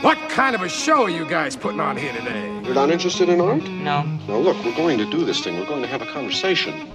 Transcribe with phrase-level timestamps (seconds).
[0.00, 2.46] What kind of a show are you guys putting on here today?
[2.62, 3.64] You're not interested in art?
[3.64, 4.02] No.
[4.02, 5.58] Now, look, we're going to do this thing.
[5.58, 6.88] We're going to have a conversation.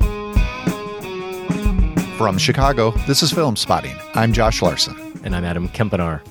[2.18, 4.00] From Chicago, this is Filmspotting.
[4.16, 4.96] I'm Josh Larsen.
[5.26, 6.24] And I'm Adam Kempenaar.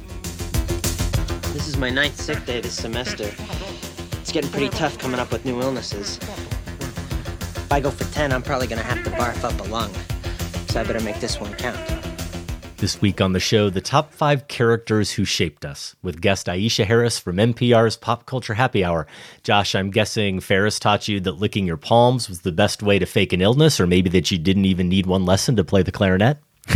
[1.53, 3.31] This is my ninth sick day this semester.
[4.23, 6.17] It's getting pretty tough coming up with new illnesses.
[6.17, 9.93] If I go for 10, I'm probably gonna have to barf up a lung.
[10.71, 12.12] So I better make this one count.
[12.83, 16.85] This week on the show, the top five characters who shaped us, with guest Aisha
[16.85, 19.07] Harris from NPR's Pop Culture Happy Hour.
[19.45, 23.07] Josh, I'm guessing Ferris taught you that licking your palms was the best way to
[23.07, 25.93] fake an illness, or maybe that you didn't even need one lesson to play the
[25.93, 26.39] clarinet?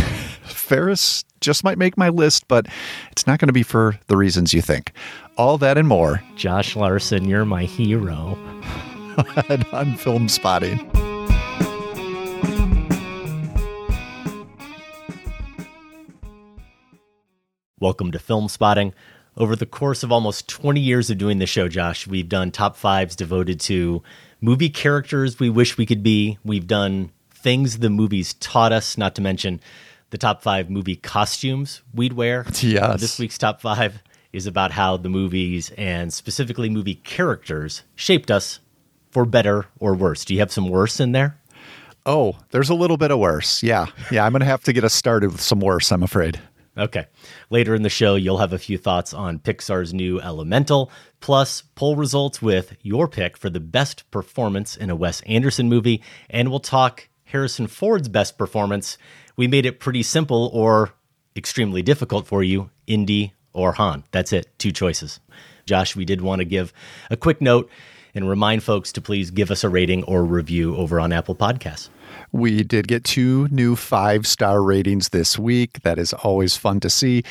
[0.43, 2.67] Ferris just might make my list, but
[3.11, 4.93] it's not going to be for the reasons you think.
[5.35, 6.23] All that and more.
[6.37, 8.37] Josh Larsen, you're my hero.
[9.73, 10.96] on Filmspotting.
[17.79, 18.93] Welcome to Filmspotting.
[19.37, 22.75] Over the course of almost 20 years of doing the show, Josh, we've done top
[22.75, 24.01] fives devoted to
[24.41, 26.39] movie characters we wish we could be.
[26.43, 29.61] We've done things the movies taught us, not to mention
[30.09, 32.47] the top five movie costumes we'd wear.
[32.61, 32.99] Yes.
[32.99, 34.01] This week's top five
[34.33, 38.59] is about how the movies and specifically movie characters shaped us
[39.11, 40.25] for better or worse.
[40.25, 41.39] Do you have some worse in there?
[42.07, 43.61] Oh, there's a little bit of worse.
[43.61, 43.85] Yeah.
[44.09, 46.39] Yeah, I'm going to have to get us started with some worse, I'm afraid.
[46.77, 47.07] Okay.
[47.49, 51.95] Later in the show, you'll have a few thoughts on Pixar's new Elemental, plus poll
[51.95, 56.59] results with your pick for the best performance in a Wes Anderson movie, and we'll
[56.59, 58.97] talk Harrison Ford's best performance.
[59.35, 60.91] We made it pretty simple or
[61.35, 64.03] extremely difficult for you, Indy or Han.
[64.11, 65.19] That's it, two choices.
[65.65, 66.73] Josh, we did want to give
[67.09, 67.69] a quick note
[68.13, 71.89] and remind folks to please give us a rating or review over on Apple Podcasts.
[72.31, 75.81] We did get two new five star ratings this week.
[75.81, 77.23] That is always fun to see.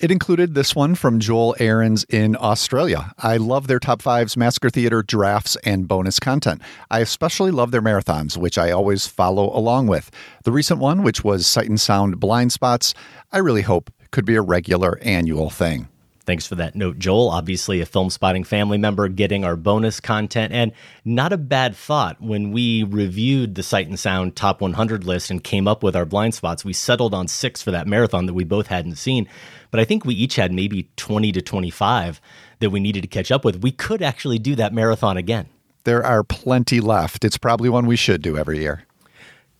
[0.00, 3.12] It included this one from Joel Aarons in Australia.
[3.18, 6.62] I love their top fives, Massacre Theater, drafts, and bonus content.
[6.88, 10.10] I especially love their marathons, which I always follow along with.
[10.44, 12.94] The recent one, which was Sight and Sound Blind Spots,
[13.32, 15.88] I really hope could be a regular annual thing.
[16.28, 17.30] Thanks for that note, Joel.
[17.30, 20.52] Obviously, a film spotting family member getting our bonus content.
[20.52, 20.72] And
[21.02, 25.42] not a bad thought when we reviewed the Sight and Sound Top 100 list and
[25.42, 26.66] came up with our blind spots.
[26.66, 29.26] We settled on six for that marathon that we both hadn't seen.
[29.70, 32.20] But I think we each had maybe 20 to 25
[32.58, 33.62] that we needed to catch up with.
[33.62, 35.48] We could actually do that marathon again.
[35.84, 37.24] There are plenty left.
[37.24, 38.84] It's probably one we should do every year.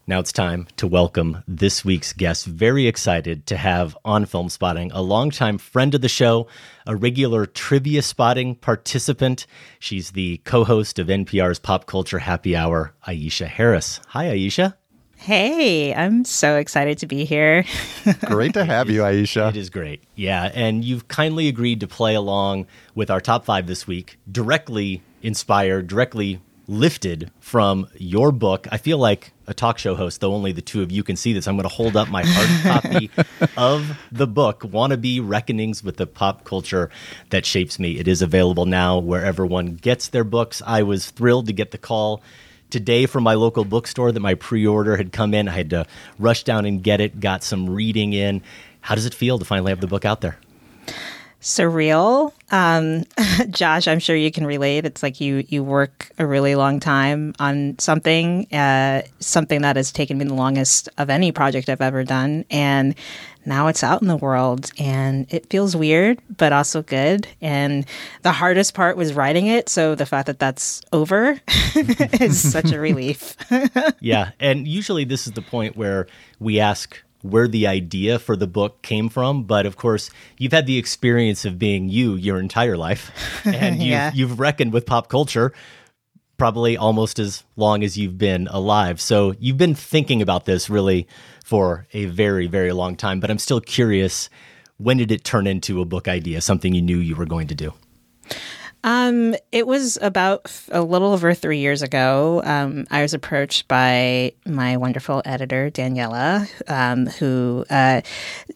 [0.08, 2.46] Now it's time to welcome this week's guest.
[2.46, 6.46] Very excited to have on Filmspotting a longtime friend of the show,
[6.86, 9.46] a regular trivia spotting participant.
[9.78, 14.00] She's the co host of NPR's Pop Culture Happy Hour, Aisha Harris.
[14.08, 14.76] Hi, Aisha.
[15.16, 17.66] Hey, I'm so excited to be here.
[18.24, 19.50] great to have you, Aisha.
[19.50, 20.02] It is great.
[20.14, 20.50] Yeah.
[20.54, 25.86] And you've kindly agreed to play along with our top five this week, directly inspired,
[25.86, 28.68] directly lifted from your book.
[28.70, 31.32] I feel like a talk show host, though only the two of you can see
[31.32, 31.48] this.
[31.48, 33.10] I'm going to hold up my hard copy
[33.56, 36.90] of the book, Wannabe Reckonings with the Pop Culture
[37.30, 37.98] That Shapes Me.
[37.98, 40.62] It is available now wherever one gets their books.
[40.64, 42.22] I was thrilled to get the call
[42.70, 45.48] today from my local bookstore that my pre order had come in.
[45.48, 45.86] I had to
[46.18, 48.42] rush down and get it, got some reading in.
[48.82, 50.38] How does it feel to finally have the book out there?
[51.40, 52.32] Surreal.
[52.50, 53.04] Um,
[53.50, 54.84] Josh, I'm sure you can relate.
[54.84, 59.92] It's like you you work a really long time on something, uh, something that has
[59.92, 62.94] taken me the longest of any project I've ever done, and
[63.44, 67.26] now it's out in the world, and it feels weird, but also good.
[67.40, 67.86] And
[68.22, 71.40] the hardest part was writing it, so the fact that that's over
[72.20, 73.36] is such a relief.
[74.00, 76.08] yeah, and usually this is the point where
[76.40, 80.66] we ask where the idea for the book came from, but of course, you've had
[80.66, 83.10] the experience of being you your entire life,
[83.46, 84.10] and you've, Yeah.
[84.14, 85.52] you've reckoned with pop culture
[86.36, 89.00] probably almost as long as you've been alive.
[89.00, 91.08] So you've been thinking about this really
[91.44, 93.18] for a very, very long time.
[93.18, 94.30] But I'm still curious
[94.76, 97.56] when did it turn into a book idea, something you knew you were going to
[97.56, 97.74] do?
[98.88, 102.40] Um, it was about a little over three years ago.
[102.42, 108.00] Um, I was approached by my wonderful editor Daniela, um, who, uh,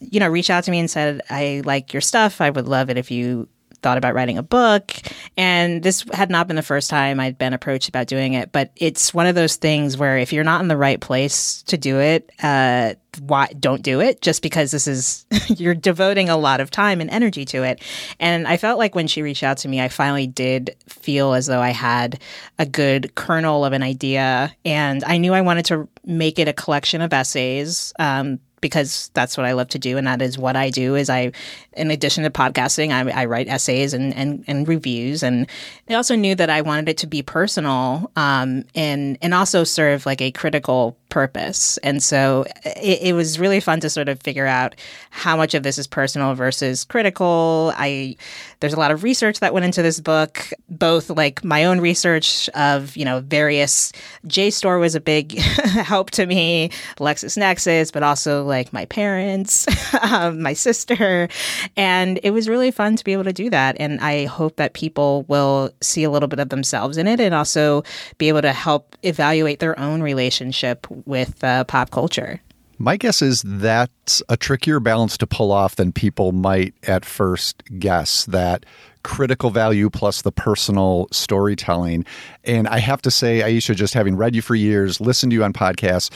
[0.00, 2.40] you know, reached out to me and said, "I like your stuff.
[2.40, 3.46] I would love it if you."
[3.82, 4.92] Thought about writing a book,
[5.36, 8.52] and this had not been the first time I'd been approached about doing it.
[8.52, 11.76] But it's one of those things where if you're not in the right place to
[11.76, 16.60] do it, uh, why don't do it just because this is you're devoting a lot
[16.60, 17.82] of time and energy to it
[18.18, 21.46] and i felt like when she reached out to me i finally did feel as
[21.46, 22.18] though i had
[22.58, 26.52] a good kernel of an idea and i knew i wanted to make it a
[26.54, 30.56] collection of essays um, because that's what I love to do, and that is what
[30.56, 30.94] I do.
[30.94, 31.32] Is I,
[31.76, 35.46] in addition to podcasting, I, I write essays and, and and reviews, and
[35.88, 40.06] I also knew that I wanted it to be personal, um, and and also serve
[40.06, 41.76] like a critical purpose.
[41.78, 44.74] And so it, it was really fun to sort of figure out
[45.10, 47.72] how much of this is personal versus critical.
[47.76, 48.16] I
[48.60, 52.48] there's a lot of research that went into this book, both like my own research
[52.50, 53.92] of you know various
[54.26, 59.66] JSTOR was a big help to me, LexisNexis, but also like my parents,
[60.02, 61.28] um, my sister,
[61.76, 63.76] and it was really fun to be able to do that.
[63.78, 67.34] And I hope that people will see a little bit of themselves in it, and
[67.34, 67.82] also
[68.18, 72.40] be able to help evaluate their own relationship with uh, pop culture.
[72.78, 77.62] My guess is that's a trickier balance to pull off than people might at first
[77.78, 78.66] guess that
[79.04, 82.04] critical value plus the personal storytelling.
[82.44, 85.44] And I have to say, Aisha, just having read you for years, listened to you
[85.44, 86.10] on podcasts,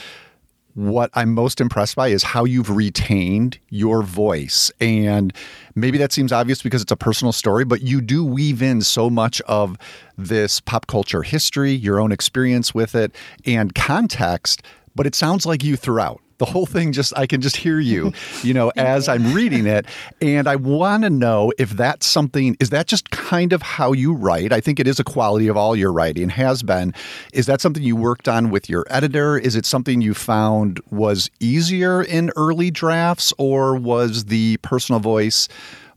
[0.77, 4.71] what I'm most impressed by is how you've retained your voice.
[4.79, 5.33] And
[5.75, 9.09] maybe that seems obvious because it's a personal story, but you do weave in so
[9.09, 9.79] much of
[10.19, 13.15] this pop culture history, your own experience with it,
[13.47, 14.63] and context.
[14.95, 16.21] But it sounds like you throughout.
[16.39, 18.13] The whole thing just, I can just hear you,
[18.43, 19.87] you know, as I'm reading it.
[20.21, 24.13] And I want to know if that's something, is that just kind of how you
[24.13, 24.53] write?
[24.53, 26.93] I think it is a quality of all your writing, has been.
[27.33, 29.39] Is that something you worked on with your editor?
[29.39, 35.49] Is it something you found was easier in early drafts, or was the personal voice?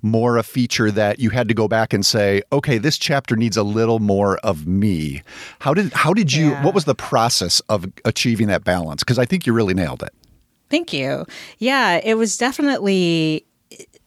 [0.01, 3.57] more a feature that you had to go back and say, okay, this chapter needs
[3.57, 5.21] a little more of me.
[5.59, 6.63] How did how did you Yeah.
[6.63, 9.03] what was the process of achieving that balance?
[9.03, 10.13] Because I think you really nailed it.
[10.69, 11.25] Thank you.
[11.57, 13.45] Yeah, it was definitely.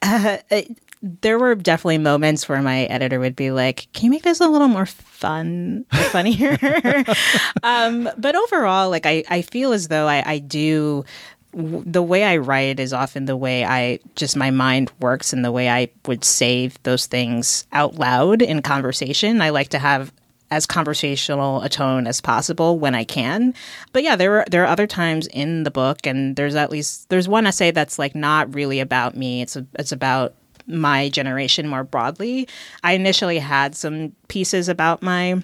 [0.00, 4.22] Uh, it- there were definitely moments where my editor would be like, "Can you make
[4.22, 6.56] this a little more fun, funnier?"
[7.64, 11.04] um, but overall, like I, I feel as though I, I do.
[11.52, 15.44] w- The way I write is often the way I just my mind works and
[15.44, 19.42] the way I would say those things out loud in conversation.
[19.42, 20.12] I like to have
[20.52, 23.54] as conversational a tone as possible when I can.
[23.92, 27.08] But yeah, there are there are other times in the book, and there's at least
[27.08, 29.40] there's one essay that's like not really about me.
[29.40, 30.34] It's a, it's about
[30.66, 32.46] my generation more broadly.
[32.84, 35.42] I initially had some pieces about my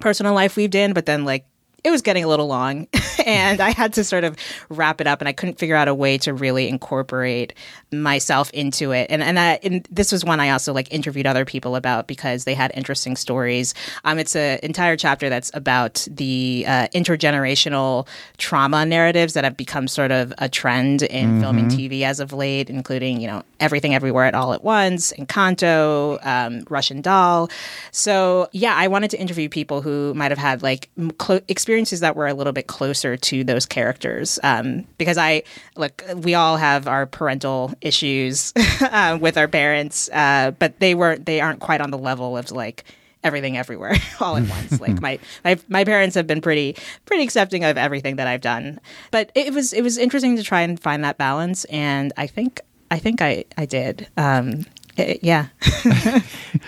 [0.00, 1.46] personal life weaved in, but then like
[1.84, 2.88] it was getting a little long
[3.26, 4.36] and I had to sort of
[4.70, 7.52] wrap it up and I couldn't figure out a way to really incorporate
[7.92, 9.06] myself into it.
[9.10, 12.44] And and, I, and this was one I also like interviewed other people about because
[12.44, 13.74] they had interesting stories.
[14.04, 18.06] Um, it's an entire chapter that's about the uh, intergenerational
[18.38, 22.32] trauma narratives that have become sort of a trend in film and TV as of
[22.32, 27.48] late, including, you know, Everything Everywhere at All at Once, Encanto, um, Russian Doll.
[27.90, 31.40] So, yeah, I wanted to interview people who might have had like m- clo-
[31.74, 34.38] experiences that were a little bit closer to those characters.
[34.44, 35.42] Um, because I,
[35.76, 41.26] look, we all have our parental issues uh, with our parents, uh, but they weren't,
[41.26, 42.84] they aren't quite on the level of like,
[43.24, 46.76] everything everywhere all at once like my, my my parents have been pretty
[47.06, 48.78] pretty accepting of everything that i've done
[49.10, 52.60] but it was it was interesting to try and find that balance and i think
[52.90, 54.66] i think i i did um
[54.98, 55.46] it- yeah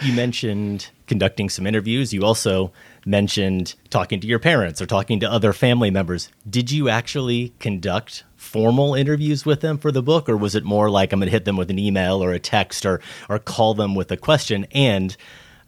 [0.03, 2.13] You mentioned conducting some interviews.
[2.13, 2.73] You also
[3.07, 6.29] mentioned talking to your parents or talking to other family members.
[6.49, 10.91] Did you actually conduct formal interviews with them for the book, or was it more
[10.91, 13.75] like I'm going to hit them with an email or a text or or call
[13.75, 14.67] them with a question?
[14.73, 15.17] And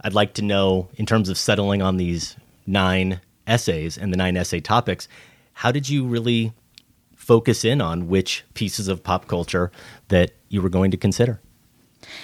[0.02, 4.36] I'd like to know, in terms of settling on these nine essays and the nine
[4.36, 5.08] essay topics,
[5.54, 6.52] how did you really
[7.16, 9.70] focus in on which pieces of pop culture
[10.08, 11.40] that you were going to consider?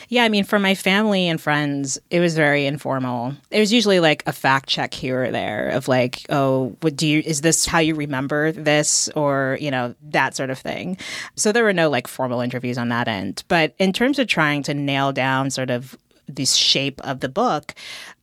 [0.09, 3.35] Yeah, I mean, for my family and friends, it was very informal.
[3.51, 7.07] It was usually like a fact check here or there of like, oh, what do
[7.07, 9.09] you, is this how you remember this?
[9.11, 10.97] Or, you know, that sort of thing.
[11.37, 13.45] So there were no like formal interviews on that end.
[13.49, 17.75] But in terms of trying to nail down sort of the shape of the book,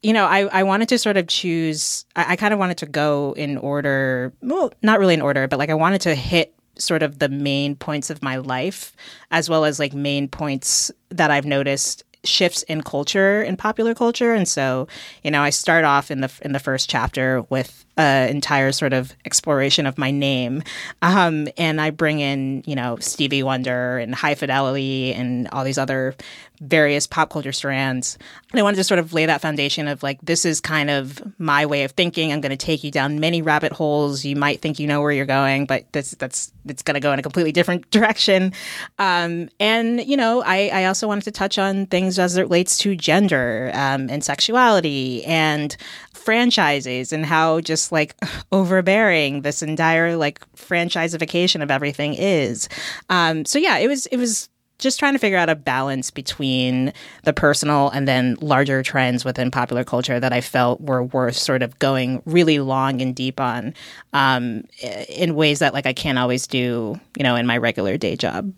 [0.02, 2.88] you know, I, I wanted to sort of choose, I, I kind of wanted to
[2.88, 7.04] go in order, well, not really in order, but like I wanted to hit sort
[7.04, 8.96] of the main points of my life
[9.30, 14.34] as well as like main points that I've noticed shifts in culture in popular culture.
[14.34, 14.88] And so
[15.24, 18.94] you know i start off in the in the first chapter with an entire sort
[18.94, 20.64] of exploration of my name.
[21.02, 25.78] Um, and i bring in you know stevie wonder and high fidelity and all these
[25.78, 26.16] other
[26.62, 28.20] various pop culture strands.
[28.52, 31.22] And I wanted to sort of lay that foundation of like, this is kind of
[31.40, 32.32] my way of thinking.
[32.32, 34.24] I'm going to take you down many rabbit holes.
[34.24, 37.12] You might think you know where you're going, but that's, that's, it's going to go
[37.12, 38.54] in a completely different direction.
[39.00, 42.78] Um, and, you know, I, I also wanted to touch on things as it relates
[42.80, 45.76] to gender um, and sexuality and
[46.14, 48.16] franchises and how just like
[48.52, 52.70] overbearing this entire like franchiseification of everything is.
[53.10, 54.48] Um, so yeah, it was, it was,
[54.82, 56.92] just trying to figure out a balance between
[57.24, 61.64] the personal and then larger trends within popular culture that I felt were worth sort
[61.64, 63.74] of going really long and deep on
[64.14, 64.64] um,
[65.08, 68.58] in ways that like I can't always do, you know, in my regular day job.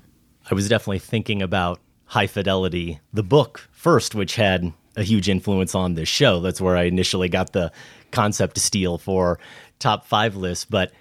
[0.50, 5.75] I was definitely thinking about High Fidelity, the book first, which had a huge influence
[5.75, 6.39] on this show.
[6.39, 7.72] That's where I initially got the
[8.12, 9.39] concept to steal for
[9.80, 10.65] top five lists.
[10.65, 10.92] But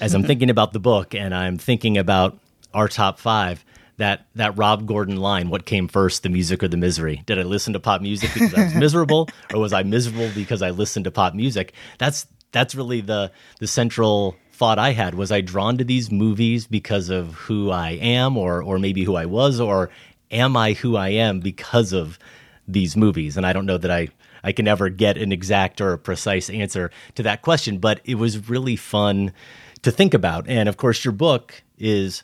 [0.00, 2.38] as I'm thinking about the book and I'm thinking about
[2.72, 3.64] our top five,
[4.00, 7.22] that that Rob Gordon line, what came first, the music or the misery?
[7.26, 10.62] Did I listen to pop music because I was miserable or was I miserable because
[10.62, 11.74] I listened to pop music?
[11.98, 15.14] That's that's really the the central thought I had.
[15.14, 19.16] Was I drawn to these movies because of who I am or or maybe who
[19.16, 19.90] I was or
[20.30, 22.18] am I who I am because of
[22.66, 23.36] these movies?
[23.36, 24.08] And I don't know that I
[24.42, 28.14] I can ever get an exact or a precise answer to that question, but it
[28.14, 29.34] was really fun
[29.82, 30.48] to think about.
[30.48, 32.22] And of course, your book is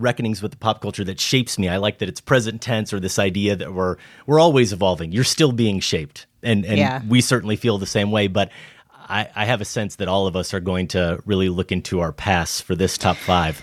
[0.00, 1.68] reckonings with the pop culture that shapes me.
[1.68, 5.12] I like that it's present tense or this idea that we're we're always evolving.
[5.12, 7.02] You're still being shaped, and and yeah.
[7.08, 8.26] we certainly feel the same way.
[8.28, 8.50] But
[8.92, 12.00] I, I have a sense that all of us are going to really look into
[12.00, 13.60] our past for this top five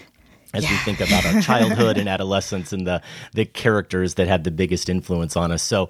[0.53, 0.71] as yeah.
[0.71, 3.01] we think about our childhood and adolescence and the
[3.33, 5.63] the characters that had the biggest influence on us.
[5.63, 5.89] So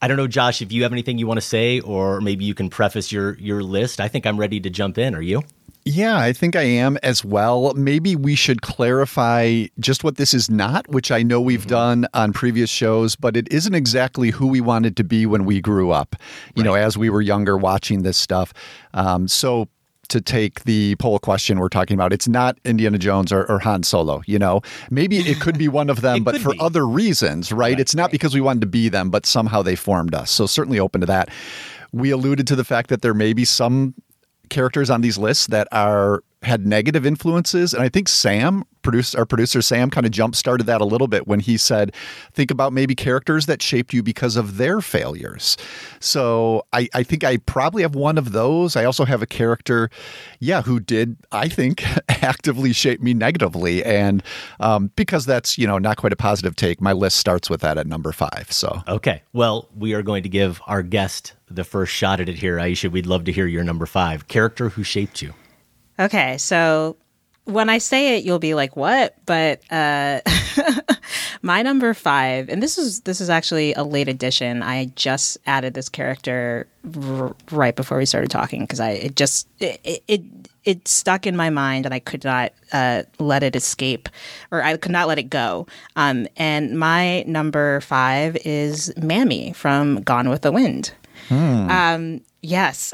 [0.00, 2.54] I don't know, Josh, if you have anything you want to say, or maybe you
[2.54, 4.00] can preface your your list.
[4.00, 5.14] I think I'm ready to jump in.
[5.14, 5.42] Are you?
[5.86, 7.74] Yeah, I think I am as well.
[7.74, 11.68] Maybe we should clarify just what this is not, which I know we've mm-hmm.
[11.68, 15.60] done on previous shows, but it isn't exactly who we wanted to be when we
[15.60, 16.16] grew up,
[16.56, 16.64] you right.
[16.64, 18.54] know, as we were younger watching this stuff.
[18.94, 19.68] Um, so,
[20.08, 23.82] to take the poll question we're talking about, it's not Indiana Jones or, or Han
[23.82, 24.60] Solo, you know.
[24.90, 26.60] Maybe it could be one of them, but for be.
[26.60, 27.72] other reasons, right?
[27.72, 28.12] right it's not right.
[28.12, 30.30] because we wanted to be them, but somehow they formed us.
[30.30, 31.28] So, certainly open to that
[31.92, 33.94] we alluded to the fact that there may be some
[34.48, 37.74] characters on these lists that are had negative influences.
[37.74, 38.64] And i think sam
[39.16, 41.94] our producer sam kind of jump started that a little bit when he said
[42.32, 45.56] think about maybe characters that shaped you because of their failures.
[46.00, 48.76] So i, I think i probably have one of those.
[48.76, 49.90] I also have a character
[50.38, 53.84] yeah who did i think actively shape me negatively.
[53.84, 54.22] And
[54.60, 57.78] um, because that's you know not quite a positive take my list starts with that
[57.78, 58.82] at number five so.
[58.88, 59.22] Okay.
[59.32, 62.90] Well we are going to give our guest the first shot at it here, Aisha.
[62.90, 64.28] We'd love to hear your number five.
[64.28, 65.34] Character who shaped you.
[65.98, 66.96] Okay, so
[67.44, 70.20] when I say it, you'll be like, "What?" But uh,
[71.42, 74.62] my number five, and this is this is actually a late addition.
[74.62, 79.46] I just added this character r- right before we started talking because I it just
[79.60, 80.22] it, it
[80.64, 84.08] it stuck in my mind and I could not uh, let it escape
[84.50, 85.66] or I could not let it go.
[85.96, 90.92] Um, and my number five is Mammy from Gone with the Wind.
[91.28, 91.70] Hmm.
[91.70, 92.92] Um, yes.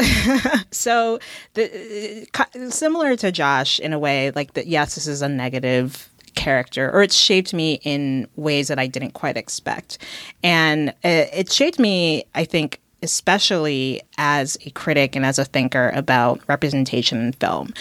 [0.71, 1.19] so
[1.55, 4.67] the, uh, similar to Josh in a way, like that.
[4.67, 9.13] Yes, this is a negative character, or it shaped me in ways that I didn't
[9.13, 9.99] quite expect,
[10.43, 12.25] and it, it shaped me.
[12.35, 17.73] I think especially as a critic and as a thinker about representation in film,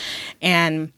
[0.41, 0.91] and.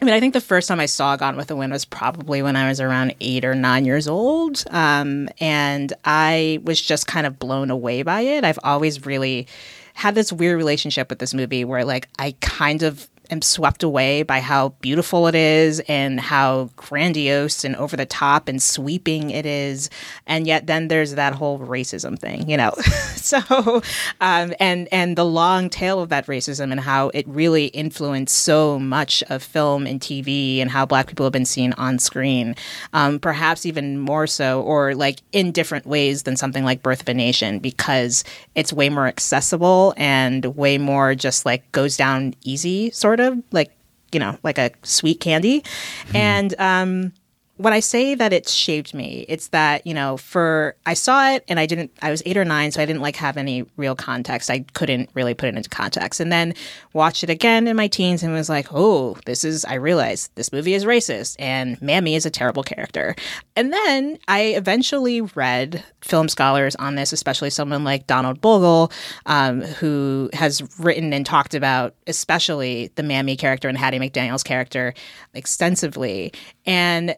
[0.00, 2.42] I mean, I think the first time I saw Gone with the Wind was probably
[2.42, 4.62] when I was around eight or nine years old.
[4.70, 8.44] Um, and I was just kind of blown away by it.
[8.44, 9.46] I've always really
[9.94, 14.22] had this weird relationship with this movie where, like, I kind of am swept away
[14.22, 19.46] by how beautiful it is and how grandiose and over the top and sweeping it
[19.46, 19.90] is.
[20.26, 22.72] And yet then there's that whole racism thing, you know.
[23.16, 23.82] so
[24.20, 28.78] um, and and the long tail of that racism and how it really influenced so
[28.78, 32.54] much of film and TV and how black people have been seen on screen.
[32.92, 37.08] Um, perhaps even more so or like in different ways than something like Birth of
[37.08, 42.90] a Nation because it's way more accessible and way more just like goes down easy
[42.90, 43.72] sort of like
[44.12, 46.14] you know like a sweet candy mm.
[46.14, 47.12] and um
[47.58, 51.44] when I say that it's shaped me, it's that, you know, for I saw it
[51.48, 53.94] and I didn't I was 8 or 9 so I didn't like have any real
[53.94, 54.50] context.
[54.50, 56.20] I couldn't really put it into context.
[56.20, 56.54] And then
[56.92, 60.52] watched it again in my teens and was like, "Oh, this is I realized this
[60.52, 63.16] movie is racist and Mammy is a terrible character."
[63.54, 68.92] And then I eventually read film scholars on this, especially someone like Donald Bogle,
[69.24, 74.92] um, who has written and talked about especially the Mammy character and Hattie McDaniel's character
[75.32, 76.32] extensively.
[76.66, 77.16] And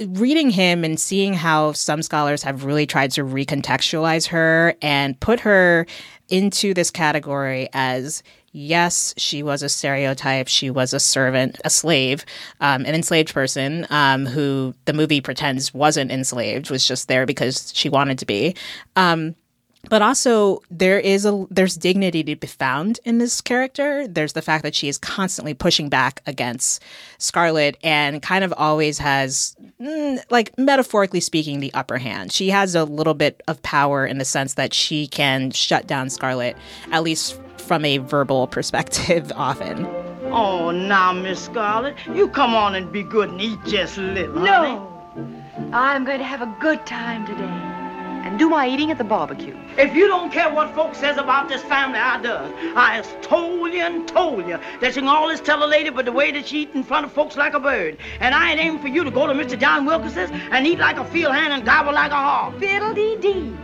[0.00, 5.40] reading him and seeing how some scholars have really tried to recontextualize her and put
[5.40, 5.86] her
[6.28, 8.22] into this category as
[8.52, 10.48] yes, she was a stereotype.
[10.48, 12.24] She was a servant, a slave,
[12.60, 17.72] um, an enslaved person um, who the movie pretends wasn't enslaved, was just there because
[17.74, 18.54] she wanted to be.
[18.96, 19.34] Um,
[19.88, 24.06] but also there is a there's dignity to be found in this character.
[24.06, 26.82] There's the fact that she is constantly pushing back against
[27.18, 32.32] scarlett and kind of always has mm, like metaphorically speaking the upper hand.
[32.32, 36.10] She has a little bit of power in the sense that she can shut down
[36.10, 36.56] scarlett
[36.90, 39.86] at least from a verbal perspective often.
[40.30, 44.34] Oh now miss scarlett you come on and be good and eat just a little
[44.34, 45.06] no.
[45.14, 45.70] honey.
[45.72, 47.73] i'm going to have a good time today
[48.34, 49.56] and do my eating at the barbecue.
[49.78, 52.52] If you don't care what folks says about this family, I does.
[52.74, 56.04] I has told you and told you that you can always tell a lady but
[56.04, 57.96] the way that she eat in front of folks like a bird.
[58.18, 59.56] And I ain't aiming for you to go to Mr.
[59.56, 62.58] John Wilkes's and eat like a field hand and gobble like a hog.
[62.58, 63.56] Fiddle-dee-dee.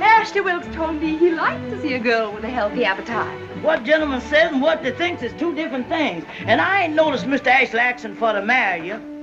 [0.00, 3.38] Ashley Wilkes told me he liked to see a girl with a healthy appetite.
[3.62, 6.24] What gentleman says and what they thinks is two different things.
[6.46, 7.48] And I ain't noticed Mr.
[7.48, 9.19] Ashley asking for to marry you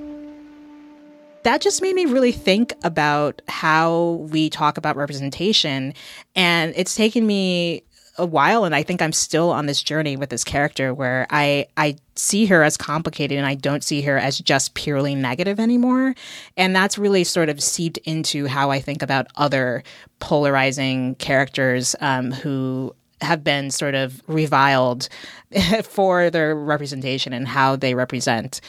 [1.47, 5.93] that just made me really think about how we talk about representation.
[6.35, 7.83] And it's taken me
[8.17, 11.67] a while and I think I'm still on this journey with this character where I
[11.77, 16.15] I see her as complicated and I don't see her as just purely negative anymore.
[16.57, 19.83] And that's really sort of seeped into how I think about other
[20.19, 25.07] polarizing characters um, who have been sort of reviled
[25.83, 28.59] for their representation and how they represent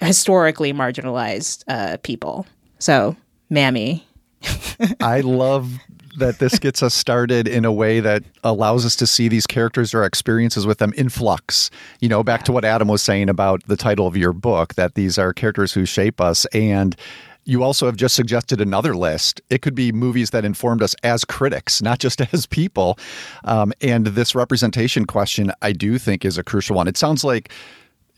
[0.00, 2.46] historically marginalized uh, people.
[2.78, 3.16] So,
[3.48, 4.06] Mammy.
[5.00, 5.78] I love
[6.18, 9.94] that this gets us started in a way that allows us to see these characters
[9.94, 11.70] or experiences with them in flux.
[12.00, 14.94] You know, back to what Adam was saying about the title of your book, that
[14.94, 16.46] these are characters who shape us.
[16.46, 16.96] And
[17.44, 19.40] you also have just suggested another list.
[19.50, 22.98] It could be movies that informed us as critics, not just as people.
[23.44, 26.88] Um, and this representation question, I do think, is a crucial one.
[26.88, 27.50] It sounds like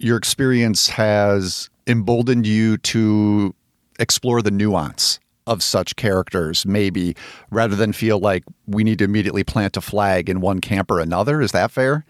[0.03, 3.55] your experience has emboldened you to
[3.99, 7.17] explore the nuance of such characters, maybe
[7.51, 11.01] rather than feel like we need to immediately plant a flag in one camp or
[11.01, 11.41] another.
[11.41, 12.05] Is that fair?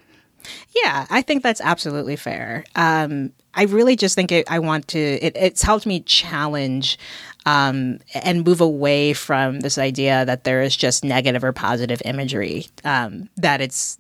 [0.75, 2.65] Yeah, I think that's absolutely fair.
[2.75, 6.99] Um, I really just think it, I want to, it, it's helped me challenge
[7.47, 12.67] um, and move away from this idea that there is just negative or positive imagery,
[12.85, 13.99] um, that it's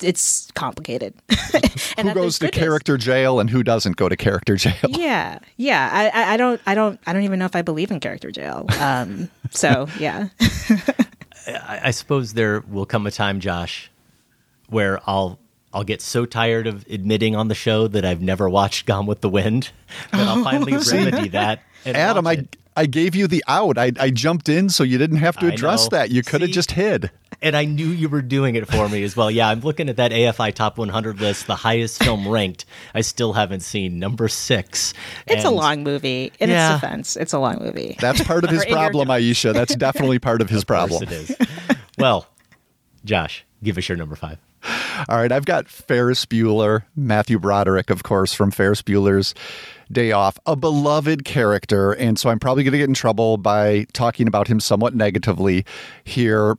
[0.00, 1.14] it's complicated.
[1.96, 4.74] and who goes to character jail and who doesn't go to character jail?
[4.88, 6.10] Yeah, yeah.
[6.14, 8.66] I, I don't, I don't, I don't even know if I believe in character jail.
[8.80, 10.28] Um, so yeah.
[11.46, 13.90] I, I suppose there will come a time, Josh,
[14.68, 15.38] where I'll
[15.74, 19.20] I'll get so tired of admitting on the show that I've never watched Gone with
[19.20, 19.72] the Wind
[20.12, 21.62] that I'll finally remedy that.
[21.86, 23.78] Adam, I I gave you the out.
[23.78, 26.10] I, I jumped in so you didn't have to address that.
[26.10, 27.10] You could have just hid.
[27.40, 29.30] And I knew you were doing it for me as well.
[29.30, 32.64] Yeah, I'm looking at that AFI Top 100 list, the highest film ranked.
[32.94, 34.92] I still haven't seen number six.
[35.26, 36.32] It's and, a long movie.
[36.40, 36.74] In yeah.
[36.74, 37.96] its defense, it's a long movie.
[38.00, 39.52] That's part of his problem, Aisha.
[39.52, 41.02] That's definitely part of his of problem.
[41.04, 41.36] it is.
[41.98, 42.26] well,
[43.04, 44.38] Josh, give us your number five.
[45.08, 49.34] All right, I've got Ferris Bueller, Matthew Broderick, of course, from Ferris Bueller's
[49.92, 51.92] Day Off, a beloved character.
[51.92, 55.64] And so I'm probably going to get in trouble by talking about him somewhat negatively
[56.04, 56.56] here.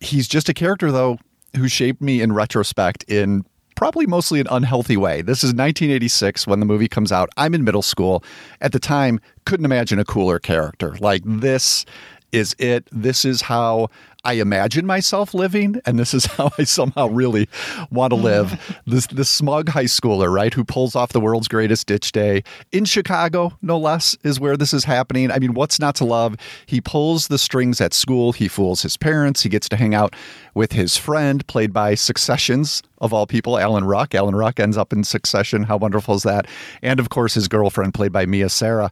[0.00, 1.18] He's just a character, though,
[1.56, 5.22] who shaped me in retrospect in probably mostly an unhealthy way.
[5.22, 7.30] This is 1986 when the movie comes out.
[7.36, 8.24] I'm in middle school.
[8.60, 10.96] At the time, couldn't imagine a cooler character.
[10.98, 11.84] Like, this
[12.32, 12.88] is it.
[12.92, 13.88] This is how
[14.24, 17.48] I imagine myself living, and this is how I somehow really
[17.90, 18.22] want to mm.
[18.22, 18.80] live.
[18.86, 22.84] this this smug high schooler, right, who pulls off the world's greatest ditch day in
[22.84, 25.30] Chicago, no less, is where this is happening.
[25.30, 26.36] I mean, what's not to love?
[26.66, 28.32] He pulls the strings at school.
[28.32, 29.42] He fools his parents.
[29.42, 30.14] He gets to hang out
[30.54, 34.14] with his friend, played by Succession's of all people, Alan Ruck.
[34.14, 35.62] Alan Ruck ends up in Succession.
[35.62, 36.46] How wonderful is that?
[36.82, 38.90] And of course, his girlfriend, played by Mia Sara.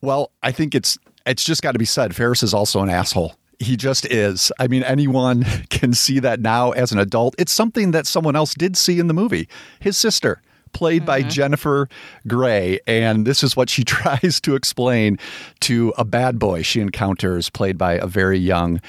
[0.00, 2.14] Well, I think it's it's just got to be said.
[2.14, 3.34] Ferris is also an asshole.
[3.58, 4.52] He just is.
[4.58, 7.34] I mean, anyone can see that now as an adult.
[7.38, 9.48] It's something that someone else did see in the movie.
[9.80, 10.42] His sister,
[10.76, 11.06] played mm-hmm.
[11.06, 11.88] by Jennifer
[12.28, 15.18] Grey, and this is what she tries to explain
[15.60, 18.80] to a bad boy she encounters, played by a very young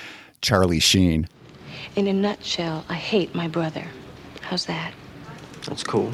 [0.41, 1.27] Charlie Sheen.
[1.95, 3.85] In a nutshell, I hate my brother.
[4.41, 4.93] How's that?
[5.65, 6.11] That's cool.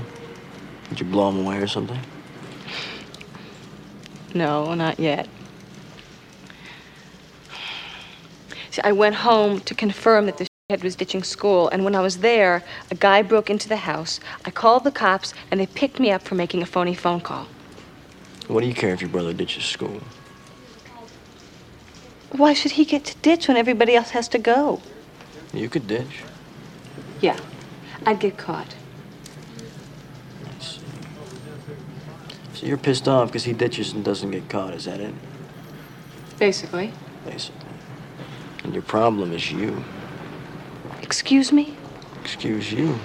[0.90, 2.00] Did you blow him away or something?
[4.34, 5.28] No, not yet.
[8.74, 12.02] See, I went home to confirm that the head was ditching school, and when I
[12.02, 14.20] was there, a guy broke into the house.
[14.46, 17.46] I called the cops, and they picked me up for making a phony phone call.
[18.48, 20.02] What do you care if your brother ditches school?
[22.32, 24.82] Why should he get to ditch when everybody else has to go?
[25.54, 26.24] You could ditch.
[27.22, 27.38] Yeah,
[28.08, 28.74] I'd get caught.
[32.56, 35.14] So you're pissed off because he ditches and doesn't get caught, is that it?
[36.40, 36.92] Basically.
[37.24, 37.63] Basically.
[38.64, 39.84] And your problem is you.
[41.02, 41.76] Excuse me?
[42.22, 42.98] Excuse you.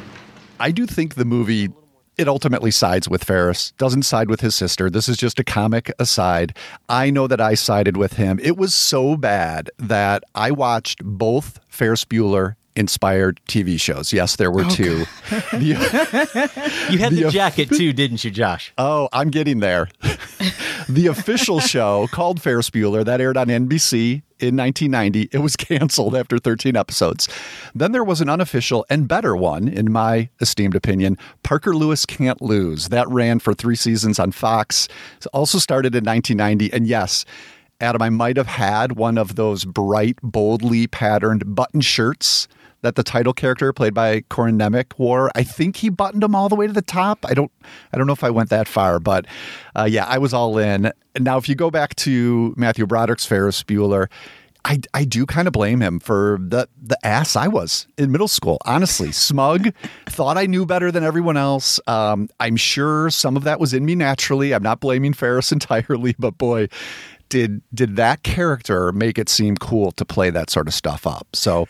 [0.60, 1.70] I do think the movie
[2.18, 4.90] it ultimately sides with Ferris, doesn't side with his sister.
[4.90, 6.56] This is just a comic aside.
[6.88, 8.40] I know that I sided with him.
[8.42, 14.12] It was so bad that I watched both Ferris Bueller inspired TV shows.
[14.12, 15.04] Yes, there were two.
[15.28, 18.72] The, you had the, the jacket too, didn't you, Josh?
[18.78, 19.88] Oh, I'm getting there.
[20.88, 25.28] the official show called Ferris Bueller that aired on NBC in 1990.
[25.32, 27.28] It was canceled after 13 episodes.
[27.74, 32.40] Then there was an unofficial and better one, in my esteemed opinion Parker Lewis Can't
[32.40, 32.88] Lose.
[32.88, 34.88] That ran for three seasons on Fox.
[35.18, 36.72] It also started in 1990.
[36.72, 37.24] And yes,
[37.80, 42.48] Adam, I might have had one of those bright, boldly patterned button shirts
[42.82, 45.30] that the title character played by Corin Nemec wore.
[45.34, 47.24] I think he buttoned them all the way to the top.
[47.26, 47.52] I don't
[47.92, 49.26] I don't know if I went that far, but
[49.76, 50.92] uh, yeah, I was all in.
[51.18, 54.08] Now, if you go back to Matthew Broderick's Ferris Bueller,
[54.64, 58.28] I, I do kind of blame him for the the ass I was in middle
[58.28, 58.58] school.
[58.64, 59.72] Honestly, smug,
[60.06, 61.80] thought I knew better than everyone else.
[61.86, 64.52] Um, I'm sure some of that was in me naturally.
[64.52, 66.68] I'm not blaming Ferris entirely, but boy,
[67.28, 71.26] did did that character make it seem cool to play that sort of stuff up?
[71.34, 71.68] So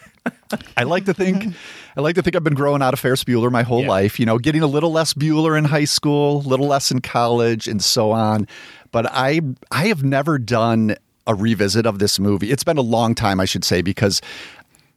[0.76, 1.54] I like to think
[1.96, 3.88] I like to think I've been growing out of Ferris Bueller my whole yeah.
[3.88, 7.00] life, you know, getting a little less Bueller in high school, a little less in
[7.00, 8.46] college and so on.
[8.92, 9.40] But I
[9.70, 12.50] I have never done a revisit of this movie.
[12.50, 14.20] It's been a long time, I should say, because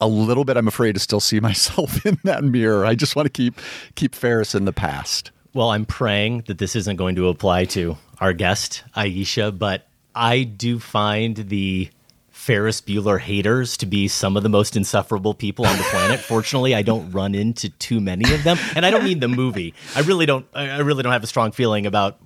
[0.00, 2.84] a little bit I'm afraid to still see myself in that mirror.
[2.84, 3.60] I just want to keep
[3.94, 5.30] keep Ferris in the past.
[5.54, 10.42] Well, I'm praying that this isn't going to apply to our guest, Aisha, but I
[10.42, 11.90] do find the
[12.30, 16.18] Ferris Bueller haters to be some of the most insufferable people on the planet.
[16.28, 19.74] Fortunately, I don't run into too many of them, and I don't mean the movie.
[19.94, 20.46] I really don't.
[20.54, 22.18] I really don't have a strong feeling about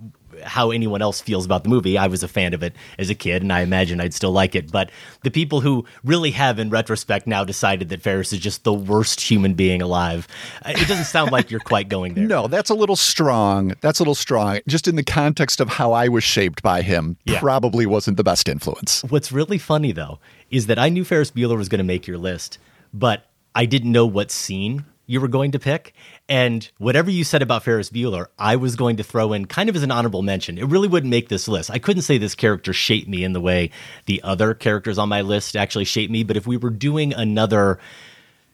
[0.43, 1.97] how anyone else feels about the movie.
[1.97, 4.55] I was a fan of it as a kid, and I imagine I'd still like
[4.55, 4.71] it.
[4.71, 4.91] But
[5.23, 9.21] the people who really have, in retrospect, now decided that Ferris is just the worst
[9.21, 10.27] human being alive,
[10.63, 12.27] uh, it doesn't sound like you're quite going there.
[12.37, 13.73] No, that's a little strong.
[13.79, 14.59] That's a little strong.
[14.67, 17.39] Just in the context of how I was shaped by him, yeah.
[17.39, 19.01] probably wasn't the best influence.
[19.07, 20.19] What's really funny, though,
[20.51, 22.57] is that I knew Ferris Bueller was going to make your list,
[22.93, 25.93] but I didn't know what scene you were going to pick.
[26.29, 29.75] And whatever you said about Ferris Bueller, I was going to throw in kind of
[29.75, 30.57] as an honorable mention.
[30.57, 31.71] It really wouldn't make this list.
[31.71, 33.71] I couldn't say this character shaped me in the way
[34.05, 36.23] the other characters on my list actually shaped me.
[36.23, 37.79] But if we were doing another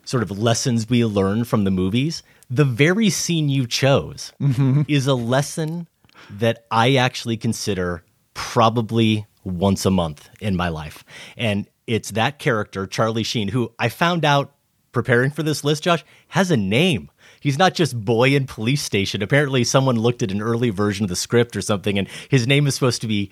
[0.06, 4.84] sort of lessons we learn from the movies, the very scene you chose mm-hmm.
[4.88, 5.88] is a lesson
[6.30, 11.04] that I actually consider probably once a month in my life.
[11.36, 14.54] And it's that character, Charlie Sheen, who I found out
[14.94, 17.10] preparing for this list, Josh, has a name.
[17.40, 19.22] He's not just boy in police station.
[19.22, 22.68] Apparently, someone looked at an early version of the script or something, and his name
[22.68, 23.30] is supposed to be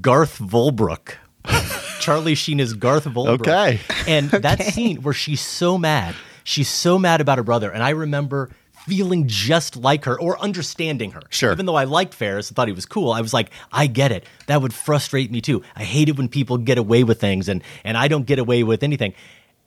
[0.00, 1.14] Garth Volbrook.
[2.00, 3.40] Charlie Sheen is Garth Volbrook.
[3.40, 3.80] Okay.
[4.08, 4.38] And okay.
[4.38, 7.70] that scene where she's so mad, she's so mad about her brother.
[7.70, 8.50] And I remember
[8.86, 11.22] feeling just like her or understanding her.
[11.30, 11.52] Sure.
[11.52, 14.12] Even though I liked Ferris and thought he was cool, I was like, I get
[14.12, 14.26] it.
[14.46, 15.62] That would frustrate me too.
[15.74, 18.62] I hate it when people get away with things and and I don't get away
[18.62, 19.14] with anything.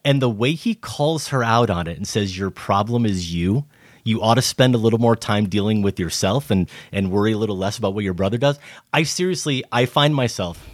[0.03, 3.65] And the way he calls her out on it and says, Your problem is you.
[4.03, 7.37] You ought to spend a little more time dealing with yourself and, and worry a
[7.37, 8.57] little less about what your brother does.
[8.93, 10.65] I seriously, I find myself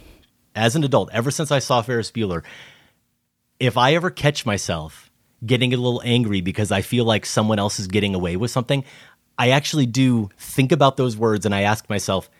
[0.54, 2.44] as an adult, ever since I saw Ferris Bueller,
[3.58, 5.10] if I ever catch myself
[5.44, 8.84] getting a little angry because I feel like someone else is getting away with something,
[9.36, 12.30] I actually do think about those words and I ask myself,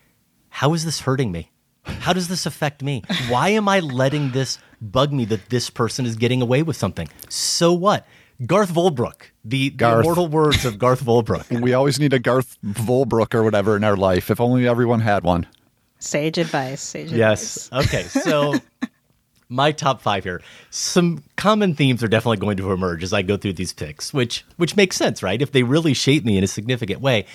[0.49, 1.51] how is this hurting me?
[1.85, 3.03] How does this affect me?
[3.29, 7.09] Why am I letting this bug me that this person is getting away with something?
[7.29, 8.07] So what?
[8.47, 11.61] Garth Volbrook, the, the immortal words of Garth Volbrook.
[11.63, 14.31] We always need a Garth Volbrook or whatever in our life.
[14.31, 15.47] If only everyone had one.
[15.99, 16.81] Sage advice.
[16.83, 17.69] Sage Yes.
[17.69, 17.87] advice.
[17.87, 18.03] Okay.
[18.03, 18.55] So
[19.49, 20.43] my top five here.
[20.71, 24.45] Some common themes are definitely going to emerge as I go through these picks, which
[24.57, 25.41] which makes sense, right?
[25.41, 27.27] If they really shape me in a significant way,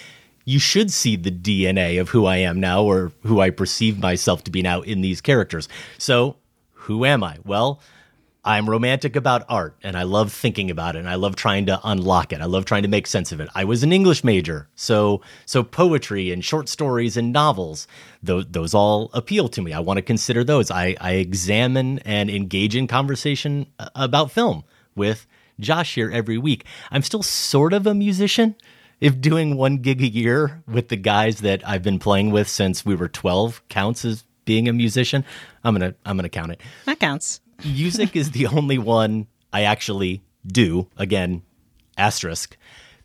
[0.49, 4.43] you should see the DNA of who I am now or who I perceive myself
[4.45, 5.69] to be now in these characters.
[5.99, 6.37] So
[6.73, 7.37] who am I?
[7.45, 7.79] Well,
[8.43, 11.79] I'm romantic about art and I love thinking about it and I love trying to
[11.83, 12.41] unlock it.
[12.41, 13.47] I love trying to make sense of it.
[13.53, 17.85] I was an English major, so so poetry and short stories and novels,
[18.23, 19.71] those, those all appeal to me.
[19.71, 20.71] I want to consider those.
[20.71, 24.63] I, I examine and engage in conversation uh, about film
[24.95, 25.27] with
[25.59, 26.65] Josh here every week.
[26.89, 28.55] I'm still sort of a musician.
[28.99, 32.85] If doing one gig a year with the guys that I've been playing with since
[32.85, 35.23] we were 12 counts as being a musician,
[35.63, 37.39] I'm gonna I'm gonna count it That counts.
[37.63, 40.87] music is the only one I actually do.
[40.97, 41.43] Again,
[41.97, 42.57] asterisk.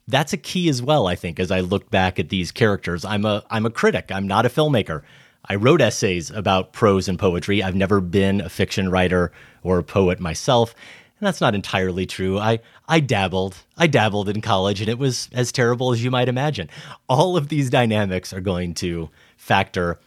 [0.07, 3.04] That's a key as well, I think, as I look back at these characters.
[3.04, 4.11] I'm a I'm a critic.
[4.11, 5.02] I'm not a filmmaker.
[5.46, 7.62] I wrote essays about prose and poetry.
[7.62, 9.30] I've never been a fiction writer
[9.62, 10.74] or a poet myself.
[11.20, 12.38] And that's not entirely true.
[12.38, 13.57] I, I dabbled.
[13.77, 16.68] I dabbled in college and it was as terrible as you might imagine.
[17.09, 19.98] All of these dynamics are going to factor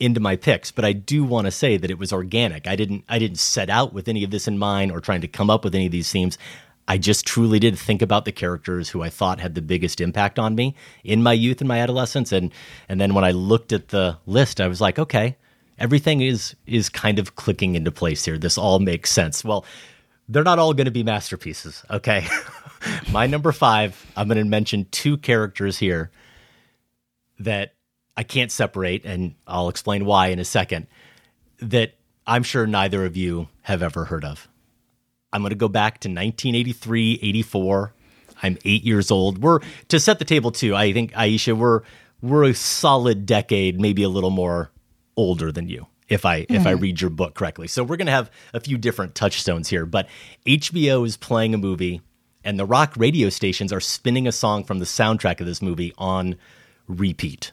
[0.00, 2.66] into my picks, but I do want to say that it was organic.
[2.66, 5.28] I didn't I didn't set out with any of this in mind or trying to
[5.28, 6.38] come up with any of these themes.
[6.86, 10.38] I just truly did think about the characters who I thought had the biggest impact
[10.38, 12.52] on me in my youth and my adolescence and
[12.88, 15.36] and then when I looked at the list I was like, okay,
[15.78, 18.38] everything is is kind of clicking into place here.
[18.38, 19.44] This all makes sense.
[19.44, 19.64] Well,
[20.28, 22.26] they're not all going to be masterpieces, okay?
[23.12, 26.10] my number 5, I'm going to mention two characters here
[27.38, 27.74] that
[28.16, 30.86] I can't separate, and I'll explain why in a second,
[31.58, 31.94] that
[32.26, 34.48] I'm sure neither of you have ever heard of.
[35.32, 37.92] I'm going to go back to 1983, 84.
[38.42, 39.42] I'm eight years old.
[39.42, 40.76] We're to set the table too.
[40.76, 41.82] I think Aisha, we're
[42.22, 44.70] we're a solid decade, maybe a little more
[45.16, 46.82] older than you, if I if I mm-hmm.
[46.82, 47.68] read your book correctly.
[47.68, 49.86] So we're going to have a few different touchstones here.
[49.86, 50.08] But
[50.46, 52.02] HBO is playing a movie,
[52.42, 55.94] and the rock radio stations are spinning a song from the soundtrack of this movie
[55.96, 56.36] on
[56.86, 57.52] repeat.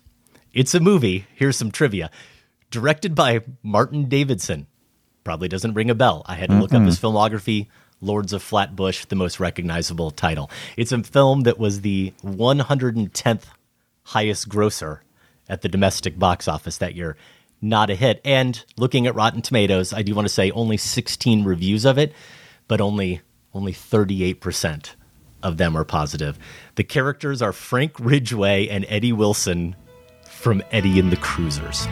[0.53, 1.27] It's a movie.
[1.35, 2.11] Here's some trivia.
[2.69, 4.67] Directed by Martin Davidson.
[5.23, 6.23] Probably doesn't ring a bell.
[6.25, 6.87] I had to look up mm-hmm.
[6.87, 7.67] his filmography.
[8.03, 10.49] Lords of Flatbush, the most recognizable title.
[10.75, 13.43] It's a film that was the 110th
[14.05, 15.03] highest grosser
[15.47, 17.15] at the domestic box office that year.
[17.61, 18.21] Not a hit.
[18.25, 22.13] And looking at Rotten Tomatoes, I do want to say only 16 reviews of it,
[22.67, 23.21] but only
[23.53, 24.95] only 38%
[25.43, 26.39] of them are positive.
[26.75, 29.75] The characters are Frank Ridgway and Eddie Wilson
[30.23, 31.85] from Eddie and the Cruisers.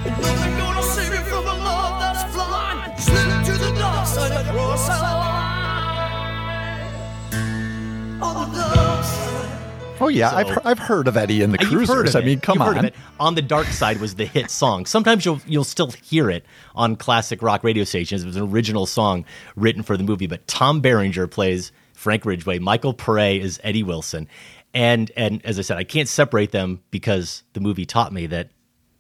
[10.01, 12.15] Oh yeah, So- I've I've heard of Eddie and the Uh, Cruisers.
[12.15, 12.85] I mean, come You've on.
[12.85, 12.95] it.
[13.19, 14.85] On the Dark Side was the hit song.
[14.85, 18.23] Sometimes you'll you'll still hear it on classic rock radio stations.
[18.23, 20.27] It was an original song written for the movie.
[20.27, 22.59] But Tom Berenger plays Frank Ridgway.
[22.59, 24.27] Michael Pare is Eddie Wilson.
[24.73, 28.49] And and as I said, I can't separate them because the movie taught me that,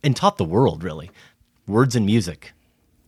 [0.03, 1.11] and taught the world really,
[1.67, 2.53] words and music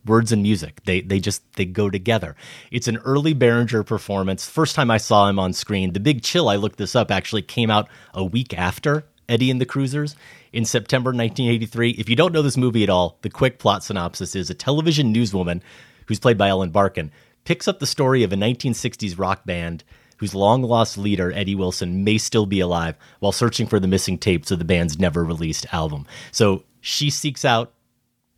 [0.04, 0.82] words and music.
[0.84, 2.36] They they just they go together.
[2.70, 4.48] It's an early Berenger performance.
[4.48, 5.92] First time i saw him on screen.
[5.92, 9.60] The big chill i looked this up actually came out a week after eddie and
[9.60, 10.16] the cruisers
[10.52, 14.34] in september 1983 if you don't know this movie at all the quick plot synopsis
[14.34, 15.62] is a television newswoman
[16.08, 17.08] who's played by ellen barkin
[17.44, 19.84] picks up the story of a 1960s rock band
[20.22, 24.16] whose long lost leader, Eddie Wilson, may still be alive while searching for the missing
[24.16, 26.06] tapes of the band's never released album.
[26.30, 27.72] So she seeks out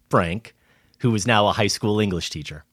[0.09, 0.55] Frank,
[1.05, 2.65] who is now a high school English teacher,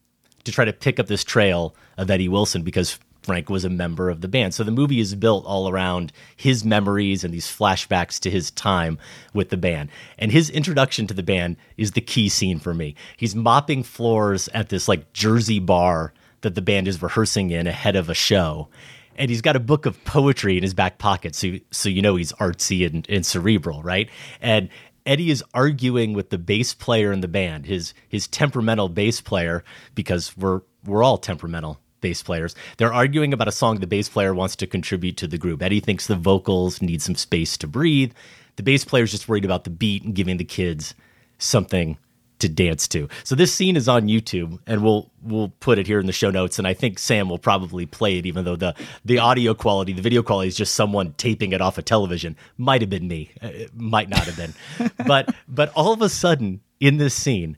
[0.46, 4.10] to try to pick up this trail of Eddie Wilson because Frank was a member
[4.10, 4.54] of the band.
[4.54, 8.98] So the movie is built all around his memories and these flashbacks to his time
[9.34, 9.90] with the band.
[10.18, 12.96] And his introduction to the band is the key scene for me.
[13.18, 17.98] He's mopping floors at this like Jersey bar that the band is rehearsing in ahead
[17.98, 18.70] of a show.
[19.18, 22.16] And he's got a book of poetry in his back pocket, so so you know
[22.16, 24.10] he's artsy and, and cerebral, right?
[24.40, 24.70] And
[25.06, 29.64] Eddie is arguing with the bass player in the band, his his temperamental bass player,
[29.96, 32.56] because we're we're all temperamental bass players.
[32.78, 35.62] They're arguing about a song the bass player wants to contribute to the group.
[35.62, 38.14] Eddie thinks the vocals need some space to breathe.
[38.56, 40.94] The bass player's just worried about the beat and giving the kids
[41.38, 41.98] something
[42.42, 43.08] to dance to.
[43.24, 46.30] So this scene is on YouTube, and we'll we'll put it here in the show
[46.30, 46.60] notes.
[46.60, 48.76] And I think Sam will probably play it, even though the
[49.06, 52.36] the audio quality, the video quality is just someone taping it off a television.
[52.58, 56.10] Might have been me, uh, it might not have been, but but all of a
[56.10, 57.58] sudden in this scene,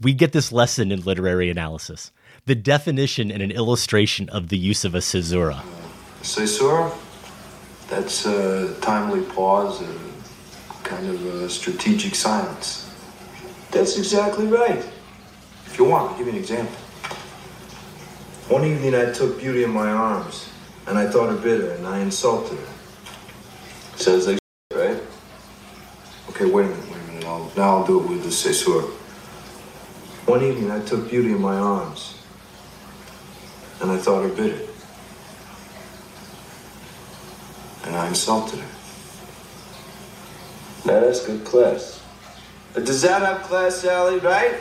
[0.00, 2.12] we get this lesson in literary analysis,
[2.46, 5.62] the definition and an illustration of the use of a caesura.
[6.22, 6.92] Caesura,
[7.88, 10.12] that's a timely pause, a
[10.82, 12.91] kind of a strategic silence.
[13.72, 14.84] That's exactly right.
[15.66, 16.74] If you want, I'll give you an example.
[18.48, 20.46] One evening I took Beauty in my arms,
[20.86, 22.66] and I thought her bitter, and I insulted her.
[23.96, 24.38] Sounds like
[24.74, 25.00] right?
[26.28, 27.24] Okay, wait a minute, wait a minute.
[27.24, 28.82] I'll, now I'll do it with the caesura.
[30.26, 32.18] One evening I took Beauty in my arms,
[33.80, 34.68] and I thought her bitter.
[37.86, 38.68] And I insulted her.
[40.84, 42.01] Now that's good class.
[42.74, 44.58] Does that have class, Sally, right?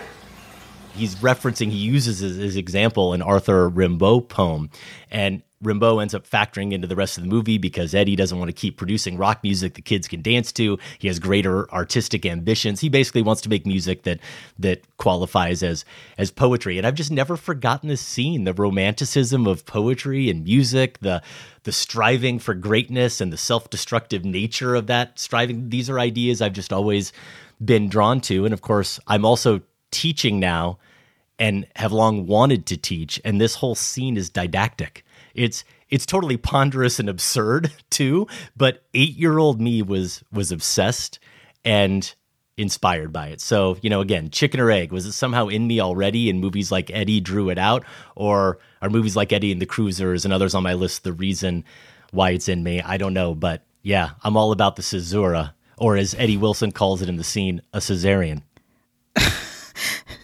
[0.93, 4.69] He's referencing, he uses his, his example an Arthur Rimbaud poem.
[5.09, 8.49] And Rimbaud ends up factoring into the rest of the movie because Eddie doesn't want
[8.49, 10.79] to keep producing rock music the kids can dance to.
[10.99, 12.81] He has greater artistic ambitions.
[12.81, 14.19] He basically wants to make music that
[14.57, 15.85] that qualifies as
[16.17, 16.77] as poetry.
[16.77, 21.21] And I've just never forgotten this scene, the romanticism of poetry and music, the
[21.63, 25.69] the striving for greatness and the self-destructive nature of that striving.
[25.69, 27.13] These are ideas I've just always
[27.63, 28.45] been drawn to.
[28.45, 30.79] And of course, I'm also teaching now
[31.37, 33.19] and have long wanted to teach.
[33.25, 35.03] And this whole scene is didactic.
[35.33, 41.19] It's it's totally ponderous and absurd too, but 8-year-old me was was obsessed
[41.65, 42.13] and
[42.57, 43.41] inspired by it.
[43.41, 46.71] So, you know, again, chicken or egg, was it somehow in me already and movies
[46.71, 47.83] like Eddie drew it out
[48.15, 51.63] or are movies like Eddie and the Cruisers and others on my list the reason
[52.11, 52.81] why it's in me?
[52.81, 57.01] I don't know, but yeah, I'm all about the caesura or as Eddie Wilson calls
[57.01, 58.43] it in the scene, a cesarean.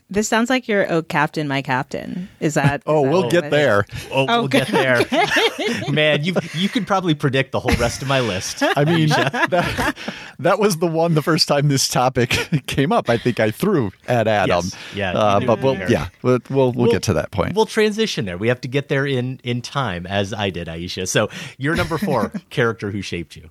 [0.09, 2.81] This sounds like your "Oh Captain, My Captain." Is that?
[2.87, 3.85] oh, is that we'll get there.
[4.09, 5.01] Oh, we'll get there.
[5.91, 8.63] Man, you you can probably predict the whole rest of my list.
[8.63, 9.97] I mean, that,
[10.39, 12.29] that was the one the first time this topic
[12.67, 13.09] came up.
[13.09, 14.63] I think I threw at Adam.
[14.63, 14.75] Yes.
[14.95, 15.91] Yeah, uh, but did we'll there.
[15.91, 17.55] yeah we'll we'll, we'll get to that point.
[17.55, 18.37] We'll transition there.
[18.37, 21.05] We have to get there in in time, as I did, Aisha.
[21.05, 23.49] So you're number four character who shaped you.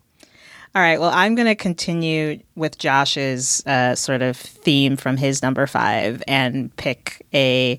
[0.76, 1.00] All right.
[1.00, 6.22] Well, I'm going to continue with Josh's uh, sort of theme from his number five
[6.28, 7.78] and pick a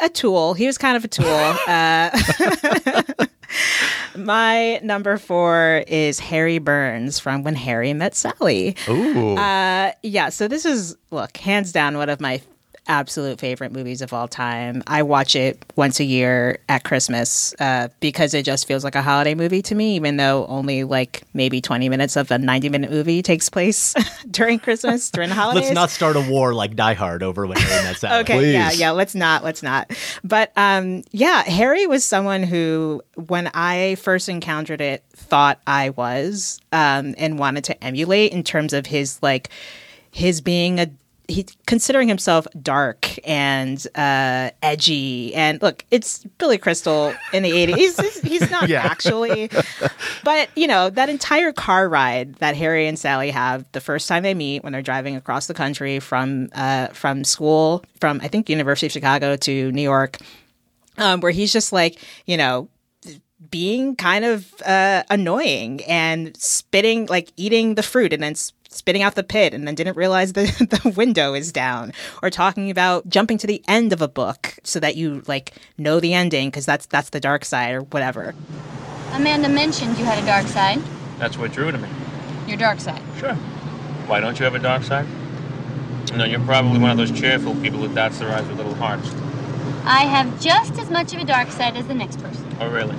[0.00, 0.54] a tool.
[0.54, 1.26] He was kind of a tool.
[1.66, 3.26] uh,
[4.16, 8.76] my number four is Harry Burns from When Harry Met Sally.
[8.88, 9.34] Ooh.
[9.34, 10.28] Uh, yeah.
[10.28, 12.40] So this is look hands down one of my
[12.86, 14.82] absolute favorite movies of all time.
[14.86, 19.02] I watch it once a year at Christmas uh, because it just feels like a
[19.02, 22.90] holiday movie to me, even though only like maybe 20 minutes of a 90 minute
[22.90, 23.94] movie takes place
[24.30, 25.64] during Christmas, during the holidays.
[25.64, 28.20] Let's not start a war like Die Hard over when Harry met Sally.
[28.22, 29.90] Okay, yeah, yeah, let's not, let's not.
[30.22, 36.60] But um, yeah, Harry was someone who, when I first encountered it, thought I was
[36.72, 39.48] um, and wanted to emulate in terms of his like
[40.10, 40.86] his being a
[41.28, 47.76] he considering himself dark and uh, edgy and look it's billy crystal in the 80s
[47.76, 48.82] he's, he's not Yeah.
[48.84, 49.48] actually
[50.22, 54.22] but you know that entire car ride that harry and sally have the first time
[54.22, 58.48] they meet when they're driving across the country from uh, from school from i think
[58.50, 60.18] university of chicago to new york
[60.98, 62.68] um, where he's just like you know
[63.50, 68.34] being kind of uh, annoying and spitting like eating the fruit and then
[68.74, 70.44] spitting out the pit and then didn't realize the,
[70.82, 74.80] the window is down or talking about jumping to the end of a book so
[74.80, 78.34] that you like know the ending because that's that's the dark side or whatever
[79.14, 80.82] Amanda mentioned you had a dark side.
[81.20, 81.88] That's what drew to me.
[82.48, 83.00] Your dark side.
[83.16, 83.34] Sure.
[84.06, 85.06] Why don't you have a dark side?
[86.16, 89.08] No, you're probably one of those cheerful people who dots their eyes with little hearts.
[89.84, 92.44] I have just as much of a dark side as the next person.
[92.60, 92.96] Oh, really?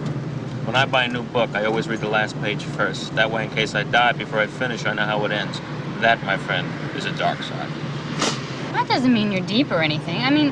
[0.65, 3.13] When I buy a new book, I always read the last page first.
[3.15, 5.59] That way, in case I die before I finish, I know how it ends.
[6.01, 7.69] That, my friend, is a dark side.
[8.73, 10.17] That doesn't mean you're deep or anything.
[10.21, 10.47] I mean,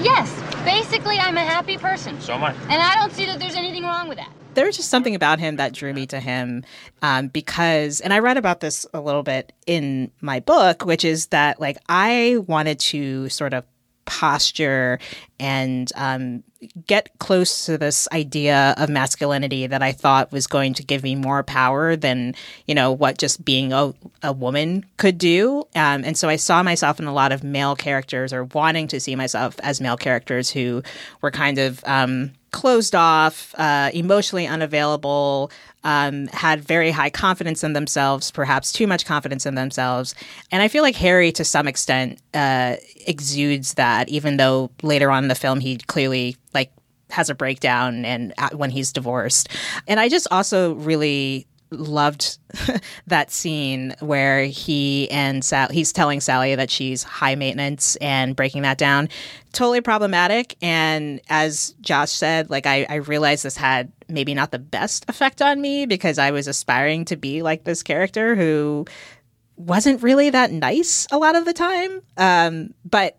[0.00, 0.32] yes,
[0.64, 2.20] basically, I'm a happy person.
[2.20, 2.52] So am I.
[2.52, 4.30] And I don't see that there's anything wrong with that.
[4.54, 6.62] there was just something about him that drew me to him
[7.00, 11.28] um, because and i read about this a little bit in my book which is
[11.28, 13.64] that like i wanted to sort of
[14.04, 14.98] posture
[15.38, 16.42] and um,
[16.86, 21.14] get close to this idea of masculinity that I thought was going to give me
[21.14, 22.34] more power than
[22.66, 25.60] you know what just being a, a woman could do.
[25.74, 29.00] Um, and so I saw myself in a lot of male characters, or wanting to
[29.00, 30.82] see myself as male characters who
[31.20, 35.50] were kind of um, closed off, uh, emotionally unavailable,
[35.84, 40.14] um, had very high confidence in themselves, perhaps too much confidence in themselves.
[40.50, 42.76] And I feel like Harry, to some extent, uh,
[43.06, 46.72] exudes that, even though later on in the film he clearly like
[47.10, 49.48] has a breakdown and uh, when he's divorced.
[49.86, 52.38] And I just also really loved
[53.06, 58.62] that scene where he and Sal- he's telling Sally that she's high maintenance and breaking
[58.62, 59.08] that down.
[59.52, 60.56] Totally problematic.
[60.62, 65.42] And as Josh said, like I, I realized this had maybe not the best effect
[65.42, 68.86] on me because I was aspiring to be like this character who
[69.56, 72.02] wasn't really that nice a lot of the time.
[72.16, 73.18] Um, but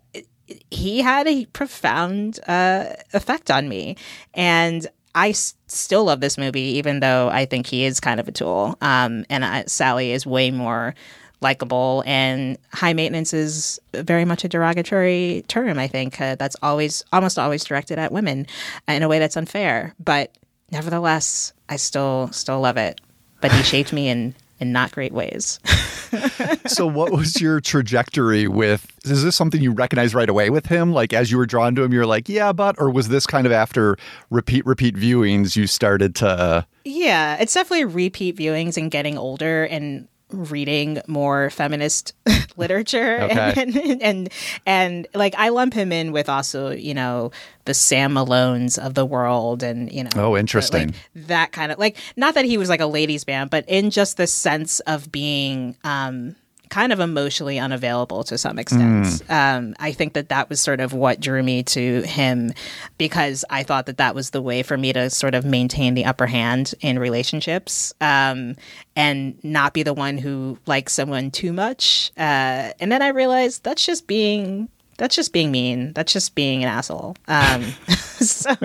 [0.70, 3.96] he had a profound uh, effect on me.
[4.34, 8.28] And I s- still love this movie, even though I think he is kind of
[8.28, 8.78] a tool.
[8.82, 10.96] Um, and uh, Sally is way more
[11.42, 15.78] likable, and high maintenance is very much a derogatory term.
[15.78, 18.48] I think uh, that's always, almost always directed at women
[18.88, 19.94] in a way that's unfair.
[20.04, 20.36] But
[20.72, 23.02] nevertheless, I still, still love it.
[23.42, 24.34] But he shaped me in
[24.64, 25.60] in not great ways.
[26.66, 30.94] so what was your trajectory with is this something you recognize right away with him
[30.94, 33.46] like as you were drawn to him you're like yeah but or was this kind
[33.46, 33.98] of after
[34.30, 40.08] repeat repeat viewings you started to yeah it's definitely repeat viewings and getting older and
[40.34, 42.14] reading more feminist
[42.58, 43.54] literature Okay.
[43.62, 44.30] and, and and
[44.66, 47.32] and like I lump him in with also you know
[47.66, 50.88] the Sam Malones of the world and you know Oh, interesting.
[50.88, 50.96] like,
[51.28, 54.18] that kind of like not that he was like a ladies man but in just
[54.18, 56.36] the sense of being um
[56.74, 59.30] kind of emotionally unavailable to some extent Mm.
[59.30, 62.52] um, I think that that was sort of what drew me to him
[62.98, 66.06] because I thought that that was the way for me to sort of maintain the
[66.06, 68.56] upper hand in relationships um,
[68.96, 72.12] and not be the one who likes someone too much.
[72.18, 74.68] Uh, and then I realized that's just being
[74.98, 75.94] that's just being mean.
[75.94, 77.16] That's just being an asshole.
[77.28, 77.64] Um,
[77.98, 78.52] so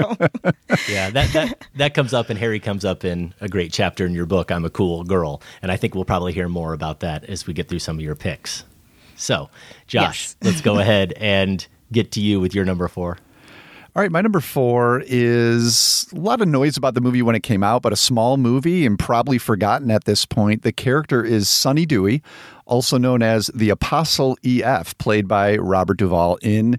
[0.88, 4.14] yeah, that, that that comes up and Harry comes up in a great chapter in
[4.14, 5.42] your book, I'm a Cool Girl.
[5.62, 8.02] And I think we'll probably hear more about that as we get through some of
[8.02, 8.64] your picks.
[9.16, 9.50] So,
[9.86, 13.18] Josh, let's go ahead and get to you with your number four.
[13.98, 17.42] All right, my number four is a lot of noise about the movie when it
[17.42, 20.62] came out, but a small movie and probably forgotten at this point.
[20.62, 22.22] The character is Sonny Dewey,
[22.64, 26.78] also known as the Apostle EF, played by Robert Duvall in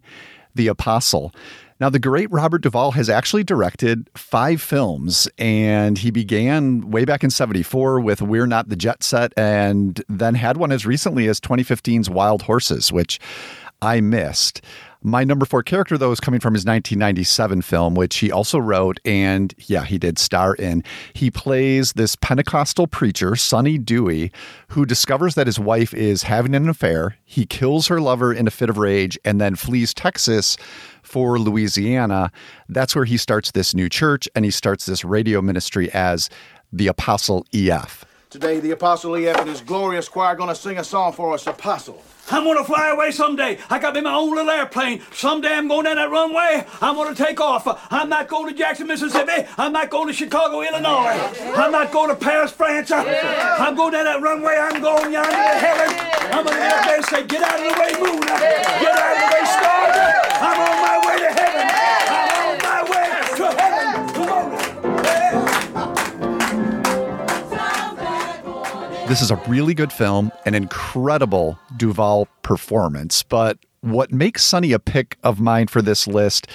[0.55, 1.33] The Apostle.
[1.81, 7.25] Now, the great Robert Duvall has actually directed five films, and he began way back
[7.25, 11.41] in 74 with We're Not the Jet Set, and then had one as recently as
[11.41, 13.19] 2015's Wild Horses, which
[13.81, 14.61] I missed.
[15.01, 18.99] My number four character, though, is coming from his 1997 film, which he also wrote,
[19.05, 20.83] and yeah, he did star in.
[21.13, 24.29] He plays this Pentecostal preacher, Sonny Dewey,
[24.69, 27.15] who discovers that his wife is having an affair.
[27.23, 30.57] He kills her lover in a fit of rage and then flees Texas
[31.01, 32.29] for Louisiana.
[32.67, 36.29] That's where he starts this new church and he starts this radio ministry as
[36.73, 38.03] the Apostle EF.
[38.29, 41.33] Today, the Apostle EF and his glorious choir are going to sing a song for
[41.33, 41.99] us, Apostle.
[42.29, 43.57] I'm gonna fly away someday.
[43.71, 45.01] I got me my own little airplane.
[45.11, 46.63] Someday I'm going down that runway.
[46.79, 47.65] I'm gonna take off.
[47.91, 49.49] I'm not going to Jackson, Mississippi.
[49.57, 51.09] I'm not going to Chicago, Illinois.
[51.55, 52.91] I'm not going to Paris, France.
[52.91, 54.57] I'm going down that runway.
[54.59, 55.97] I'm going yonder to heaven.
[56.31, 58.21] I'm gonna get up there and say, get out of the way, moon.
[58.21, 59.97] Get out of the way, stars.
[60.37, 61.88] I'm on my way to heaven.
[69.09, 73.23] This is a really good film, an incredible Duvall performance.
[73.23, 76.45] But what makes Sonny a pick of mine for this list,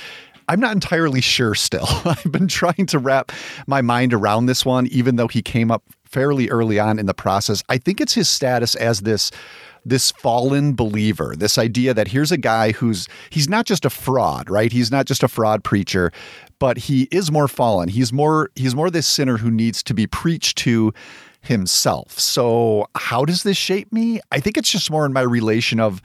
[0.47, 1.89] I'm not entirely sure still.
[2.05, 3.33] I've been trying to wrap
[3.67, 7.13] my mind around this one, even though he came up fairly early on in the
[7.13, 7.61] process.
[7.69, 9.33] I think it's his status as this
[9.85, 14.49] this fallen believer, this idea that here's a guy who's he's not just a fraud,
[14.49, 14.71] right?
[14.71, 16.13] He's not just a fraud preacher,
[16.61, 17.89] but he is more fallen.
[17.89, 20.95] He's more he's more this sinner who needs to be preached to
[21.45, 22.19] himself.
[22.19, 24.21] So, how does this shape me?
[24.33, 26.03] I think it's just more in my relation of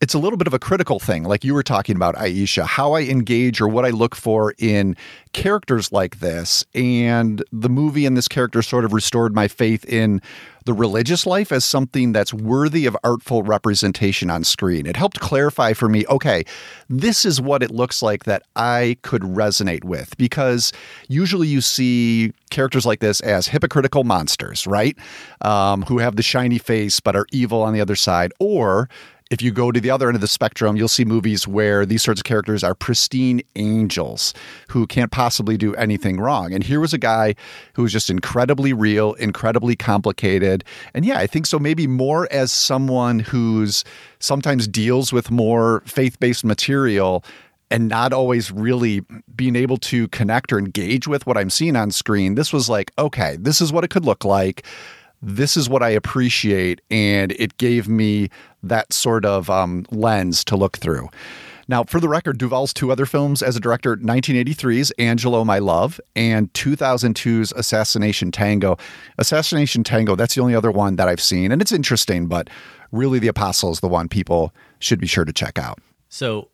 [0.00, 2.92] it's a little bit of a critical thing, like you were talking about, Aisha, how
[2.92, 4.96] I engage or what I look for in
[5.32, 6.64] characters like this.
[6.74, 10.22] And the movie and this character sort of restored my faith in
[10.68, 14.84] the religious life as something that's worthy of artful representation on screen.
[14.84, 16.44] It helped clarify for me okay,
[16.90, 20.14] this is what it looks like that I could resonate with.
[20.18, 20.70] Because
[21.08, 24.94] usually you see characters like this as hypocritical monsters, right?
[25.40, 28.32] Um, who have the shiny face but are evil on the other side.
[28.38, 28.90] Or
[29.30, 32.02] if you go to the other end of the spectrum, you'll see movies where these
[32.02, 34.32] sorts of characters are pristine angels
[34.68, 36.52] who can't possibly do anything wrong.
[36.54, 37.34] And here was a guy
[37.74, 40.64] who was just incredibly real, incredibly complicated.
[40.94, 43.84] And yeah, I think so, maybe more as someone who's
[44.18, 47.22] sometimes deals with more faith based material
[47.70, 49.02] and not always really
[49.36, 52.34] being able to connect or engage with what I'm seeing on screen.
[52.34, 54.64] This was like, okay, this is what it could look like
[55.22, 56.80] this is what I appreciate.
[56.90, 58.28] And it gave me
[58.62, 61.08] that sort of um, lens to look through.
[61.70, 66.00] Now, for the record, Duvall's two other films as a director 1983's Angelo, My Love,
[66.16, 68.78] and 2002's Assassination Tango.
[69.18, 71.52] Assassination Tango, that's the only other one that I've seen.
[71.52, 72.48] And it's interesting, but
[72.90, 75.78] really, The Apostle is the one people should be sure to check out.
[76.08, 76.48] So,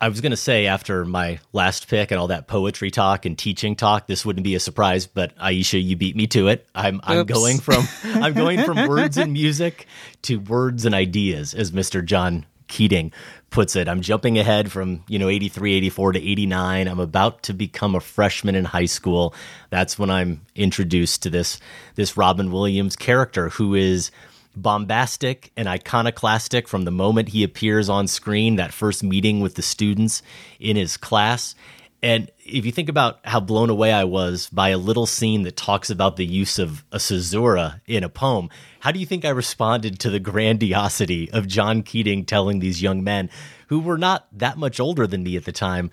[0.00, 3.36] I was going to say after my last pick and all that poetry talk and
[3.36, 5.06] teaching talk, this wouldn't be a surprise.
[5.06, 6.66] But Aisha, you beat me to it.
[6.74, 9.86] I'm I'm going from I'm going from words and music
[10.22, 12.04] to words and ideas, as Mr.
[12.04, 13.12] John Keating
[13.50, 13.88] puts it.
[13.88, 16.86] I'm jumping ahead from you know 83, 84 to 89.
[16.86, 19.34] I'm about to become a freshman in high school.
[19.70, 21.58] That's when I'm introduced to this
[21.96, 24.10] this Robin Williams character who is
[24.56, 29.62] bombastic and iconoclastic from the moment he appears on screen, that first meeting with the
[29.62, 30.22] students
[30.58, 31.54] in his class.
[32.02, 35.56] And if you think about how blown away I was by a little scene that
[35.56, 39.30] talks about the use of a caesura in a poem, how do you think I
[39.30, 43.30] responded to the grandiosity of John Keating telling these young men
[43.66, 45.90] who were not that much older than me at the time,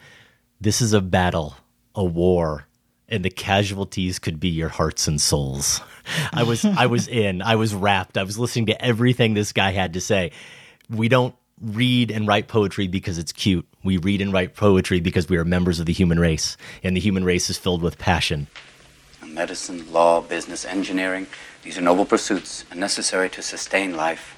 [0.61, 1.57] this is a battle,
[1.95, 2.67] a war,
[3.09, 5.81] and the casualties could be your hearts and souls.
[6.33, 7.41] I was I was in.
[7.41, 8.17] I was wrapped.
[8.17, 10.31] I was listening to everything this guy had to say.
[10.89, 13.67] We don't read and write poetry because it's cute.
[13.83, 16.99] We read and write poetry because we are members of the human race, and the
[16.99, 18.47] human race is filled with passion.
[19.25, 21.27] Medicine, law, business, engineering,
[21.63, 24.37] these are noble pursuits and necessary to sustain life.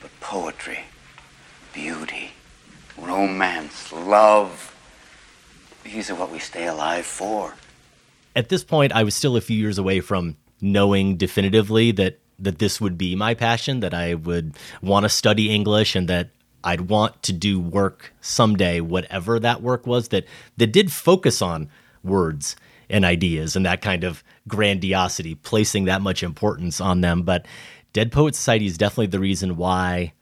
[0.00, 0.84] But poetry,
[1.72, 2.32] beauty,
[2.96, 4.71] romance, love,
[5.84, 7.54] these are what we stay alive for.
[8.34, 12.58] At this point, I was still a few years away from knowing definitively that that
[12.58, 16.30] this would be my passion, that I would want to study English and that
[16.64, 20.24] I'd want to do work someday, whatever that work was that
[20.56, 21.68] that did focus on
[22.02, 22.56] words
[22.90, 27.22] and ideas and that kind of grandiosity, placing that much importance on them.
[27.22, 27.46] But
[27.92, 30.12] Dead Poet Society is definitely the reason why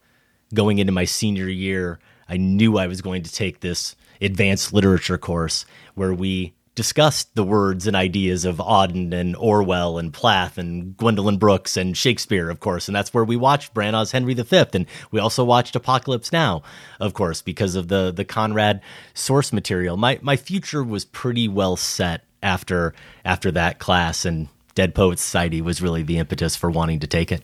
[0.53, 1.99] going into my senior year,
[2.29, 5.65] I knew I was going to take this advanced literature course
[5.95, 11.37] where we discussed the words and ideas of Auden and Orwell and Plath and Gwendolyn
[11.37, 12.89] Brooks and Shakespeare, of course.
[12.89, 14.65] And that's where we watched Branagh's Henry V.
[14.73, 16.63] And we also watched Apocalypse Now,
[16.99, 18.81] of course, because of the the Conrad
[19.15, 19.97] source material.
[19.97, 22.95] My my future was pretty well set after
[23.25, 27.33] after that class and Dead Poets Society was really the impetus for wanting to take
[27.33, 27.43] it.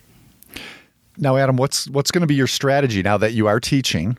[1.17, 4.17] Now, Adam, what's what's going to be your strategy now that you are teaching?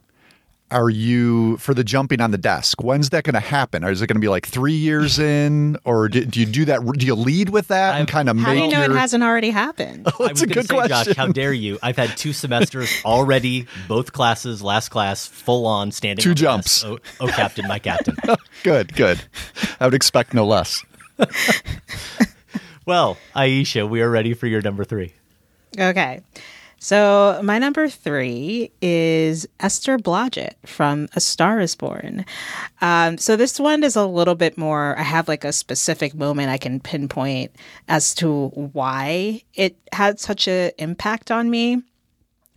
[0.70, 2.82] Are you for the jumping on the desk?
[2.82, 3.84] When's that going to happen?
[3.84, 6.64] Or is it going to be like three years in, or do, do you do
[6.66, 6.84] that?
[6.84, 8.60] Do you lead with that I've, and kind of how make?
[8.60, 8.96] How do you know your...
[8.96, 10.06] it hasn't already happened?
[10.20, 11.04] Oh, that's a good say, question.
[11.04, 11.78] Josh, how dare you?
[11.80, 16.22] I've had two semesters already, both classes, last class, full on standing.
[16.22, 16.82] Two jumps.
[16.82, 18.16] Oh, oh, captain, my captain.
[18.64, 19.20] good, good.
[19.78, 20.84] I would expect no less.
[22.84, 25.14] well, Aisha, we are ready for your number three.
[25.78, 26.22] Okay.
[26.80, 32.24] So my number three is Esther Blodgett from A Star Is Born.
[32.80, 34.96] Um, so this one is a little bit more.
[34.96, 37.54] I have like a specific moment I can pinpoint
[37.88, 41.82] as to why it had such an impact on me.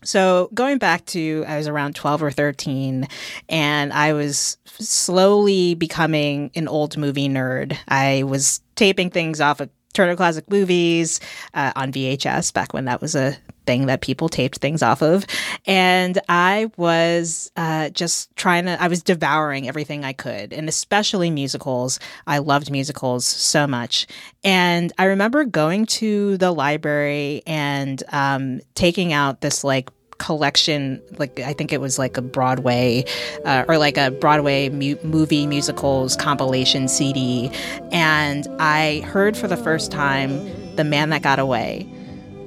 [0.03, 3.07] So going back to I was around 12 or 13
[3.49, 7.75] and I was slowly becoming an old movie nerd.
[7.87, 11.19] I was taping things off of Turner Classic Movies
[11.53, 15.25] uh, on VHS back when that was a thing that people taped things off of.
[15.65, 21.29] And I was uh, just trying to, I was devouring everything I could, and especially
[21.29, 21.99] musicals.
[22.27, 24.07] I loved musicals so much.
[24.43, 29.89] And I remember going to the library and um, taking out this like
[30.21, 33.03] collection like i think it was like a broadway
[33.43, 37.49] uh, or like a broadway mu- movie musicals compilation cd
[37.91, 40.31] and i heard for the first time
[40.75, 41.85] the man that got away.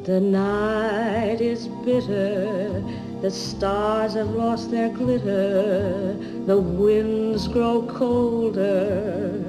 [0.04, 2.82] The night is bitter
[3.20, 6.12] the stars have lost their glitter
[6.46, 9.42] the winds grow colder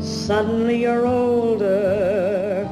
[0.00, 2.66] suddenly you're older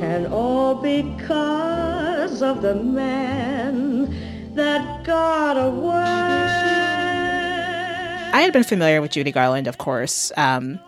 [0.00, 4.12] and all because of the man
[4.56, 5.94] that got away.
[8.32, 10.32] I had been familiar with Judy Garland, of course.
[10.36, 10.78] Um,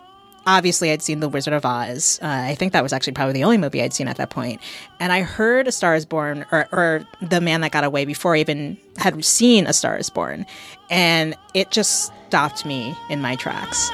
[0.45, 2.19] obviously I'd seen The Wizard of Oz.
[2.21, 4.61] Uh, I think that was actually probably the only movie I'd seen at that point.
[4.99, 8.35] And I heard A Star is Born or, or The Man That Got Away before
[8.35, 10.45] I even had seen A Star is Born.
[10.89, 13.89] And it just stopped me in my tracks.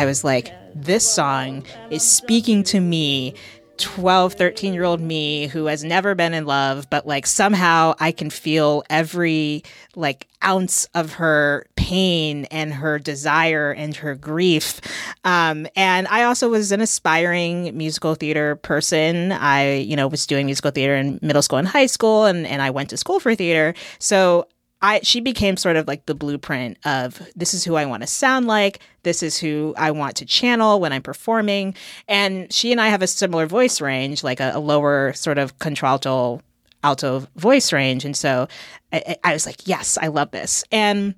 [0.00, 3.34] I was like, this song is speaking to me
[3.76, 8.12] 12 13 year old me who has never been in love but like somehow i
[8.12, 9.62] can feel every
[9.96, 14.80] like ounce of her pain and her desire and her grief.
[15.24, 19.32] Um, and i also was an aspiring musical theater person.
[19.32, 22.62] I you know was doing musical theater in middle school and high school and, and
[22.62, 23.74] i went to school for theater.
[23.98, 24.46] So
[24.82, 28.06] I she became sort of like the blueprint of this is who I want to
[28.06, 31.74] sound like, this is who I want to channel when I'm performing,
[32.08, 35.58] and she and I have a similar voice range, like a, a lower sort of
[35.58, 36.40] contralto
[36.82, 38.48] alto voice range, and so
[38.92, 40.64] I, I was like, yes, I love this.
[40.72, 41.14] And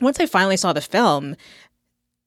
[0.00, 1.34] once I finally saw the film,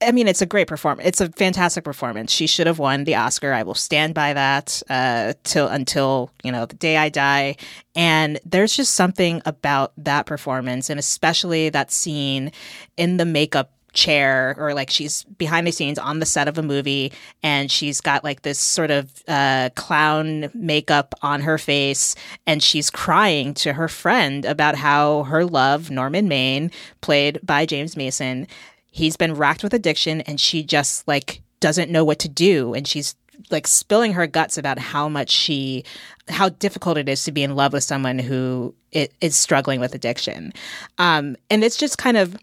[0.06, 1.06] I mean, it's a great performance.
[1.06, 2.32] It's a fantastic performance.
[2.32, 3.52] She should have won the Oscar.
[3.52, 7.56] I will stand by that uh, till until you know the day I die.
[7.94, 12.52] And there's just something about that performance, and especially that scene
[12.96, 16.62] in the makeup chair or like she's behind the scenes on the set of a
[16.62, 22.14] movie and she's got like this sort of uh, clown makeup on her face
[22.46, 26.70] and she's crying to her friend about how her love norman maine
[27.02, 28.46] played by james mason
[28.92, 32.86] he's been racked with addiction and she just like doesn't know what to do and
[32.86, 33.16] she's
[33.50, 35.84] like spilling her guts about how much she
[36.28, 40.52] how difficult it is to be in love with someone who is struggling with addiction
[40.98, 42.36] um, and it's just kind of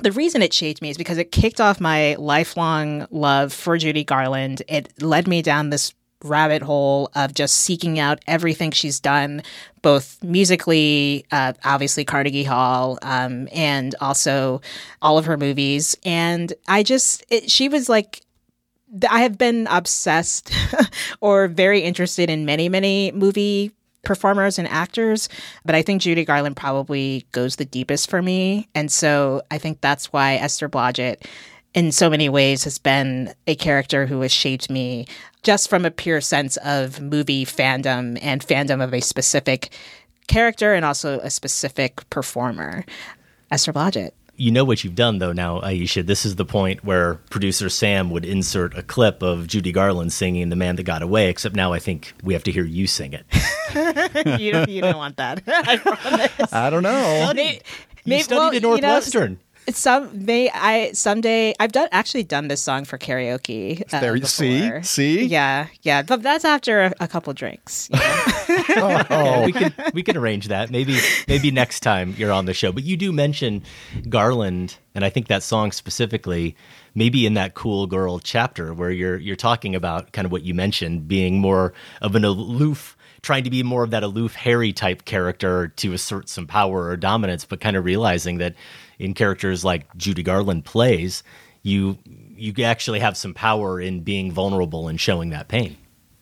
[0.00, 4.04] the reason it shaped me is because it kicked off my lifelong love for Judy
[4.04, 4.62] Garland.
[4.66, 5.92] It led me down this
[6.24, 9.42] rabbit hole of just seeking out everything she's done,
[9.82, 14.60] both musically, uh, obviously Carnegie Hall, um, and also
[15.00, 15.96] all of her movies.
[16.04, 18.22] And I just, it, she was like,
[19.08, 20.52] I have been obsessed
[21.20, 25.28] or very interested in many, many movie performers and actors,
[25.64, 28.68] but I think Judy Garland probably goes the deepest for me.
[28.74, 31.24] And so I think that's why Esther Blodgett
[31.74, 35.06] in so many ways has been a character who has shaped me
[35.42, 39.70] just from a pure sense of movie fandom and fandom of a specific
[40.28, 42.84] character and also a specific performer.
[43.50, 44.10] Esther Blodgett.
[44.36, 46.04] You know what you've done, though, now, Aisha.
[46.04, 50.48] This is the point where producer Sam would insert a clip of Judy Garland singing
[50.48, 53.12] The Man That Got Away, except now I think we have to hear you sing
[53.12, 53.26] it.
[54.40, 55.42] you, don't, you don't want that.
[55.46, 56.52] I promise.
[56.52, 56.90] I don't know.
[56.90, 57.60] Well, may-
[58.04, 59.32] You may- studied well, at Northwestern.
[59.32, 63.82] You know, some may I someday I've done actually done this song for karaoke.
[63.92, 64.82] Uh, There you- see?
[64.82, 65.24] See?
[65.24, 67.88] Yeah, yeah, but that's after a, a couple drinks.
[67.92, 67.98] you
[68.76, 69.02] know?
[69.10, 70.70] Yeah, we can we can arrange that.
[70.70, 70.98] Maybe
[71.28, 72.72] maybe next time you're on the show.
[72.72, 73.62] But you do mention
[74.08, 76.56] Garland, and I think that song specifically,
[76.94, 80.54] maybe in that Cool Girl chapter where you're you're talking about kind of what you
[80.54, 85.04] mentioned, being more of an aloof, trying to be more of that aloof Harry type
[85.04, 88.54] character to assert some power or dominance, but kind of realizing that
[89.02, 91.24] in characters like Judy Garland plays,
[91.62, 95.76] you you actually have some power in being vulnerable and showing that pain.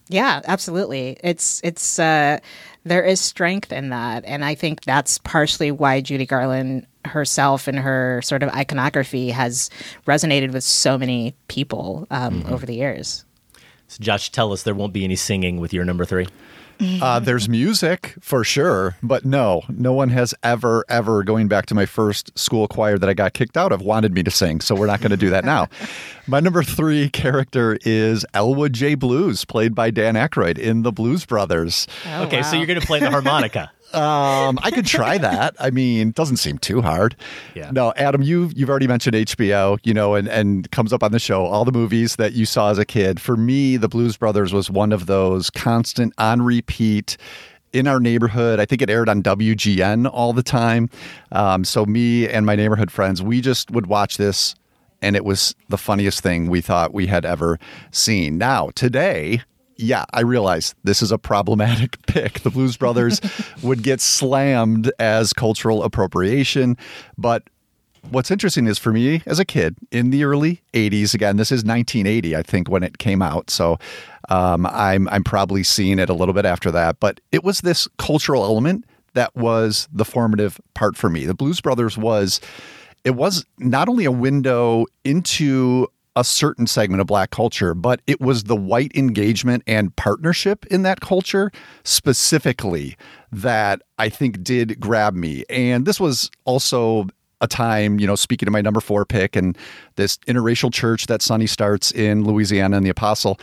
[0.08, 1.18] Yeah, absolutely.
[1.22, 2.38] It's it's uh,
[2.84, 7.78] there is strength in that, and I think that's partially why Judy Garland herself and
[7.78, 9.70] her sort of iconography has
[10.06, 13.24] resonated with so many people um, over the years.
[13.88, 16.26] So Josh, tell us there won't be any singing with your number three.
[16.80, 21.74] Uh, there's music for sure, but no, no one has ever, ever, going back to
[21.74, 24.60] my first school choir that I got kicked out of, wanted me to sing.
[24.60, 25.68] So we're not going to do that now.
[26.26, 28.94] my number three character is Elwood J.
[28.94, 31.86] Blues, played by Dan Aykroyd in The Blues Brothers.
[32.06, 33.70] okay, so you're going to play the harmonica.
[33.92, 35.54] Um, I could try that.
[35.58, 37.16] I mean, doesn't seem too hard.
[37.54, 37.70] Yeah.
[37.70, 41.18] No, Adam, you've you've already mentioned HBO, you know, and and comes up on the
[41.18, 43.20] show all the movies that you saw as a kid.
[43.20, 47.16] For me, The Blues Brothers was one of those constant on repeat
[47.72, 48.58] in our neighborhood.
[48.58, 50.90] I think it aired on WGN all the time.
[51.32, 54.54] Um, so me and my neighborhood friends, we just would watch this
[55.02, 57.58] and it was the funniest thing we thought we had ever
[57.90, 58.38] seen.
[58.38, 59.42] Now, today,
[59.80, 62.40] yeah, I realize this is a problematic pick.
[62.40, 63.20] The Blues Brothers
[63.62, 66.76] would get slammed as cultural appropriation,
[67.16, 67.48] but
[68.10, 71.66] what's interesting is for me as a kid in the early 80s again this is
[71.66, 73.50] 1980 i think when it came out.
[73.50, 73.78] So
[74.30, 77.00] um, I'm, I'm probably seeing it a little bit after that.
[77.00, 81.26] But it was this cultural element that was the formative part for me.
[81.26, 82.40] The blues brothers was
[83.04, 88.20] it was not only a window into a certain segment of black culture, but it
[88.20, 91.50] was the white engagement and partnership in that culture
[91.84, 92.96] specifically
[93.30, 95.44] that I think did grab me.
[95.48, 97.06] And this was also
[97.40, 99.56] a time, you know, speaking to my number four pick and
[99.96, 103.38] this interracial church that Sonny starts in Louisiana and the Apostle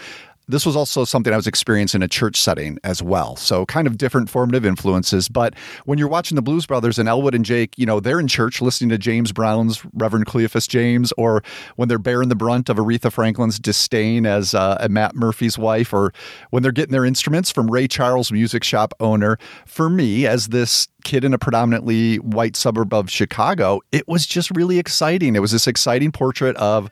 [0.47, 3.35] this was also something I was experiencing in a church setting as well.
[3.35, 5.27] So kind of different formative influences.
[5.27, 8.27] But when you're watching the Blues Brothers and Elwood and Jake, you know, they're in
[8.27, 11.43] church listening to James Brown's Reverend Cleophas James, or
[11.75, 16.13] when they're bearing the brunt of Aretha Franklin's disdain as uh, Matt Murphy's wife, or
[16.51, 19.37] when they're getting their instruments from Ray Charles, music shop owner.
[19.65, 24.51] For me, as this kid in a predominantly white suburb of Chicago, it was just
[24.51, 25.35] really exciting.
[25.35, 26.89] It was this exciting portrait of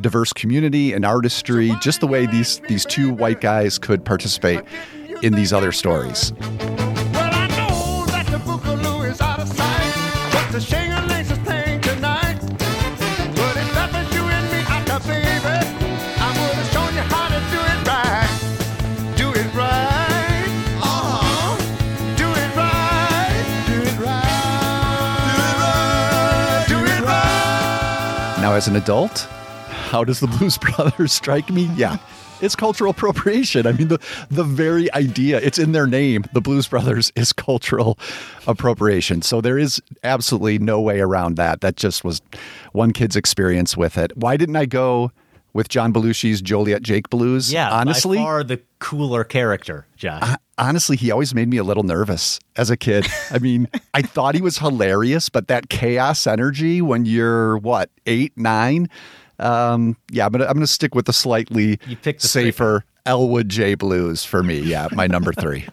[0.00, 4.60] diverse community and artistry, just the way these these two white guys could participate
[5.22, 6.32] in these other stories.
[28.40, 29.28] Now, as an adult,
[29.88, 31.70] how does the Blues Brothers strike me?
[31.74, 31.98] Yeah.
[32.40, 33.66] It's cultural appropriation.
[33.66, 33.98] I mean, the
[34.30, 36.24] the very idea, it's in their name.
[36.34, 37.98] The Blues Brothers is cultural
[38.46, 39.22] appropriation.
[39.22, 41.62] So there is absolutely no way around that.
[41.62, 42.22] That just was
[42.72, 44.16] one kid's experience with it.
[44.16, 45.10] Why didn't I go
[45.52, 47.52] with John Belushi's Joliet Jake Blues?
[47.52, 50.22] Yeah, honestly, by far the cooler character, Josh.
[50.22, 53.04] Uh, honestly, he always made me a little nervous as a kid.
[53.32, 58.32] I mean, I thought he was hilarious, but that chaos energy when you're what eight,
[58.36, 58.88] nine
[59.38, 64.24] um, yeah, I'm gonna I'm gonna stick with the slightly the safer Elwood J Blues
[64.24, 64.60] for me.
[64.60, 65.66] Yeah, my number three.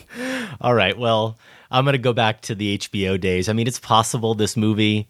[0.60, 0.96] All right.
[0.98, 1.38] Well,
[1.70, 3.48] I'm gonna go back to the HBO days.
[3.48, 5.08] I mean, it's possible this movie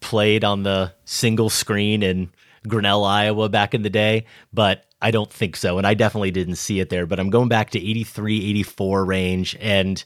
[0.00, 2.30] played on the single screen in
[2.66, 5.78] Grinnell, Iowa back in the day, but I don't think so.
[5.78, 7.06] And I definitely didn't see it there.
[7.06, 9.56] But I'm going back to 83, 84 range.
[9.60, 10.02] And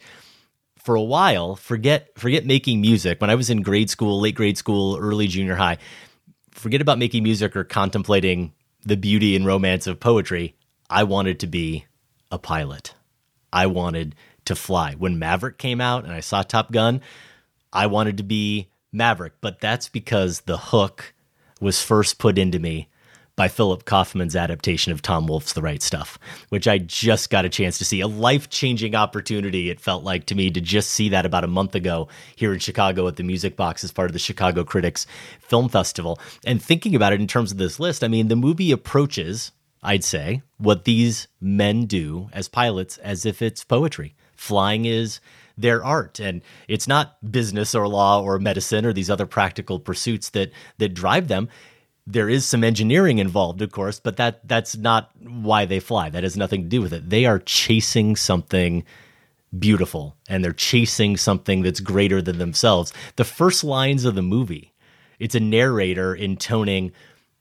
[0.78, 3.20] for a while, forget forget making music.
[3.20, 5.78] When I was in grade school, late grade school, early junior high,
[6.53, 8.53] forget about making music or contemplating
[8.84, 10.55] the beauty and romance of poetry.
[10.88, 11.86] I wanted to be
[12.30, 12.94] a pilot.
[13.53, 14.94] I wanted to fly.
[14.94, 17.00] When Maverick came out and I saw Top Gun,
[17.72, 21.14] I wanted to be Maverick, but that's because the hook
[21.61, 22.88] was first put into me
[23.35, 26.18] by Philip Kaufman's adaptation of Tom Wolfe's The Right Stuff,
[26.51, 28.01] which I just got a chance to see.
[28.01, 31.49] A life changing opportunity, it felt like to me, to just see that about a
[31.49, 35.07] month ago here in Chicago at the Music Box as part of the Chicago Critics
[35.41, 36.20] Film Festival.
[36.45, 39.53] And thinking about it in terms of this list, I mean, the movie approaches,
[39.83, 44.14] I'd say, what these men do as pilots as if it's poetry.
[44.37, 45.20] Flying is
[45.57, 50.30] their art and it's not business or law or medicine or these other practical pursuits
[50.30, 51.49] that that drive them
[52.07, 56.11] there is some engineering involved, of course, but that that's not why they fly.
[56.11, 57.11] That has nothing to do with it.
[57.11, 58.84] They are chasing something
[59.57, 62.92] beautiful and they're chasing something that's greater than themselves.
[63.16, 64.72] The first lines of the movie,
[65.18, 66.92] it's a narrator intoning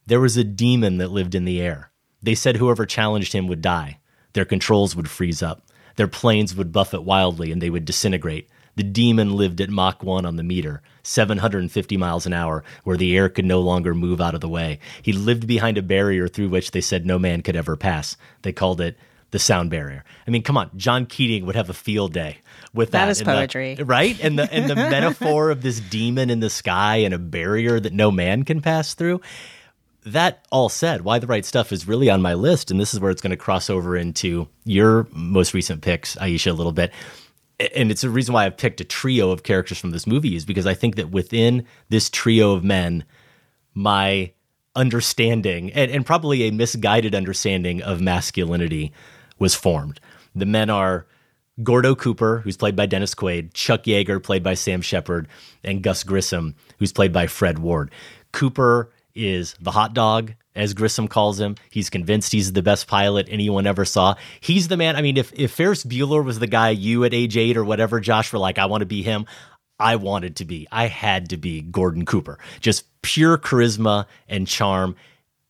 [0.05, 1.91] there was a demon that lived in the air.
[2.21, 3.99] They said whoever challenged him would die.
[4.33, 5.63] Their controls would freeze up.
[5.95, 8.49] Their planes would buffet wildly and they would disintegrate.
[8.75, 13.15] The demon lived at Mach 1 on the meter, 750 miles an hour, where the
[13.15, 14.79] air could no longer move out of the way.
[15.01, 18.17] He lived behind a barrier through which they said no man could ever pass.
[18.41, 18.97] They called it
[19.31, 20.03] the sound barrier.
[20.27, 22.39] I mean, come on, John Keating would have a field day
[22.73, 23.05] with that.
[23.05, 23.75] That is poetry.
[23.75, 24.17] The, right?
[24.21, 27.93] And the and the metaphor of this demon in the sky and a barrier that
[27.93, 29.21] no man can pass through.
[30.03, 32.99] That all said, Why the Right Stuff is really on my list, and this is
[32.99, 36.91] where it's going to cross over into your most recent picks, Aisha, a little bit
[37.75, 40.45] and it's a reason why I've picked a trio of characters from this movie is
[40.45, 43.03] because I think that within this trio of men,
[43.73, 44.31] my
[44.75, 48.93] understanding and, and probably a misguided understanding of masculinity
[49.37, 49.99] was formed.
[50.33, 51.05] The men are
[51.61, 55.27] Gordo Cooper, who's played by Dennis Quaid, Chuck Yeager, played by Sam Shepard,
[55.63, 57.91] and Gus Grissom, who's played by Fred Ward.
[58.31, 61.55] Cooper is the hot dog as Grissom calls him.
[61.69, 64.15] He's convinced he's the best pilot anyone ever saw.
[64.39, 64.95] He's the man.
[64.95, 67.99] I mean, if, if Ferris Bueller was the guy you at age eight or whatever,
[67.99, 69.25] Josh, were like, I want to be him,
[69.79, 70.67] I wanted to be.
[70.71, 72.37] I had to be Gordon Cooper.
[72.59, 74.95] Just pure charisma and charm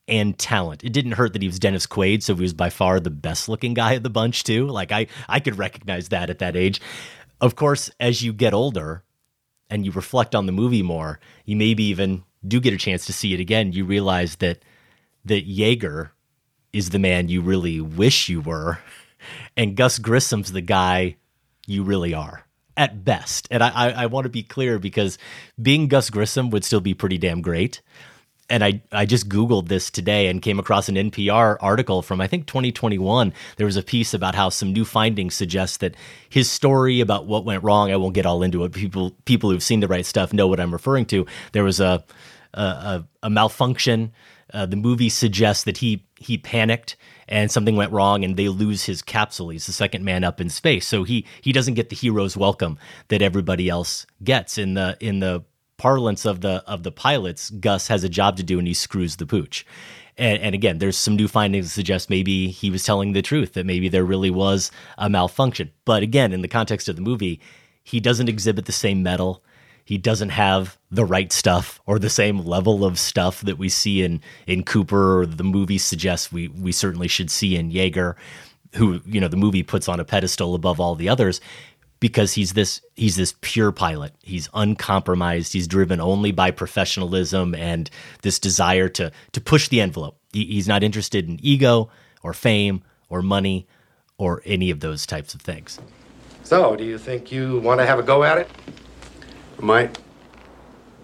[0.08, 0.84] and talent.
[0.84, 3.50] It didn't hurt that he was Dennis Quaid, so he was by far the best
[3.50, 4.68] looking guy of the bunch, too.
[4.68, 6.80] Like, I, I could recognize that at that age.
[7.40, 9.04] Of course, as you get older
[9.70, 13.14] and you reflect on the movie more, you maybe even do get a chance to
[13.14, 13.72] see it again.
[13.72, 14.60] You realize that
[15.26, 16.12] that Yeager
[16.74, 18.80] is the man you really wish you were,
[19.58, 21.18] and Gus Grissom's the guy
[21.68, 22.46] you really are
[22.78, 23.48] at best.
[23.52, 25.18] And I, I, I want to be clear because
[25.62, 27.82] being Gus Grissom would still be pretty damn great.
[28.50, 32.28] and I, I just Googled this today and came across an NPR article from, I
[32.28, 33.34] think, 2021.
[33.56, 35.96] There was a piece about how some new findings suggest that
[36.30, 38.74] his story about what went wrong, I won't get all into it.
[38.74, 41.26] People, people who've seen the right stuff know what I'm referring to.
[41.54, 42.04] There was a,
[42.54, 44.12] a, a, a malfunction.
[44.54, 46.96] Uh, the movie suggests that he, he panicked
[47.28, 49.50] and something went wrong and they lose his capsule.
[49.50, 50.88] He's the second man up in space.
[50.88, 52.78] So he, he doesn't get the hero's welcome
[53.08, 55.44] that everybody else gets in the, in the
[55.82, 59.16] parlance of the of the pilots, Gus has a job to do and he screws
[59.16, 59.66] the pooch.
[60.16, 63.54] And, and, again, there's some new findings that suggest maybe he was telling the truth,
[63.54, 65.72] that maybe there really was a malfunction.
[65.86, 67.42] But again, in the context of the movie,
[67.84, 69.44] he doesn't exhibit the same metal.
[69.92, 74.04] He doesn't have the right stuff or the same level of stuff that we see
[74.04, 78.16] in in Cooper or the movie suggests we we certainly should see in Yeager,
[78.76, 81.42] who you know the movie puts on a pedestal above all the others
[82.00, 84.14] because he's this he's this pure pilot.
[84.24, 85.52] He's uncompromised.
[85.52, 87.90] He's driven only by professionalism and
[88.22, 90.18] this desire to to push the envelope.
[90.32, 91.90] He, he's not interested in ego
[92.24, 93.68] or fame or money
[94.18, 95.82] or any of those types of things.
[96.44, 98.50] So, do you think you want to have a go at it?
[99.62, 100.00] I might.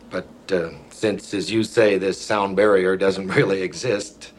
[0.09, 4.31] But uh, since, as you say, this sound barrier doesn't really exist,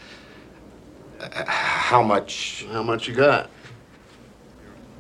[1.21, 2.67] uh, how much?
[2.73, 3.51] How much you got?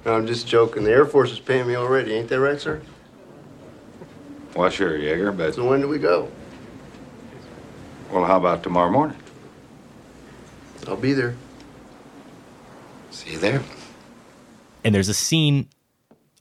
[0.04, 0.84] No, I'm just joking.
[0.84, 2.14] The Air Force is paying me already.
[2.14, 2.80] Ain't that right, sir?
[4.54, 5.54] Well, sure, Yeager, but.
[5.54, 6.30] So when do we go?
[8.10, 9.18] Well, how about tomorrow morning?
[10.86, 11.36] I'll be there.
[13.10, 13.62] See you there.
[14.82, 15.68] And there's a scene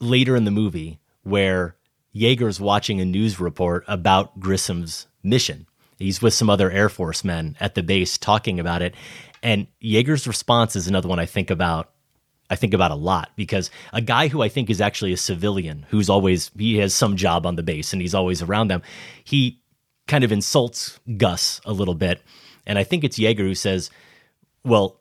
[0.00, 1.76] later in the movie where
[2.14, 5.66] Yeager's watching a news report about Grissom's mission.
[5.98, 8.94] He's with some other Air Force men at the base talking about it.
[9.42, 11.90] And Yeager's response is another one I think about
[12.50, 15.84] I think about a lot because a guy who I think is actually a civilian
[15.90, 18.82] who's always he has some job on the base and he's always around them.
[19.22, 19.60] He
[20.06, 22.22] kind of insults Gus a little bit,
[22.66, 23.90] and I think it's Yeager who says,
[24.64, 24.97] "Well,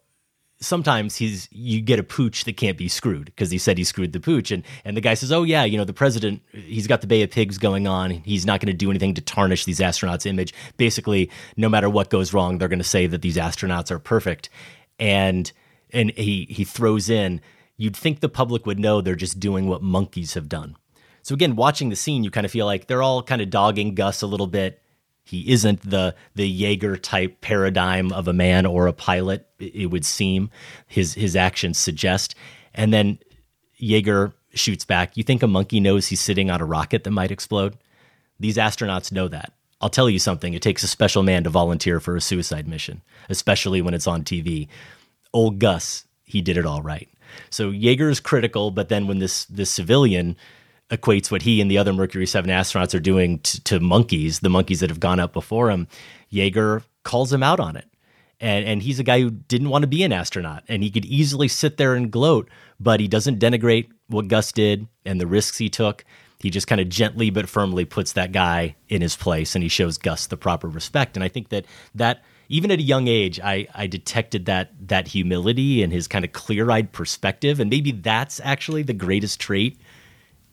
[0.60, 4.14] sometimes he's you get a pooch that can't be screwed because he said he screwed
[4.14, 4.52] the pooch.
[4.52, 7.22] And and the guy says oh yeah you know the president he's got the bay
[7.22, 8.12] of pigs going on.
[8.12, 10.54] He's not going to do anything to tarnish these astronauts image.
[10.78, 14.50] Basically no matter what goes wrong they're going to say that these astronauts are perfect.
[15.00, 15.52] And
[15.92, 17.42] and he he throws in
[17.78, 20.76] you'd think the public would know they're just doing what monkeys have done.
[21.22, 23.94] So again watching the scene you kind of feel like they're all kind of dogging
[23.94, 24.82] gus a little bit
[25.28, 29.48] he isn't the the Yeager type paradigm of a man or a pilot.
[29.60, 30.50] It would seem
[30.88, 32.36] his his actions suggest.
[32.74, 33.20] And then
[33.82, 35.18] Yeager shoots back.
[35.18, 37.78] You think a monkey knows he's sitting on a rocket that might explode?
[38.40, 39.52] These astronauts know that.
[39.82, 40.54] I'll tell you something.
[40.54, 44.24] It takes a special man to volunteer for a suicide mission, especially when it's on
[44.24, 44.68] TV.
[45.34, 47.10] Old Gus, he did it all right.
[47.50, 50.36] So Yeager is critical, but then when this this civilian
[50.90, 54.50] equates what he and the other Mercury 7 astronauts are doing to, to monkeys, the
[54.50, 55.88] monkeys that have gone up before him,
[56.32, 57.86] Yeager calls him out on it.
[58.40, 61.06] And, and he's a guy who didn't want to be an astronaut and he could
[61.06, 65.58] easily sit there and gloat, but he doesn't denigrate what Gus did and the risks
[65.58, 66.06] he took.
[66.40, 69.70] He just kind of gently but firmly puts that guy in his place and he
[69.70, 71.18] shows Gus the proper respect.
[71.18, 71.66] And I think that
[71.96, 76.24] that even at a young age, I, I detected that that humility and his kind
[76.24, 77.60] of clear-eyed perspective.
[77.60, 79.80] And maybe that's actually the greatest trait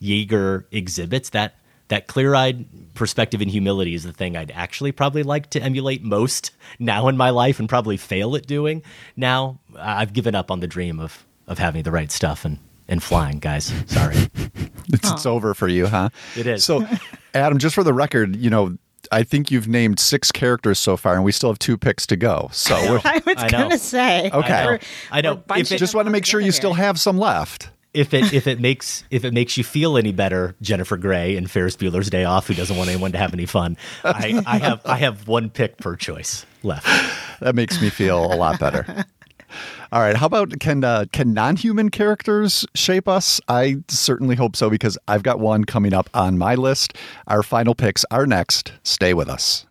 [0.05, 1.55] Yeager exhibits that
[1.87, 6.51] that clear-eyed perspective and humility is the thing I'd actually probably like to emulate most
[6.79, 8.81] now in my life and probably fail at doing.
[9.15, 13.01] Now I've given up on the dream of of having the right stuff and and
[13.01, 13.73] flying, guys.
[13.87, 14.15] Sorry.
[14.89, 16.09] it's, it's over for you, huh?
[16.37, 16.63] It is.
[16.63, 16.87] So,
[17.33, 18.77] Adam, just for the record, you know,
[19.11, 22.15] I think you've named six characters so far, and we still have two picks to
[22.15, 22.49] go.
[22.51, 24.29] So I, I was going to say.
[24.31, 24.53] Okay.
[24.53, 24.79] I know.
[25.11, 25.43] I know.
[25.55, 28.45] If it, just want to make sure you still have some left if it if
[28.45, 32.25] it makes if it makes you feel any better, Jennifer Grey and Ferris Bueller's Day
[32.25, 35.49] Off, who doesn't want anyone to have any fun, I, I have I have one
[35.49, 36.87] pick per choice left.
[37.39, 39.05] That makes me feel a lot better.
[39.91, 43.39] All right, how about can uh, can non-human characters shape us?
[43.47, 46.97] I certainly hope so because I've got one coming up on my list.
[47.27, 48.73] Our final picks are next.
[48.83, 49.65] Stay with us.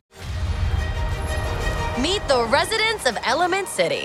[2.01, 4.05] Meet the residents of Element City.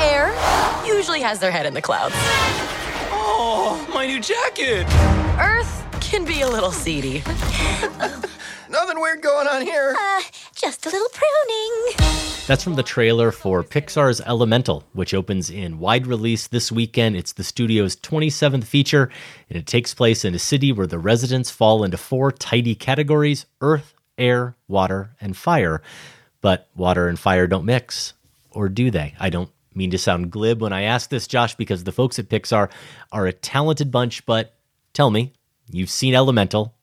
[0.00, 0.34] Air
[0.86, 2.14] usually has their head in the clouds.
[3.10, 4.86] Oh, my new jacket!
[5.40, 7.22] Earth can be a little seedy.
[8.70, 9.94] Nothing weird going on here.
[9.98, 10.22] Uh,
[10.54, 12.18] just a little pruning.
[12.46, 17.16] That's from the trailer for Pixar's Elemental, which opens in wide release this weekend.
[17.16, 19.10] It's the studio's 27th feature,
[19.50, 23.46] and it takes place in a city where the residents fall into four tidy categories
[23.60, 25.82] earth, air, water, and fire.
[26.40, 28.14] But water and fire don't mix,
[28.50, 29.14] or do they?
[29.18, 32.28] I don't mean to sound glib when I ask this, Josh, because the folks at
[32.28, 32.70] Pixar
[33.12, 34.54] are a talented bunch, but
[34.92, 35.32] tell me,
[35.70, 36.74] you've seen Elemental.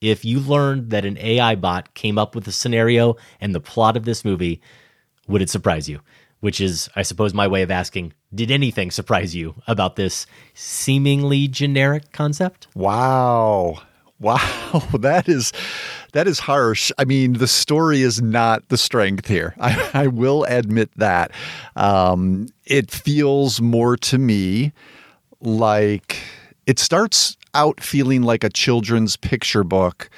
[0.00, 3.96] if you learned that an AI bot came up with the scenario and the plot
[3.96, 4.60] of this movie,
[5.28, 6.00] would it surprise you?
[6.40, 11.46] Which is, I suppose, my way of asking, did anything surprise you about this seemingly
[11.46, 12.66] generic concept?
[12.74, 13.82] Wow.
[14.22, 15.52] Wow, that is
[16.12, 16.92] that is harsh.
[16.96, 19.54] I mean, the story is not the strength here.
[19.60, 21.32] I, I will admit that.
[21.76, 24.72] Um, it feels more to me
[25.40, 26.18] like
[26.66, 30.08] it starts out feeling like a children's picture book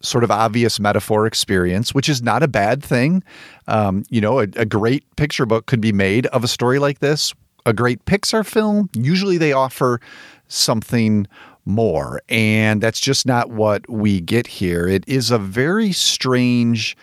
[0.00, 3.24] sort of obvious metaphor experience, which is not a bad thing.
[3.66, 7.00] Um, you know, a, a great picture book could be made of a story like
[7.00, 7.34] this.
[7.64, 10.00] A great Pixar film, usually they offer
[10.46, 11.26] something
[11.66, 12.22] more.
[12.28, 14.88] And that's just not what we get here.
[14.88, 16.96] It is a very strange,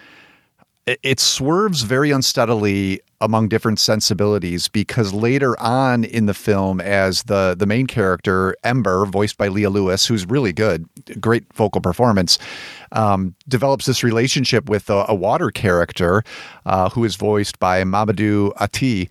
[0.87, 7.55] it- swerves very unsteadily among different sensibilities because later on in the film as the
[7.57, 10.85] the main character Ember voiced by Leah Lewis who's really good
[11.21, 12.37] great vocal performance
[12.91, 16.21] um, develops this relationship with a, a water character
[16.65, 19.09] uh, who is voiced by Mamoudou Athie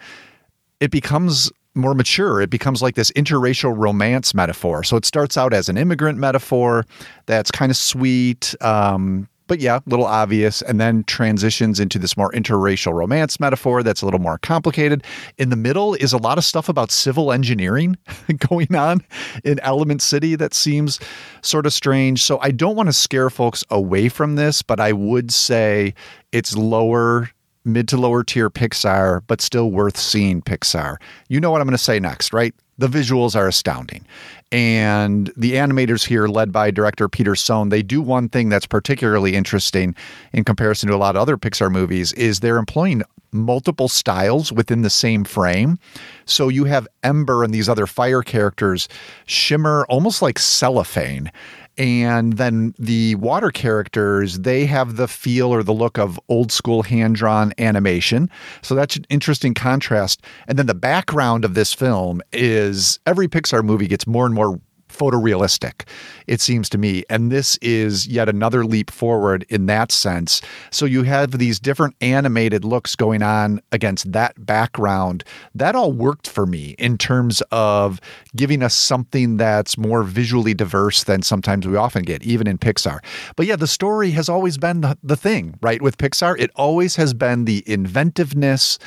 [0.78, 2.40] it becomes more mature.
[2.40, 4.84] It becomes like this interracial romance metaphor.
[4.84, 6.84] So it starts out as an immigrant metaphor
[7.26, 12.16] that's kind of sweet, um, but yeah, a little obvious, and then transitions into this
[12.16, 15.04] more interracial romance metaphor that's a little more complicated.
[15.36, 17.98] In the middle is a lot of stuff about civil engineering
[18.48, 19.02] going on
[19.44, 21.00] in Element City that seems
[21.42, 22.22] sort of strange.
[22.22, 25.94] So I don't want to scare folks away from this, but I would say
[26.30, 27.28] it's lower
[27.64, 30.96] mid to lower tier Pixar, but still worth seeing Pixar.
[31.28, 32.54] You know what I'm going to say next, right?
[32.78, 34.04] The visuals are astounding.
[34.50, 39.34] And the animators here, led by director Peter Sohn, they do one thing that's particularly
[39.34, 39.94] interesting
[40.32, 43.02] in comparison to a lot of other Pixar movies is they're employing
[43.32, 45.78] multiple styles within the same frame.
[46.26, 48.88] So you have Ember and these other fire characters
[49.26, 51.32] shimmer almost like cellophane
[51.78, 56.82] and then the water characters they have the feel or the look of old school
[56.82, 58.28] hand drawn animation.
[58.62, 60.22] So that's an interesting contrast.
[60.48, 64.60] And then the background of this film is every pixar movie gets more and more
[64.96, 65.86] photorealistic
[66.26, 67.04] it seems to me.
[67.10, 70.40] And this is yet another leap forward in that sense.
[70.70, 75.24] So you have these different animated looks going on against that background.
[75.54, 78.00] That all worked for me in terms of
[78.34, 83.00] giving us something that's more visually diverse than sometimes we often get even in pixar.
[83.36, 86.38] But yeah the story has always been the, the thing right with pixar.
[86.38, 88.78] It always has been the inventiveness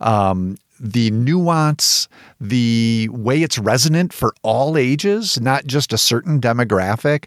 [0.00, 2.08] um, the nuance,
[2.40, 7.26] the way it's resonant for all ages, not just a certain demographic.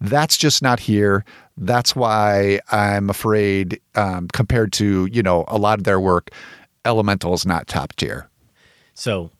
[0.00, 1.24] That's just not here.
[1.56, 6.30] That's why I'm afraid, um, compared to you know a lot of their work,
[6.84, 8.28] Elemental is not top tier.
[8.94, 9.30] So,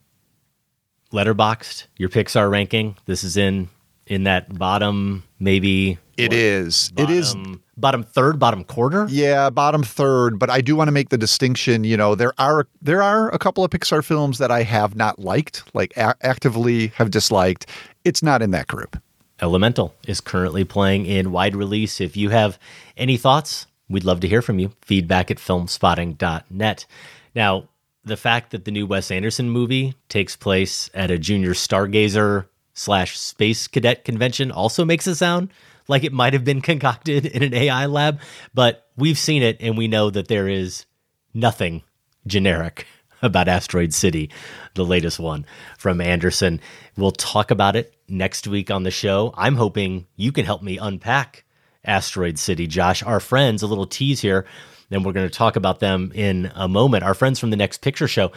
[1.12, 2.96] Letterboxd your Pixar ranking.
[3.06, 3.68] This is in
[4.12, 5.98] in that bottom maybe.
[6.18, 6.92] It is.
[6.96, 7.34] It is
[7.76, 9.06] bottom third, bottom quarter.
[9.08, 10.38] Yeah, bottom third.
[10.38, 11.84] But I do want to make the distinction.
[11.84, 15.18] You know, there are there are a couple of Pixar films that I have not
[15.18, 17.66] liked, like a- actively have disliked.
[18.04, 19.00] It's not in that group.
[19.40, 22.00] Elemental is currently playing in wide release.
[22.00, 22.58] If you have
[22.96, 24.72] any thoughts, we'd love to hear from you.
[24.82, 26.86] Feedback at filmspotting.net.
[27.34, 27.68] Now,
[28.04, 33.18] the fact that the new Wes Anderson movie takes place at a junior stargazer slash
[33.18, 35.50] space cadet convention also makes it sound
[35.88, 38.20] like it might have been concocted in an AI lab,
[38.54, 40.86] but we've seen it and we know that there is
[41.34, 41.82] nothing
[42.26, 42.86] generic
[43.22, 44.30] about Asteroid City,
[44.74, 45.46] the latest one
[45.78, 46.60] from Anderson.
[46.96, 49.32] We'll talk about it next week on the show.
[49.36, 51.44] I'm hoping you can help me unpack
[51.84, 53.02] Asteroid City, Josh.
[53.02, 54.46] Our friends, a little tease here,
[54.90, 57.04] and we're going to talk about them in a moment.
[57.04, 58.32] Our friends from the Next Picture Show,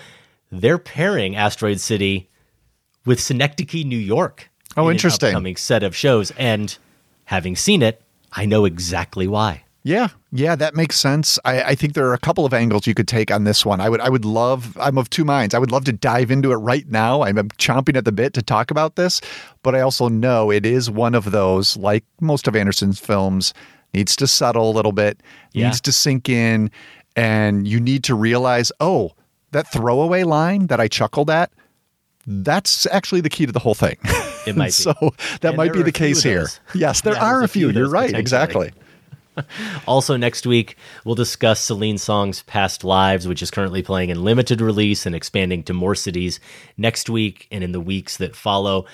[0.51, 2.29] they're pairing Asteroid City
[3.05, 4.49] with Synecdoche, New York.
[4.77, 5.29] Oh, in an interesting.
[5.29, 6.31] upcoming set of shows.
[6.31, 6.77] And
[7.25, 8.01] having seen it,
[8.31, 9.63] I know exactly why.
[9.83, 11.37] Yeah, yeah, that makes sense.
[11.45, 13.79] I, I think there are a couple of angles you could take on this one.
[13.79, 14.75] I would, I would love.
[14.81, 15.53] I'm of two minds.
[15.53, 17.21] I would love to dive into it right now.
[17.21, 19.21] I'm, I'm chomping at the bit to talk about this,
[19.61, 23.53] but I also know it is one of those, like most of Anderson's films,
[23.93, 25.21] needs to settle a little bit,
[25.53, 25.67] Yeah.
[25.67, 26.71] needs to sink in,
[27.15, 29.11] and you need to realize, oh,
[29.51, 31.51] that throwaway line that I chuckled at,
[32.27, 33.97] that's actually the key to the whole thing.
[34.47, 34.71] It might be.
[34.71, 34.93] so
[35.41, 36.47] that And might be the case here.
[36.73, 37.69] Yes, there Yeah, are a few.
[37.69, 38.13] of You're right.
[38.13, 38.71] Exactly.
[39.85, 44.61] Also, next week, we'll discuss Celine Song's Past Lives, which is currently playing in limited
[44.61, 46.39] release and expanding to more cities
[46.77, 48.85] next week and in the weeks that follow.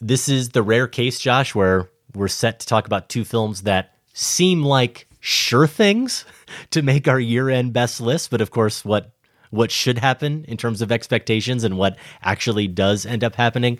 [0.00, 3.94] This is the rare case, Josh, where we're set to talk about two films that
[4.14, 6.24] seem like sure things
[6.70, 8.30] to make our year end best list.
[8.30, 9.10] But of course, what
[9.50, 13.78] what should happen in terms of expectations and what actually does end up happening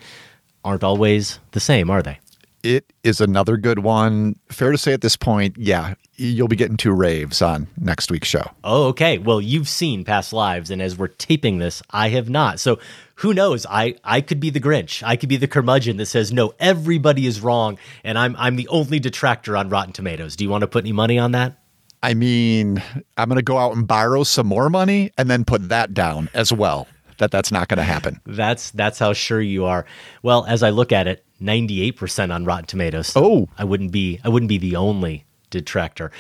[0.65, 2.19] aren't always the same, are they?
[2.63, 4.37] It is another good one.
[4.49, 8.29] Fair to say at this point, yeah, you'll be getting two raves on next week's
[8.29, 8.51] show.
[8.65, 9.19] Oh, okay.
[9.19, 12.59] Well, you've seen past lives, and as we're taping this, I have not.
[12.59, 12.81] So
[13.17, 13.65] who knows?
[13.71, 15.03] I I could be the Grinch.
[15.05, 18.69] I could be the curmudgeon that says no, everybody is wrong, and I'm I'm the
[18.69, 20.35] only detractor on Rotten Tomatoes.
[20.35, 21.59] Do you want to put any money on that?
[22.03, 22.83] I mean,
[23.17, 26.31] I'm going to go out and borrow some more money and then put that down
[26.35, 26.87] as well.
[27.19, 28.21] That that's not going to happen.
[28.27, 29.85] That's that's how sure you are.
[30.23, 33.13] Well, as I look at it, 98% on Rotten Tomatoes.
[33.17, 36.13] Oh, I wouldn't be I wouldn't be the only detractor.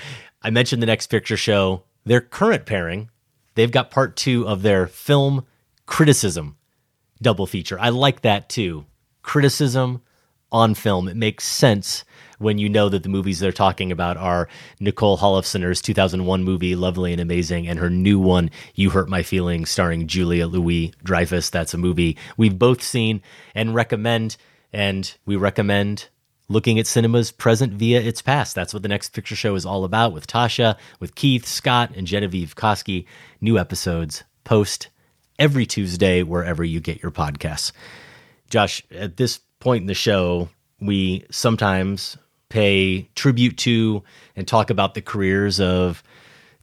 [0.42, 1.84] I mentioned the next picture show.
[2.04, 3.10] Their current pairing,
[3.54, 5.46] they've got part 2 of their film
[5.86, 6.56] criticism
[7.20, 7.78] double feature.
[7.78, 8.86] I like that too.
[9.22, 10.02] Criticism
[10.50, 11.08] on film.
[11.08, 12.04] It makes sense
[12.38, 14.48] when you know that the movies they're talking about are
[14.80, 19.70] Nicole Holofcener's 2001 movie Lovely and Amazing and her new one You Hurt My Feelings
[19.70, 21.50] starring Julia Louis Dreyfus.
[21.50, 23.22] That's a movie we've both seen
[23.54, 24.36] and recommend
[24.72, 26.08] and we recommend
[26.48, 28.54] looking at cinema's present via its past.
[28.54, 32.06] That's what the next picture show is all about with Tasha, with Keith, Scott, and
[32.06, 33.06] Genevieve Koski.
[33.40, 34.88] New episodes post
[35.38, 37.72] every Tuesday wherever you get your podcasts.
[38.50, 40.48] Josh, at this point in the show,
[40.80, 42.16] we sometimes
[42.48, 44.02] pay tribute to
[44.36, 46.02] and talk about the careers of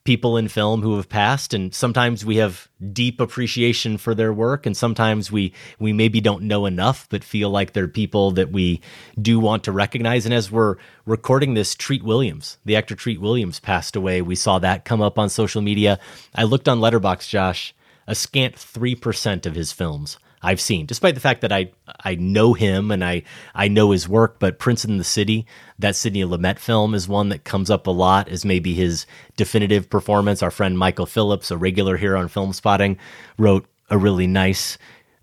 [0.05, 1.53] people in film who have passed.
[1.53, 6.43] And sometimes we have deep appreciation for their work and sometimes we we maybe don't
[6.43, 8.81] know enough but feel like they're people that we
[9.19, 10.25] do want to recognize.
[10.25, 10.75] And as we're
[11.05, 14.21] recording this Treat Williams the actor Treat Williams passed away.
[14.21, 15.99] We saw that come up on social media.
[16.35, 17.73] I looked on Letterboxd Josh
[18.07, 21.71] a scant 3% of his films I've seen, despite the fact that I
[22.03, 23.23] I know him and I
[23.53, 24.37] I know his work.
[24.39, 25.45] But Prince in the City,
[25.79, 29.89] that Sidney Lumet film, is one that comes up a lot as maybe his definitive
[29.89, 30.43] performance.
[30.43, 32.97] Our friend Michael Phillips, a regular here on Filmspotting,
[33.37, 34.77] wrote a really nice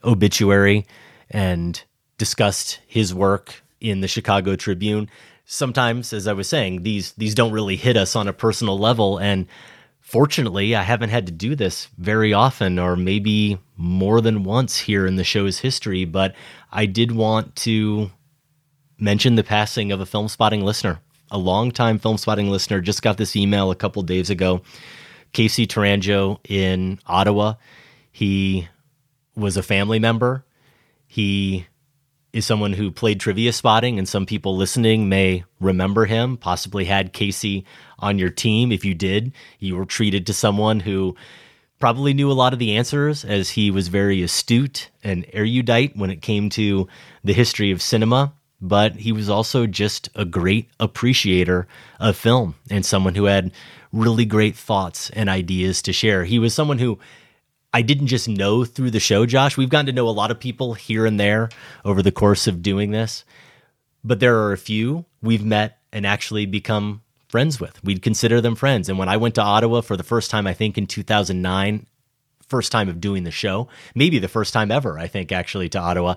[0.05, 0.87] obituary
[1.31, 1.83] and
[2.19, 5.09] discussed his work in the Chicago Tribune.
[5.45, 9.19] Sometimes, as I was saying, these these don't really hit us on a personal level
[9.19, 9.47] and
[10.13, 15.07] fortunately, I haven't had to do this very often, or maybe more than once here
[15.07, 16.35] in the show's history, but
[16.71, 18.11] I did want to
[18.99, 21.01] mention the passing of a Filmspotting listener.
[21.31, 24.61] A longtime Filmspotting listener just got this email a couple days ago.
[25.33, 27.55] Casey Tourangeau in Ottawa.
[28.11, 28.69] He
[29.35, 30.45] was a family member.
[31.07, 31.67] He
[32.33, 37.13] is someone who played trivia spotting, and some people listening may remember him, possibly had
[37.13, 37.65] Casey
[37.99, 38.73] on your team.
[38.73, 41.15] If you did, you were treated to someone who
[41.79, 46.11] probably knew a lot of the answers as he was very astute and erudite when
[46.11, 46.89] it came to
[47.25, 48.33] the history of cinema.
[48.61, 51.67] But he was also just a great appreciator
[51.99, 53.51] of film and someone who had
[53.93, 56.25] really great thoughts and ideas to share.
[56.25, 57.01] He was someone who
[57.73, 59.57] I didn't just know through the show, Josh.
[59.57, 61.49] We've gotten to know a lot of people here and there
[61.85, 63.25] over the course of doing this,
[64.05, 67.83] but there are a few we've met and actually become friends with.
[67.83, 68.91] We'd consider them friends.
[68.91, 71.87] And when I went to Ottawa for the first time, I think in 2009,
[72.47, 75.79] first time of doing the show, maybe the first time ever, I think, actually, to
[75.79, 76.17] Ottawa,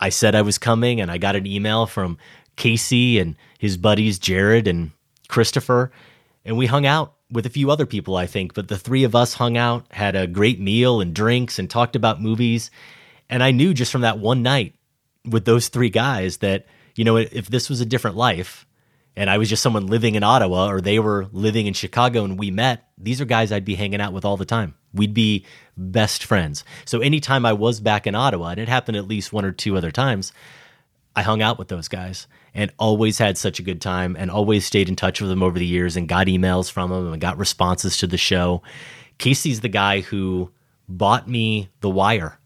[0.00, 2.18] I said I was coming and I got an email from
[2.56, 4.90] Casey and his buddies, Jared and
[5.28, 5.92] Christopher,
[6.44, 9.14] and we hung out with a few other people, I think, but the three of
[9.14, 12.70] us hung out, had a great meal and drinks, and talked about movies.
[13.28, 14.74] And I knew just from that one night
[15.24, 16.66] with those three guys that,
[16.96, 18.66] you know, if this was a different life
[19.14, 22.38] and I was just someone living in Ottawa or they were living in Chicago and
[22.38, 24.74] we met, these are guys I'd be hanging out with all the time.
[24.94, 25.44] We'd be
[25.76, 26.64] best friends.
[26.86, 29.76] So anytime I was back in Ottawa, and it happened at least one or two
[29.76, 30.32] other times,
[31.14, 32.26] I hung out with those guys
[32.58, 35.60] and always had such a good time and always stayed in touch with them over
[35.60, 38.64] the years and got emails from them and got responses to the show.
[39.18, 40.50] Casey's the guy who
[40.88, 42.40] bought me The Wire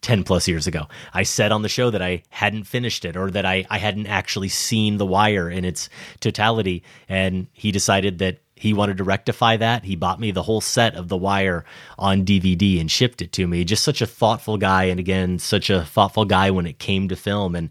[0.00, 0.88] 10 plus years ago.
[1.14, 4.08] I said on the show that I hadn't finished it or that I, I hadn't
[4.08, 5.88] actually seen The Wire in its
[6.18, 6.82] totality.
[7.08, 9.84] And he decided that he wanted to rectify that.
[9.84, 11.64] He bought me the whole set of The Wire
[11.96, 13.64] on DVD and shipped it to me.
[13.64, 14.84] Just such a thoughtful guy.
[14.84, 17.54] And again, such a thoughtful guy when it came to film.
[17.54, 17.70] And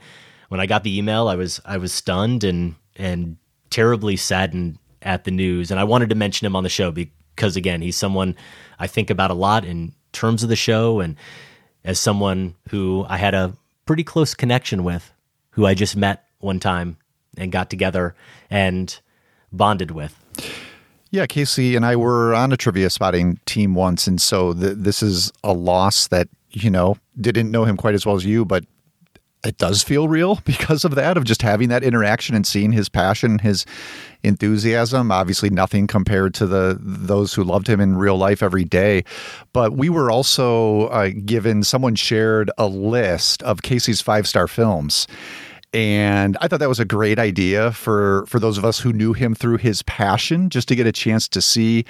[0.49, 3.37] when I got the email, I was I was stunned and and
[3.69, 5.71] terribly saddened at the news.
[5.71, 8.35] And I wanted to mention him on the show because again, he's someone
[8.79, 11.15] I think about a lot in terms of the show and
[11.83, 13.53] as someone who I had a
[13.85, 15.13] pretty close connection with,
[15.51, 16.97] who I just met one time
[17.37, 18.15] and got together
[18.49, 18.99] and
[19.51, 20.19] bonded with.
[21.11, 25.01] Yeah, Casey and I were on a trivia spotting team once, and so th- this
[25.01, 28.65] is a loss that you know didn't know him quite as well as you, but
[29.45, 32.89] it does feel real because of that of just having that interaction and seeing his
[32.89, 33.65] passion his
[34.23, 39.03] enthusiasm obviously nothing compared to the those who loved him in real life every day
[39.53, 45.07] but we were also uh, given someone shared a list of casey's five star films
[45.75, 49.11] And I thought that was a great idea for for those of us who knew
[49.11, 51.83] him through his passion, just to get a chance to see.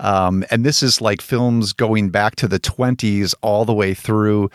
[0.00, 4.50] Um, and this is like films going back to the 20s all the way through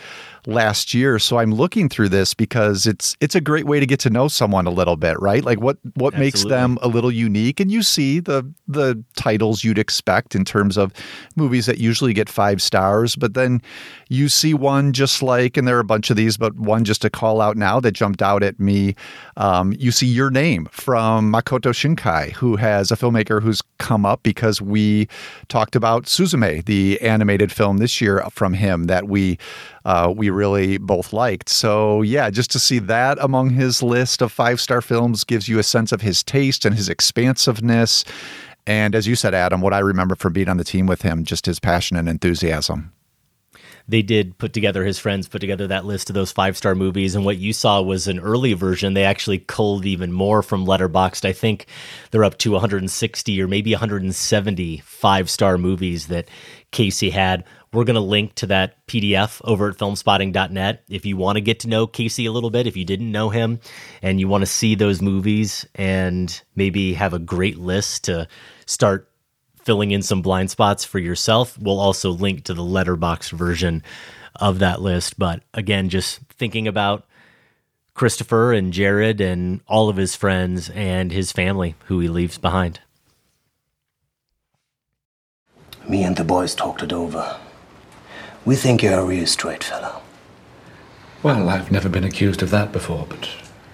[0.48, 1.18] last year.
[1.20, 4.28] So I'm looking through this because it's it's a great way to get to know
[4.28, 5.44] someone a little bit, right?
[5.44, 7.60] Like what what makes them a little unique.
[7.60, 10.94] And you see the the titles you'd expect in terms of
[11.36, 13.62] movies that usually get five stars, but then
[14.10, 17.02] you see one just like, and there are a bunch of these, but one just
[17.02, 18.96] to call out now that jumped out at me.
[19.38, 24.22] Um, you see your name from Makoto Shinkai, who has a filmmaker who's come up
[24.24, 25.08] because we
[25.48, 29.38] talked about Suzume, the animated film this year from him that we
[29.86, 31.50] uh, we really both liked.
[31.50, 35.60] So yeah, just to see that among his list of five star films gives you
[35.60, 38.04] a sense of his taste and his expansiveness.
[38.68, 41.24] And as you said, Adam, what I remember from being on the team with him,
[41.24, 42.95] just his passion and enthusiasm.
[43.88, 47.16] They did put together his friends put together that list of those five star movies
[47.16, 48.94] and what you saw was an early version.
[48.94, 51.26] They actually culled even more from letterboxd.
[51.26, 51.68] I think
[52.12, 56.28] they're up to 160 or maybe 170 five star movies that
[56.72, 57.44] casey had.
[57.72, 61.60] We're going to link to that pdf over at filmspotting.net if you want to get
[61.62, 63.60] to know casey a little bit if you didn't know him
[64.02, 68.28] and you want to see those movies and maybe have a great list to
[68.66, 69.12] start
[69.66, 71.58] filling in some blind spots for yourself.
[71.58, 73.84] We'll also link to the Letterboxd version
[74.36, 75.20] of that list.
[75.20, 77.06] But again, just thinking about
[77.96, 82.80] Christopher and Jared and all of his friends and his family who he leaves behind.
[85.90, 87.38] Me and the boys talked it over.
[88.44, 90.02] We think you're a real straight fellow.
[91.24, 93.30] Well, I've never been accused of that before, but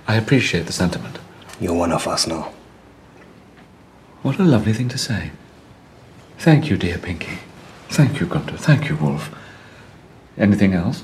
[0.07, 1.17] I appreciate the sentiment.
[1.59, 2.53] You're one of us now.
[4.21, 5.31] What a lovely thing to say.
[6.41, 7.37] Thank you, dear Pinky.
[7.89, 8.57] Thank you, Gunter.
[8.57, 9.29] Thank you, Wolf.
[10.39, 11.03] Anything else?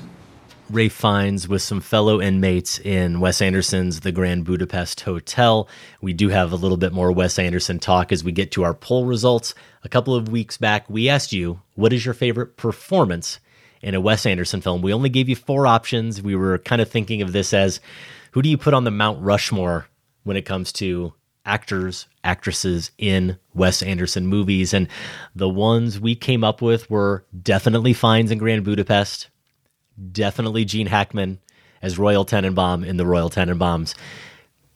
[0.68, 5.68] Ralph Fiennes with some fellow inmates in Wes Anderson's The Grand Budapest Hotel.
[6.00, 8.74] We do have a little bit more Wes Anderson talk as we get to our
[8.74, 9.54] poll results.
[9.84, 13.38] A couple of weeks back, we asked you, what is your favorite performance
[13.80, 14.82] in a Wes Anderson film?
[14.82, 16.20] We only gave you four options.
[16.20, 17.78] We were kind of thinking of this as
[18.32, 19.86] who do you put on the Mount Rushmore
[20.24, 21.12] when it comes to
[21.48, 24.72] actors, actresses in Wes Anderson movies?
[24.74, 24.86] And
[25.34, 29.30] the ones we came up with were definitely Fiennes in Grand Budapest,
[30.12, 31.40] definitely Gene Hackman
[31.82, 33.94] as Royal Tenenbaum in the Royal Tenenbaums.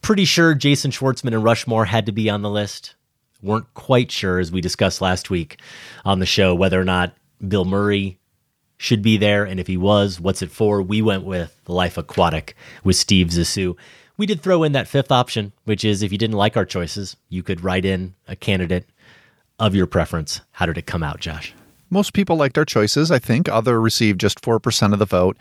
[0.01, 2.95] Pretty sure Jason Schwartzman and Rushmore had to be on the list.
[3.43, 5.61] Weren't quite sure, as we discussed last week
[6.05, 7.15] on the show, whether or not
[7.47, 8.19] Bill Murray
[8.77, 9.45] should be there.
[9.45, 10.83] And if he was, what's it for?
[10.83, 13.77] We went with Life Aquatic with Steve Zissou.
[14.23, 17.17] We did throw in that fifth option, which is if you didn't like our choices,
[17.29, 18.87] you could write in a candidate
[19.59, 20.43] of your preference.
[20.53, 21.53] How did it come out, Josh?
[21.91, 23.49] Most people liked our choices, I think.
[23.49, 25.37] Other received just 4% of the vote.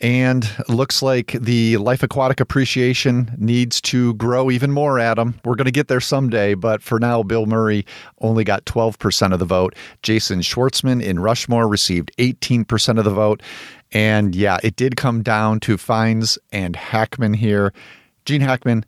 [0.00, 5.38] And looks like the life aquatic appreciation needs to grow even more, Adam.
[5.44, 7.84] We're going to get there someday, but for now, Bill Murray
[8.22, 9.74] only got 12% of the vote.
[10.02, 13.42] Jason Schwartzman in Rushmore received 18% of the vote.
[13.92, 17.74] And yeah, it did come down to Fiennes and Hackman here.
[18.24, 18.84] Gene Hackman,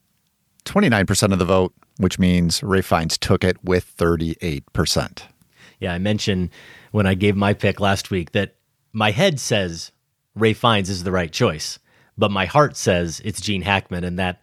[0.64, 5.22] 29% of the vote, which means Ralph Fiennes took it with 38%.
[5.80, 6.50] Yeah, I mentioned
[6.92, 8.54] when I gave my pick last week that
[8.92, 9.92] my head says
[10.34, 11.78] Ralph Fiennes is the right choice,
[12.16, 14.40] but my heart says it's Gene Hackman, and that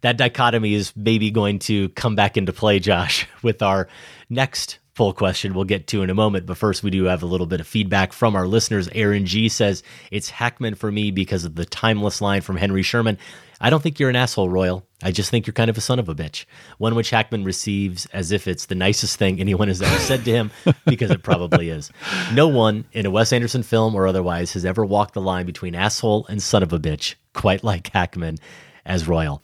[0.00, 3.88] that dichotomy is maybe going to come back into play, Josh, with our
[4.28, 6.46] next poll question we'll get to in a moment.
[6.46, 8.88] But first, we do have a little bit of feedback from our listeners.
[8.92, 13.18] Aaron G says it's Hackman for me because of the timeless line from Henry Sherman.
[13.62, 14.84] I don't think you're an asshole, Royal.
[15.04, 16.46] I just think you're kind of a son of a bitch.
[16.78, 20.32] One which Hackman receives as if it's the nicest thing anyone has ever said to
[20.32, 20.50] him,
[20.84, 21.92] because it probably is.
[22.34, 25.76] No one in a Wes Anderson film or otherwise has ever walked the line between
[25.76, 28.38] asshole and son of a bitch quite like Hackman
[28.84, 29.40] as Royal.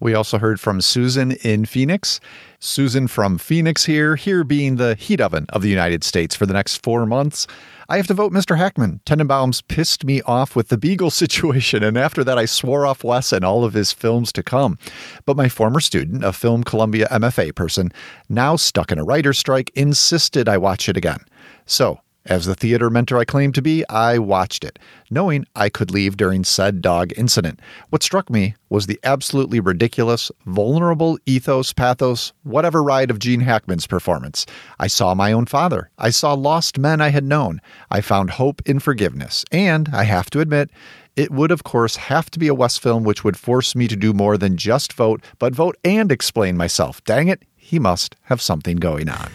[0.00, 2.20] We also heard from Susan in Phoenix.
[2.60, 6.52] Susan from Phoenix here, here being the heat oven of the United States for the
[6.52, 7.46] next four months.
[7.88, 8.58] I have to vote Mr.
[8.58, 9.00] Hackman.
[9.06, 13.32] Tenenbaums pissed me off with the Beagle situation, and after that, I swore off Wes
[13.32, 14.78] and all of his films to come.
[15.24, 17.92] But my former student, a Film Columbia MFA person,
[18.28, 21.20] now stuck in a writer's strike, insisted I watch it again.
[21.64, 24.78] So, as the theater mentor I claim to be, I watched it,
[25.10, 27.60] knowing I could leave during said dog incident.
[27.90, 33.86] What struck me was the absolutely ridiculous, vulnerable ethos, pathos, whatever ride of Gene Hackman's
[33.86, 34.44] performance.
[34.78, 35.90] I saw my own father.
[35.98, 37.60] I saw lost men I had known.
[37.90, 39.44] I found hope in forgiveness.
[39.50, 40.70] And, I have to admit,
[41.16, 43.96] it would, of course, have to be a Wes film which would force me to
[43.96, 47.02] do more than just vote, but vote and explain myself.
[47.04, 49.30] Dang it, he must have something going on.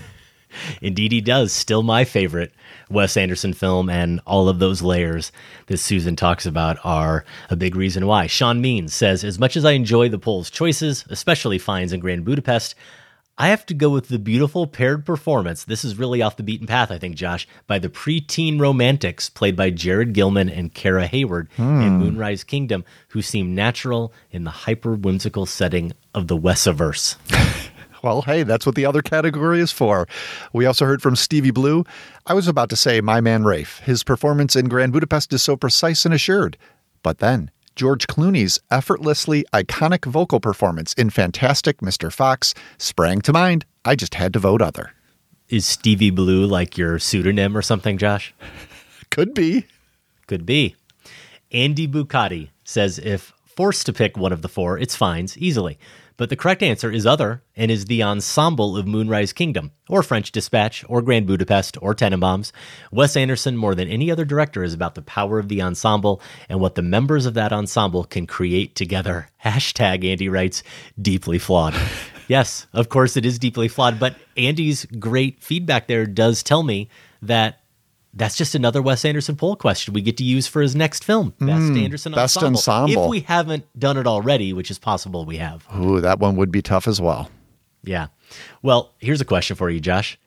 [0.81, 1.51] Indeed, he does.
[1.53, 2.53] Still my favorite
[2.89, 5.31] Wes Anderson film, and all of those layers
[5.67, 8.27] that Susan talks about are a big reason why.
[8.27, 12.25] Sean Means says, As much as I enjoy the poll's choices, especially Fiennes and Grand
[12.25, 12.75] Budapest,
[13.35, 15.63] I have to go with the beautiful paired performance.
[15.63, 19.55] This is really off the beaten path, I think, Josh, by the preteen romantics played
[19.55, 21.81] by Jared Gilman and Kara Hayward Hmm.
[21.81, 27.15] in Moonrise Kingdom, who seem natural in the hyper whimsical setting of the Wesiverse.
[28.03, 30.07] Well, hey, that's what the other category is for.
[30.51, 31.85] We also heard from Stevie Blue.
[32.25, 33.79] I was about to say my man Rafe.
[33.79, 36.57] His performance in Grand Budapest is so precise and assured.
[37.01, 42.11] But then, George Clooney's effortlessly iconic vocal performance in Fantastic Mr.
[42.11, 43.65] Fox sprang to mind.
[43.85, 44.91] I just had to vote other.
[45.47, 48.33] Is Stevie Blue like your pseudonym or something, Josh?
[49.11, 49.65] Could be.
[50.27, 50.75] Could be.
[51.53, 55.79] Andy Bucati says if forced to pick one of the four, it's Fiennes easily.
[56.23, 60.31] But the correct answer is other and is the ensemble of Moonrise Kingdom, or French
[60.31, 62.53] Dispatch, or Grand Budapest, or Tenenbaums.
[62.93, 66.61] Wes Anderson, more than any other director, is about the power of the ensemble and
[66.61, 69.27] what the members of that ensemble can create together.
[69.43, 70.63] Hashtag, Andy writes,
[70.97, 71.75] deeply flawed.
[72.29, 76.87] yes, of course it is deeply flawed, but Andy's great feedback there does tell me
[77.21, 77.62] that
[78.13, 81.33] that's just another Wes Anderson poll question we get to use for his next film,
[81.39, 82.57] Best Mm, Anderson Best Ensemble.
[82.57, 83.03] Ensemble.
[83.05, 85.65] If we haven't done it already, which is possible we have.
[85.77, 87.29] Ooh, that one would be tough as well.
[87.83, 88.07] Yeah.
[88.61, 90.17] Well, here's a question for you, Josh.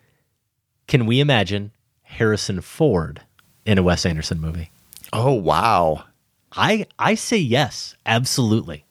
[0.89, 1.73] Can we imagine
[2.03, 3.23] Harrison Ford
[3.65, 4.71] in a Wes Anderson movie?
[5.13, 6.05] Oh, wow.
[6.53, 8.86] I I say yes, absolutely.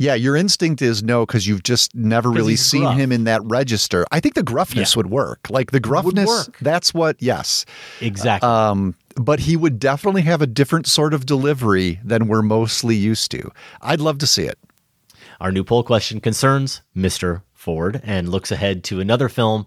[0.00, 2.96] Yeah, your instinct is no because you've just never really seen gruff.
[2.96, 4.06] him in that register.
[4.12, 4.98] I think the gruffness Yeah.
[5.00, 5.50] would work.
[5.50, 7.64] Like the gruffness, that's what, yes.
[8.00, 8.48] Exactly.
[8.48, 13.32] Um, but he would definitely have a different sort of delivery than we're mostly used
[13.32, 13.50] to.
[13.82, 14.56] I'd love to see it.
[15.40, 17.42] Our new poll question concerns Mr.
[17.52, 19.66] Ford and looks ahead to another film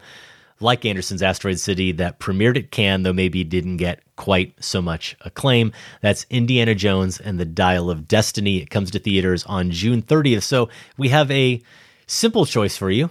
[0.62, 5.16] like Anderson's Asteroid City that premiered at Cannes, though maybe didn't get quite so much
[5.22, 5.72] acclaim.
[6.02, 8.58] That's Indiana Jones and the Dial of Destiny.
[8.58, 10.44] It comes to theaters on June 30th.
[10.44, 11.62] So we have a
[12.08, 13.10] simple choice for you.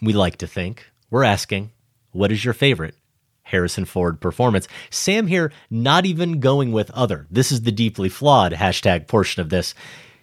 [0.00, 0.86] We like to think.
[1.10, 1.70] We're asking,
[2.12, 2.94] what is your favorite
[3.42, 4.68] Harrison Ford performance?
[4.90, 7.26] Sam here, not even going with other.
[7.30, 9.74] This is the deeply flawed hashtag portion of this.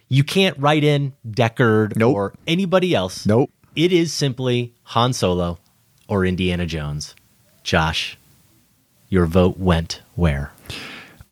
[0.08, 2.14] You can't write in Deckard nope.
[2.14, 3.24] or anybody else.
[3.24, 3.50] Nope.
[3.74, 5.58] It is simply Han Solo
[6.12, 7.14] or Indiana Jones.
[7.62, 8.18] Josh,
[9.08, 10.52] your vote went where?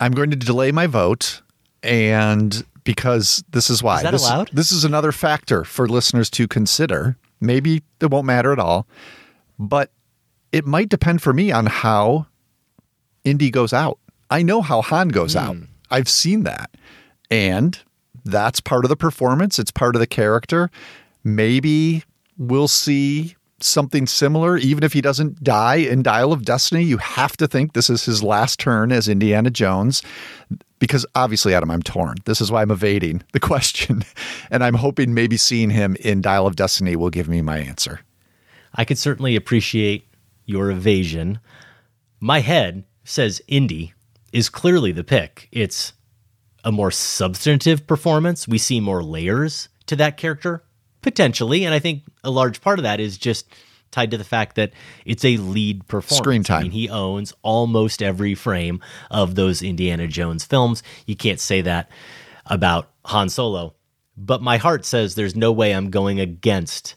[0.01, 1.43] I'm going to delay my vote,
[1.83, 3.99] and because this is why.
[3.99, 4.51] Is that this, allowed?
[4.55, 7.19] This is another factor for listeners to consider.
[7.43, 8.87] Maybe it won't matter at all,
[9.59, 9.91] but
[10.51, 12.25] it might depend for me on how
[13.23, 13.99] Indy goes out.
[14.31, 15.57] I know how Han goes out.
[15.57, 15.65] Hmm.
[15.91, 16.71] I've seen that.
[17.31, 17.79] And
[18.25, 20.71] that's part of the performance, it's part of the character.
[21.23, 22.03] Maybe
[22.39, 26.83] we'll see something similar, even if he doesn't die in Dial of Destiny.
[26.83, 30.03] You have to think this is his last turn as Indiana Jones.
[30.79, 32.17] Because obviously, Adam, I'm torn.
[32.25, 34.05] This is why I'm evading the question.
[34.53, 38.01] And I'm hoping maybe seeing him in Dial of Destiny will give me my answer.
[38.75, 40.09] I could certainly appreciate
[40.45, 41.39] your evasion.
[42.19, 43.95] My head says Indy
[44.33, 45.49] is clearly the pick.
[45.53, 45.93] It's
[46.65, 48.49] a more substantive performance.
[48.49, 50.65] We see more layers to that character,
[51.03, 51.65] potentially.
[51.65, 53.47] And I think a large part of that is just
[53.91, 54.73] tied to the fact that
[55.05, 56.19] it's a lead performance.
[56.19, 56.61] Screen time.
[56.61, 60.83] I mean, he owns almost every frame of those Indiana Jones films.
[61.07, 61.91] You can't say that
[62.47, 63.75] about Han Solo.
[64.17, 66.95] But my heart says there's no way I'm going against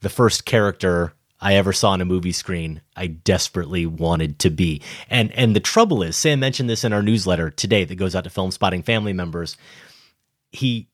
[0.00, 4.80] the first character I ever saw on a movie screen I desperately wanted to be.
[5.10, 8.24] And and the trouble is, Sam mentioned this in our newsletter today that goes out
[8.24, 9.56] to Filmspotting family members.
[10.52, 10.88] He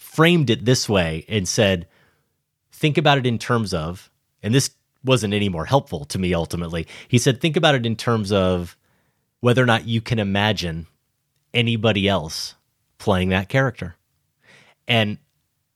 [0.00, 1.86] framed it this way and said,
[2.72, 4.10] think about it in terms of,
[4.42, 4.70] and this
[5.04, 6.86] wasn't any more helpful to me ultimately.
[7.06, 8.78] He said, think about it in terms of
[9.40, 10.86] whether or not you can imagine
[11.52, 12.54] anybody else
[12.96, 13.94] playing that character.
[14.88, 15.18] And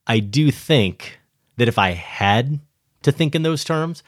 [0.06, 1.20] I do think
[1.56, 2.60] that if I had
[3.02, 4.02] to think in those terms,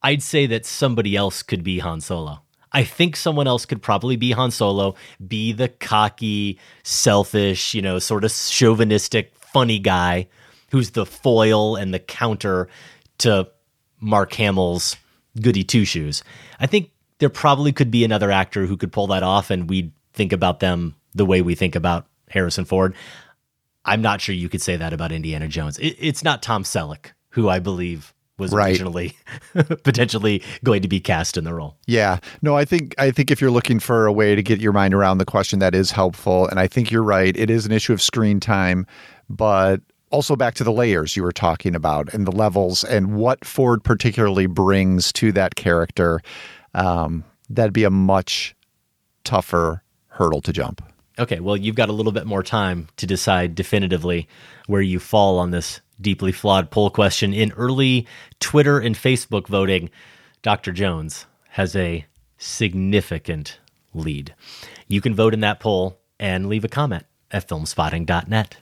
[0.00, 2.43] I'd say that somebody else could be Han Solo.
[2.74, 4.96] I think someone else could probably be Han Solo,
[5.26, 10.26] be the cocky, selfish, you know, sort of chauvinistic, funny guy
[10.72, 12.68] who's the foil and the counter
[13.18, 13.48] to
[14.00, 14.96] Mark Hamill's
[15.40, 16.24] goody two shoes.
[16.58, 19.92] I think there probably could be another actor who could pull that off, and we'd
[20.12, 22.94] think about them the way we think about Harrison Ford.
[23.84, 25.78] I'm not sure you could say that about Indiana Jones.
[25.78, 28.70] It, it's not Tom Selleck, who I believe was Right.
[28.70, 29.16] originally
[29.84, 31.76] potentially going to be cast in the role.
[31.86, 32.18] Yeah.
[32.42, 34.94] No, I think I think if you're looking for a way to get your mind
[34.94, 37.36] around the question that is helpful and I think you're right.
[37.36, 38.86] It is an issue of screen time,
[39.28, 39.80] but
[40.10, 43.82] also back to the layers you were talking about and the levels and what Ford
[43.82, 46.20] particularly brings to that character,
[46.74, 48.54] um, that'd be a much
[49.24, 50.82] tougher hurdle to jump.
[51.18, 54.26] Okay, well, you've got a little bit more time to decide definitively
[54.66, 57.32] where you fall on this deeply flawed poll question.
[57.32, 58.06] In early
[58.40, 59.90] Twitter and Facebook voting,
[60.42, 60.72] Dr.
[60.72, 62.06] Jones has a
[62.38, 63.58] significant
[63.94, 64.34] lead.
[64.88, 68.56] You can vote in that poll and leave a comment at filmspotting.net.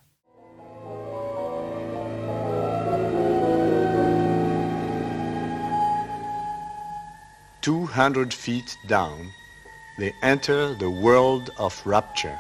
[7.60, 9.30] Two hundred feet down,
[9.96, 12.36] they enter the world of rapture,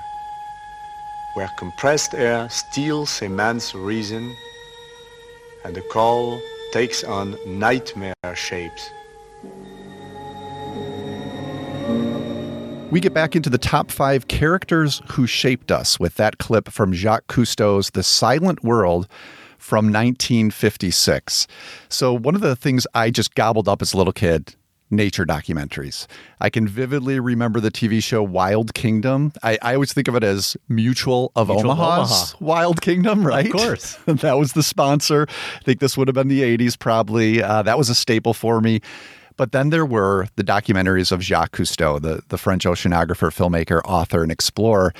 [1.34, 4.34] where compressed air steals a man's reason
[5.64, 6.40] and the call
[6.72, 8.90] takes on nightmare shapes.
[12.90, 16.92] We get back into the top five characters who shaped us with that clip from
[16.92, 19.08] Jacques Cousteau's The Silent World
[19.56, 21.46] from 1956.
[21.88, 24.54] So, one of the things I just gobbled up as a little kid
[24.92, 26.06] nature documentaries.
[26.40, 29.32] I can vividly remember the TV show Wild Kingdom.
[29.42, 32.44] I, I always think of it as Mutual of Mutual Omaha's Omaha.
[32.44, 33.46] Wild Kingdom, right?
[33.46, 33.98] Of course.
[34.06, 35.26] that was the sponsor.
[35.28, 37.42] I think this would have been the 80s probably.
[37.42, 38.80] Uh, that was a staple for me.
[39.36, 44.22] But then there were the documentaries of Jacques Cousteau, the, the French oceanographer, filmmaker, author,
[44.22, 44.92] and explorer.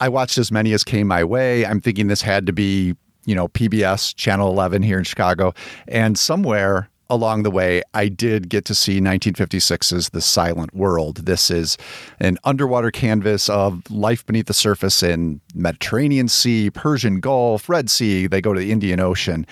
[0.00, 1.64] I watched as many as came my way.
[1.64, 2.96] I'm thinking this had to be,
[3.26, 5.52] you know, PBS, Channel 11 here in Chicago.
[5.88, 11.26] And somewhere along the way, I did get to see 1956's The Silent World.
[11.26, 11.78] This is
[12.20, 18.26] an underwater canvas of life beneath the surface in Mediterranean Sea, Persian Gulf, Red Sea.
[18.26, 19.46] They go to the Indian Ocean.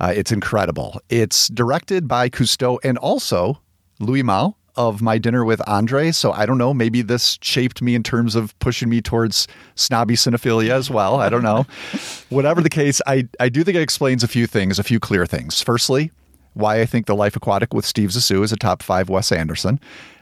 [0.00, 1.00] Uh, it's incredible.
[1.08, 3.60] It's directed by Cousteau and also
[3.98, 6.12] Louis Malle of My Dinner with Andre.
[6.12, 6.72] So I don't know.
[6.72, 11.16] Maybe this shaped me in terms of pushing me towards snobby cinephilia as well.
[11.16, 11.66] I don't know.
[12.28, 15.26] Whatever the case, I, I do think it explains a few things, a few clear
[15.26, 15.60] things.
[15.60, 16.12] Firstly,
[16.54, 19.80] why I think The Life Aquatic with Steve Zissou is a top five Wes Anderson.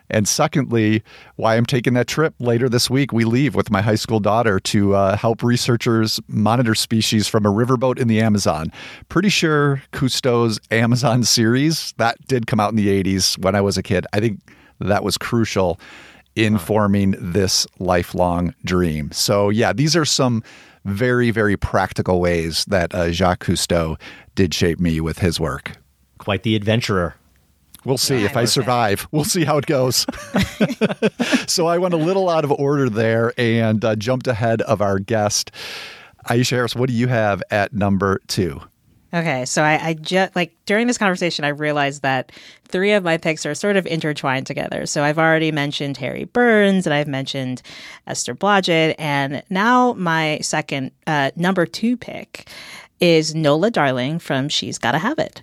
[0.09, 1.03] And secondly,
[1.36, 3.12] why I'm taking that trip later this week.
[3.12, 7.51] We leave with my high school daughter to uh, help researchers monitor species from a
[7.51, 8.70] riverboat in the Amazon.
[9.09, 13.77] Pretty sure Cousteau's Amazon series that did come out in the 80s when I was
[13.77, 14.07] a kid.
[14.12, 14.40] I think
[14.81, 15.81] that was crucial
[16.36, 19.11] in forming this lifelong dream.
[19.11, 20.43] So, yeah, these are some
[20.85, 23.98] very, very practical ways that uh, Jacques Cousteau
[24.35, 25.73] did shape me with his work.
[26.27, 27.15] Quite the adventurer.
[27.85, 29.07] We'll see if I survive.
[29.12, 30.05] We'll see how it goes.
[31.47, 34.98] so I went a little out of order there and uh, jumped ahead of our
[34.98, 35.53] guest.
[36.28, 38.61] Aisha Harris, what do you have at number two?
[39.15, 42.32] Okay, so I, I just like during this conversation, I realized that
[42.65, 44.85] three of my picks are sort of intertwined together.
[44.85, 47.62] So I've already mentioned Harry Burns and I've mentioned
[48.09, 52.48] Esther Blodgett, and now my second uh, number two pick
[52.98, 55.40] is Nola Darling from She's Gotta Have It,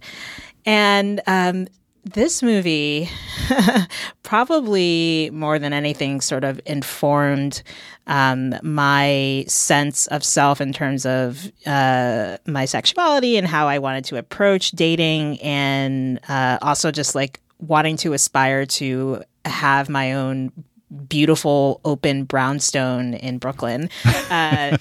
[0.66, 1.68] and um,
[2.04, 3.10] this movie
[4.24, 7.64] probably more than anything sort of informed
[8.08, 14.06] um, my sense of self in terms of uh, my sexuality and how I wanted
[14.06, 20.52] to approach dating, and uh, also just like wanting to aspire to have my own
[21.08, 23.90] beautiful open brownstone in Brooklyn.
[24.30, 24.78] Uh,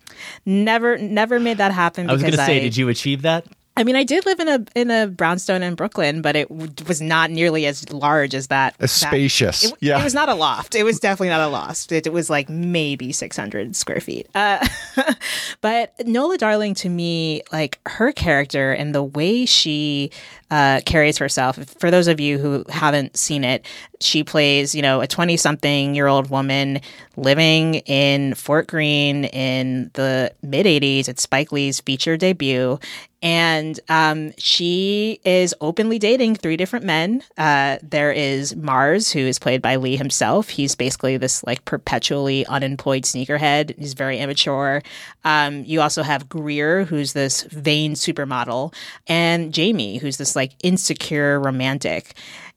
[0.46, 2.08] never, never made that happen.
[2.08, 3.46] I was going to say, did you achieve that?
[3.78, 6.72] I mean, I did live in a in a brownstone in Brooklyn, but it w-
[6.88, 8.74] was not nearly as large as that.
[8.80, 10.00] As that- spacious, It, yeah.
[10.00, 10.74] it was not a loft.
[10.74, 11.92] It was definitely not a loft.
[11.92, 14.28] It, it was like maybe six hundred square feet.
[14.34, 14.66] Uh,
[15.60, 20.10] but Nola Darling, to me, like her character and the way she
[20.50, 21.56] uh, carries herself.
[21.78, 23.66] For those of you who haven't seen it,
[24.00, 26.80] she plays, you know, a twenty-something-year-old woman
[27.16, 31.08] living in Fort Greene in the mid '80s.
[31.08, 32.78] It's Spike Lee's feature debut,
[33.22, 37.22] and um, she is openly dating three different men.
[37.36, 40.48] Uh, there is Mars, who is played by Lee himself.
[40.48, 43.76] He's basically this like perpetually unemployed sneakerhead.
[43.78, 44.82] He's very immature.
[45.24, 48.74] Um, you also have Greer, who's this vain supermodel,
[49.06, 52.14] and Jamie, who's this like insecure romantic,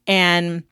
[0.08, 0.64] and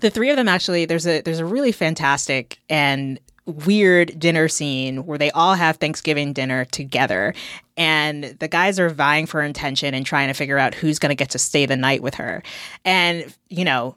[0.00, 5.04] the three of them actually there's a there's a really fantastic and weird dinner scene
[5.04, 7.34] where they all have Thanksgiving dinner together
[7.76, 11.16] and the guys are vying for attention and trying to figure out who's going to
[11.16, 12.42] get to stay the night with her.
[12.84, 13.96] And you know,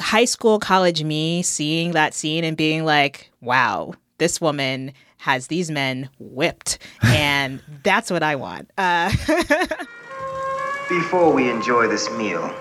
[0.00, 5.70] high school college me seeing that scene and being like, "Wow, this woman has these
[5.70, 8.70] men whipped." and that's what I want.
[8.78, 9.10] Uh
[10.88, 12.54] Before we enjoy this meal,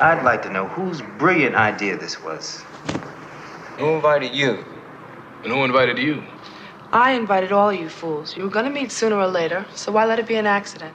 [0.00, 2.62] I'd like to know whose brilliant idea this was.
[3.78, 4.64] Who invited you?
[5.42, 6.22] And who invited you?
[6.92, 8.36] I invited all you fools.
[8.36, 10.94] You were gonna meet sooner or later, so why let it be an accident?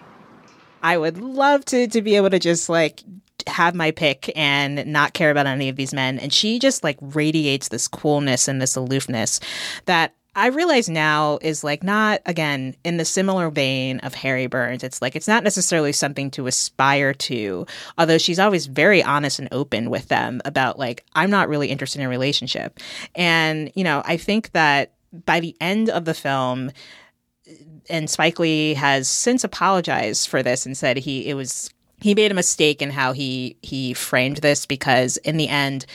[0.83, 3.01] I would love to to be able to just like
[3.47, 6.19] have my pick and not care about any of these men.
[6.19, 9.39] And she just like radiates this coolness and this aloofness
[9.85, 14.83] that I realize now is like not again in the similar vein of Harry Burns.
[14.83, 17.65] It's like it's not necessarily something to aspire to,
[17.97, 22.01] although she's always very honest and open with them about like I'm not really interested
[22.01, 22.79] in a relationship.
[23.15, 24.91] And you know, I think that
[25.25, 26.71] by the end of the film
[27.89, 31.69] and Spike Lee has since apologized for this and said he it was
[32.01, 35.85] he made a mistake in how he he framed this because in the end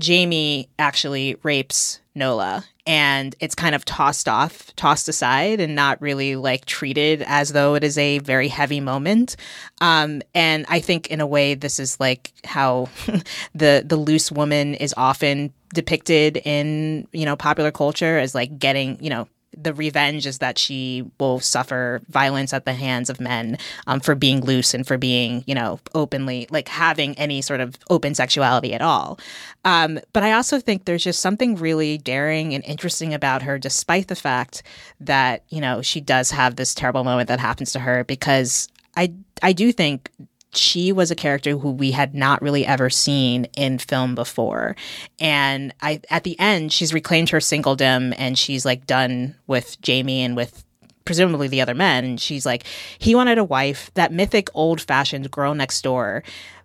[0.00, 6.36] Jamie actually rapes Nola and it's kind of tossed off, tossed aside, and not really
[6.36, 9.36] like treated as though it is a very heavy moment.
[9.80, 12.88] Um, and I think in a way, this is like how
[13.54, 19.02] the the loose woman is often depicted in you know popular culture as like getting
[19.02, 23.58] you know the revenge is that she will suffer violence at the hands of men
[23.86, 27.76] um, for being loose and for being, you know, openly like having any sort of
[27.88, 29.18] open sexuality at all.
[29.64, 34.08] Um, but I also think there's just something really daring and interesting about her, despite
[34.08, 34.62] the fact
[35.00, 38.04] that you know she does have this terrible moment that happens to her.
[38.04, 39.12] Because I
[39.42, 40.10] I do think
[40.56, 44.76] she was a character who we had not really ever seen in film before.
[45.18, 50.22] And I at the end she's reclaimed her singledom and she's like done with Jamie
[50.22, 50.64] and with
[51.04, 52.64] presumably the other men and she's like
[52.98, 56.22] he wanted a wife, that mythic old-fashioned girl next door.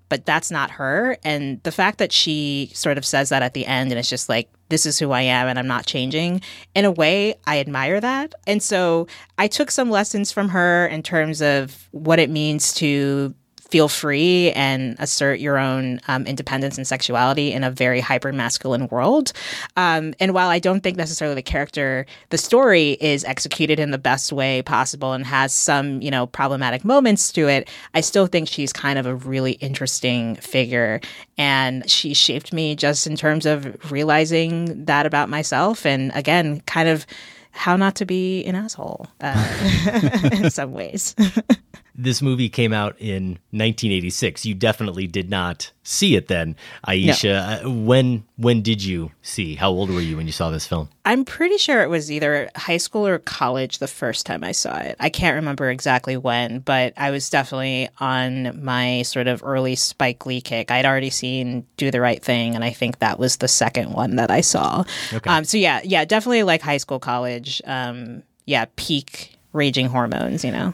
[0.09, 1.17] But that's not her.
[1.23, 4.27] And the fact that she sort of says that at the end and it's just
[4.27, 6.41] like, this is who I am and I'm not changing.
[6.75, 8.33] In a way, I admire that.
[8.45, 9.07] And so
[9.37, 13.33] I took some lessons from her in terms of what it means to
[13.71, 18.87] feel free and assert your own um, independence and sexuality in a very hyper masculine
[18.89, 19.31] world.
[19.77, 23.97] Um, and while I don't think necessarily the character, the story is executed in the
[23.97, 28.49] best way possible and has some, you know, problematic moments to it, I still think
[28.49, 30.99] she's kind of a really interesting figure.
[31.37, 35.85] And she shaped me just in terms of realizing that about myself.
[35.85, 37.05] And again, kind of
[37.51, 41.15] how not to be an asshole uh, in some ways.
[41.95, 44.45] this movie came out in 1986.
[44.45, 46.55] You definitely did not see it then,
[46.87, 47.63] Aisha.
[47.63, 47.69] No.
[47.69, 49.55] Uh, when when did you see?
[49.55, 50.89] How old were you when you saw this film?
[51.05, 54.77] I'm pretty sure it was either high school or college the first time I saw
[54.77, 54.95] it.
[54.99, 60.25] I can't remember exactly when, but I was definitely on my sort of early Spike
[60.25, 60.71] Lee kick.
[60.71, 64.15] I'd already seen Do the Right Thing, and I think that was the second one
[64.15, 64.83] that I saw.
[65.13, 65.29] Okay.
[65.29, 67.61] Um, so yeah, yeah, definitely like high school, college.
[67.65, 70.73] Um, yeah, peak raging hormones, you know.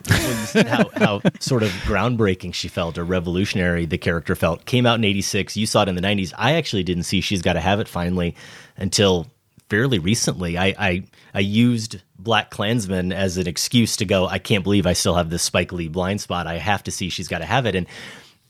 [0.54, 4.66] how, how sort of groundbreaking she felt or revolutionary the character felt.
[4.66, 5.58] Came out in 86.
[5.58, 6.34] You saw it in the 90s.
[6.38, 8.36] I actually didn't see She's Gotta Have It finally
[8.76, 9.28] until
[9.70, 10.58] fairly recently.
[10.58, 15.16] I, I, I used BlacKkKlansman as an excuse to go, I can't believe I still
[15.16, 16.48] have this Spike Lee blind spot.
[16.48, 17.76] I have to see She's Gotta Have It.
[17.76, 17.88] And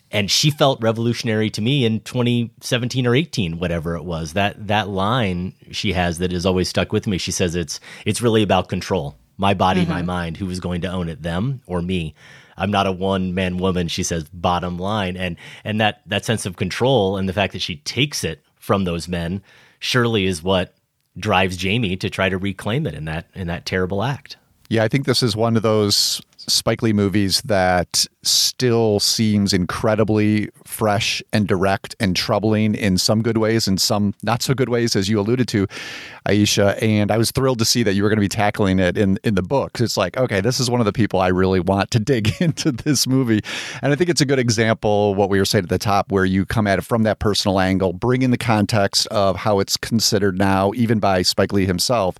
[0.09, 4.87] and she felt revolutionary to me in 2017 or 18 whatever it was that that
[4.87, 8.69] line she has that has always stuck with me she says it's it's really about
[8.69, 9.91] control my body, mm-hmm.
[9.91, 12.13] my mind, who is going to own it, them or me?
[12.57, 15.15] I'm not a one man woman, she says, bottom line.
[15.15, 18.83] And and that that sense of control and the fact that she takes it from
[18.83, 19.41] those men
[19.79, 20.73] surely is what
[21.17, 24.37] drives Jamie to try to reclaim it in that in that terrible act.
[24.69, 30.49] Yeah, I think this is one of those Spike Lee movies that still seems incredibly
[30.65, 34.95] fresh and direct and troubling in some good ways and some not so good ways,
[34.95, 35.67] as you alluded to,
[36.27, 36.81] Aisha.
[36.81, 39.19] And I was thrilled to see that you were going to be tackling it in,
[39.23, 39.79] in the book.
[39.79, 42.71] It's like, okay, this is one of the people I really want to dig into
[42.71, 43.41] this movie.
[43.81, 46.25] And I think it's a good example, what we were saying at the top, where
[46.25, 49.75] you come at it from that personal angle, bring in the context of how it's
[49.75, 52.17] considered now, even by Spike Lee himself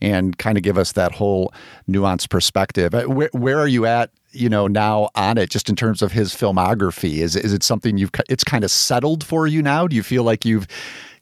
[0.00, 1.52] and kind of give us that whole
[1.88, 2.94] nuanced perspective.
[2.94, 6.12] Uh, where, where are you at you know now on it just in terms of
[6.12, 9.96] his filmography is is it something you've it's kind of settled for you now do
[9.96, 10.68] you feel like you've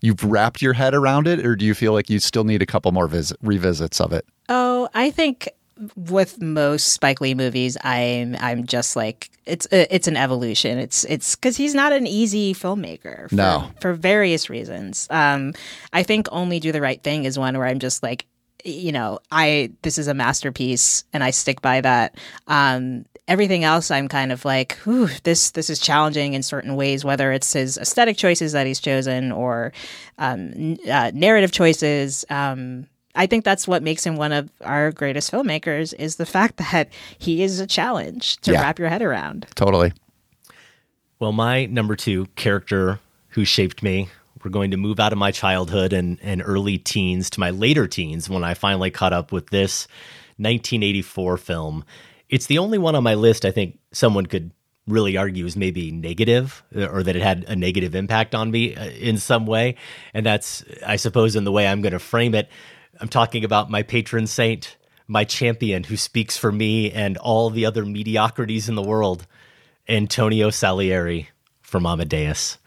[0.03, 2.67] you've wrapped your head around it or do you feel like you still need a
[2.67, 5.49] couple more visit, revisits of it oh i think
[5.97, 10.79] with most Spike Lee movies, I'm I'm just like it's it's an evolution.
[10.79, 13.29] It's it's because he's not an easy filmmaker.
[13.29, 15.07] For, no, for various reasons.
[15.11, 15.55] Um,
[15.93, 18.27] I think only do the right thing is one where I'm just like
[18.65, 22.17] you know, I this is a masterpiece, and I stick by that.
[22.47, 24.79] Um, everything else, I'm kind of like,
[25.23, 29.31] this this is challenging in certain ways, whether it's his aesthetic choices that he's chosen
[29.31, 29.73] or
[30.19, 32.25] um, uh, narrative choices.
[32.31, 36.57] Um, I think that's what makes him one of our greatest filmmakers is the fact
[36.73, 38.63] that he is a challenge to yeah.
[38.63, 39.47] wrap your head around.
[39.55, 39.93] Totally.
[41.19, 44.09] Well, my number two character who shaped me
[44.45, 47.87] we're going to move out of my childhood and, and early teens to my later
[47.87, 49.87] teens when I finally caught up with this
[50.37, 51.85] 1984 film.
[52.29, 54.53] It's the only one on my list I think someone could
[54.87, 58.87] really argue is maybe negative or that it had a negative impact on me uh,
[58.87, 59.77] in some way.
[60.15, 62.49] And that's, I suppose, in the way I'm going to frame it.
[63.01, 67.67] I'm talking about my patron saint, my champion who speaks for me and all the
[67.67, 69.27] other mediocrities in the world,
[69.89, 71.29] Antonio Salieri
[71.61, 72.59] from Amadeus.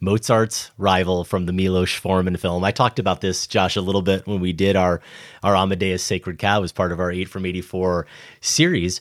[0.00, 2.62] Mozart's rival from the Milos Forman film.
[2.64, 5.00] I talked about this, Josh, a little bit when we did our
[5.42, 8.06] our Amadeus Sacred Cow as part of our Eight from eighty four
[8.40, 9.00] series.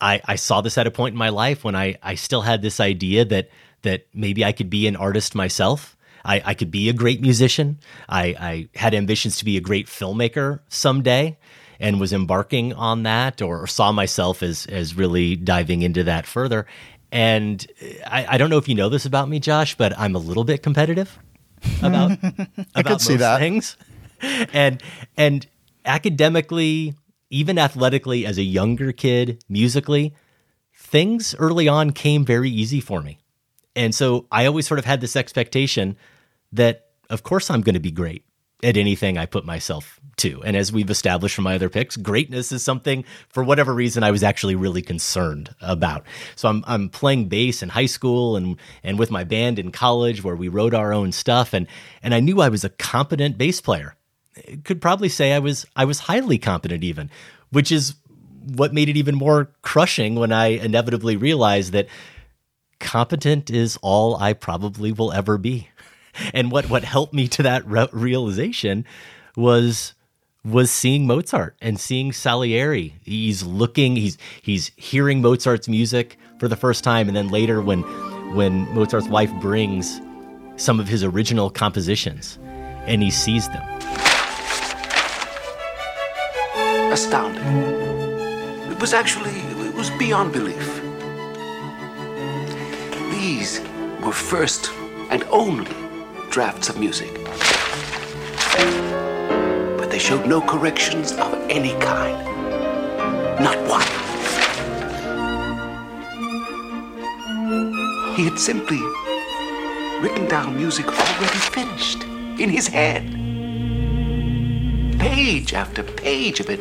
[0.00, 2.62] I, I saw this at a point in my life when I, I still had
[2.62, 3.50] this idea that
[3.82, 5.96] that maybe I could be an artist myself.
[6.24, 7.78] I, I could be a great musician.
[8.08, 11.36] I, I had ambitions to be a great filmmaker someday
[11.78, 16.66] and was embarking on that or, saw myself as as really diving into that further.
[17.12, 17.66] And
[18.06, 20.44] I, I don't know if you know this about me, Josh, but I'm a little
[20.44, 21.18] bit competitive
[21.82, 23.38] about I about could see that.
[23.38, 23.76] things.
[24.54, 24.82] And
[25.18, 25.46] and
[25.84, 26.94] academically,
[27.28, 30.14] even athletically, as a younger kid, musically,
[30.74, 33.18] things early on came very easy for me.
[33.76, 35.96] And so I always sort of had this expectation
[36.52, 38.24] that, of course, I'm going to be great
[38.64, 40.42] at anything I put myself to.
[40.42, 44.10] And as we've established from my other picks, greatness is something, for whatever reason, I
[44.10, 46.04] was actually really concerned about.
[46.36, 50.24] So I'm, I'm playing bass in high school and, and with my band in college
[50.24, 51.52] where we wrote our own stuff.
[51.52, 51.66] And,
[52.02, 53.96] and I knew I was a competent bass player.
[54.64, 57.10] Could probably say I was, I was highly competent even,
[57.50, 57.94] which is
[58.54, 61.88] what made it even more crushing when I inevitably realized that
[62.80, 65.68] competent is all I probably will ever be.
[66.32, 68.84] And what what helped me to that re- realization
[69.36, 69.94] was
[70.44, 72.94] was seeing Mozart and seeing Salieri.
[73.02, 77.82] He's looking, he's he's hearing Mozart's music for the first time, and then later when
[78.34, 80.00] when Mozart's wife brings
[80.56, 82.38] some of his original compositions,
[82.86, 83.62] and he sees them.
[86.92, 87.42] Astounding.
[88.70, 89.30] It was actually,
[89.66, 90.80] it was beyond belief.
[93.10, 93.60] These
[94.02, 94.70] were first
[95.10, 95.83] and only
[96.30, 97.12] drafts of music.
[99.78, 102.18] But they showed no corrections of any kind.
[103.40, 103.82] Not one.
[108.16, 108.80] He had simply
[110.00, 112.04] written down music already finished
[112.40, 113.02] in his head.
[115.00, 116.60] Page after page of it,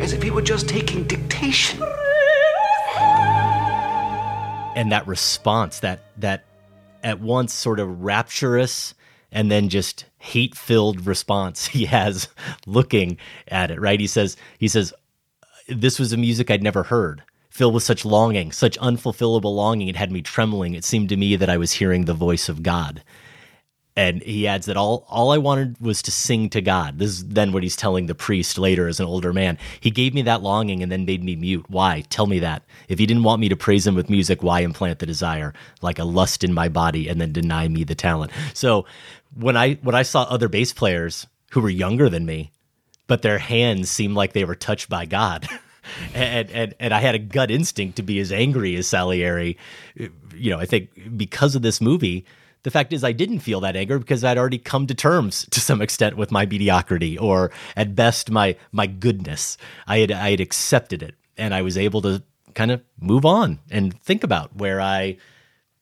[0.00, 1.82] as if he were just taking dictation.
[4.76, 6.44] and that response that that
[7.06, 8.92] at once sort of rapturous
[9.30, 12.28] and then just hate-filled response he has
[12.66, 13.16] looking
[13.46, 14.00] at it right?
[14.00, 14.92] He says he says
[15.68, 19.88] this was a music i'd never heard filled with such longing such unfulfillable longing.
[19.88, 20.74] It had me trembling.
[20.74, 23.04] It seemed to me that i was hearing the voice of god
[23.96, 26.98] and he adds that all all I wanted was to sing to God.
[26.98, 29.56] This is then what he's telling the priest later as an older man.
[29.80, 31.64] He gave me that longing and then made me mute.
[31.68, 32.02] Why?
[32.10, 32.62] Tell me that.
[32.88, 35.98] If he didn't want me to praise him with music, why implant the desire like
[35.98, 38.32] a lust in my body and then deny me the talent?
[38.52, 38.84] So
[39.34, 42.52] when I when I saw other bass players who were younger than me,
[43.06, 45.48] but their hands seemed like they were touched by God.
[46.14, 49.56] and, and and I had a gut instinct to be as angry as Salieri.
[49.94, 52.26] You know, I think because of this movie,
[52.66, 55.60] the fact is, I didn't feel that anger because I'd already come to terms to
[55.60, 59.56] some extent with my mediocrity, or at best, my my goodness.
[59.86, 62.24] I had I had accepted it, and I was able to
[62.54, 65.16] kind of move on and think about where I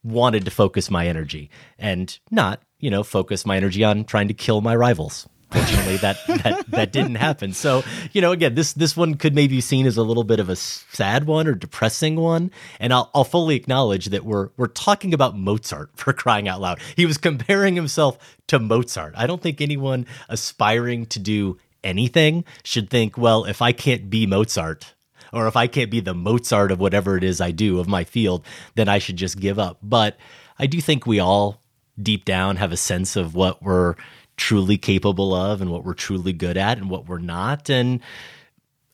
[0.02, 1.48] wanted to focus my energy,
[1.78, 5.26] and not you know focus my energy on trying to kill my rivals.
[5.54, 7.52] Fortunately, that that that didn't happen.
[7.52, 10.40] So you know, again, this this one could maybe be seen as a little bit
[10.40, 12.50] of a sad one or depressing one,
[12.80, 16.80] and I'll I'll fully acknowledge that we're we're talking about Mozart for crying out loud.
[16.96, 18.18] He was comparing himself
[18.48, 19.14] to Mozart.
[19.16, 24.26] I don't think anyone aspiring to do anything should think, well, if I can't be
[24.26, 24.94] Mozart,
[25.32, 28.04] or if I can't be the Mozart of whatever it is I do of my
[28.04, 28.44] field,
[28.74, 29.78] then I should just give up.
[29.82, 30.16] But
[30.58, 31.60] I do think we all
[32.00, 33.94] deep down have a sense of what we're
[34.36, 38.00] truly capable of and what we're truly good at and what we're not and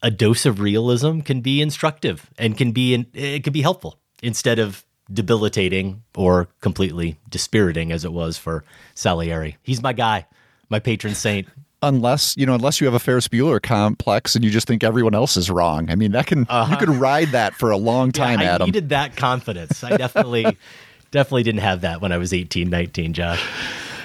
[0.03, 4.59] a dose of realism can be instructive and can be it can be helpful instead
[4.59, 8.65] of debilitating or completely dispiriting as it was for
[8.95, 9.57] Salieri.
[9.63, 10.27] He's my guy,
[10.69, 11.49] my patron saint.
[11.83, 15.15] Unless you know, unless you have a Ferris Bueller complex and you just think everyone
[15.15, 15.89] else is wrong.
[15.91, 16.71] I mean, that can Uh-huh.
[16.73, 18.67] you could ride that for a long time, yeah, I Adam.
[18.67, 19.83] needed that confidence.
[19.83, 20.45] I definitely
[21.11, 23.43] definitely didn't have that when I was 18, 19, Josh.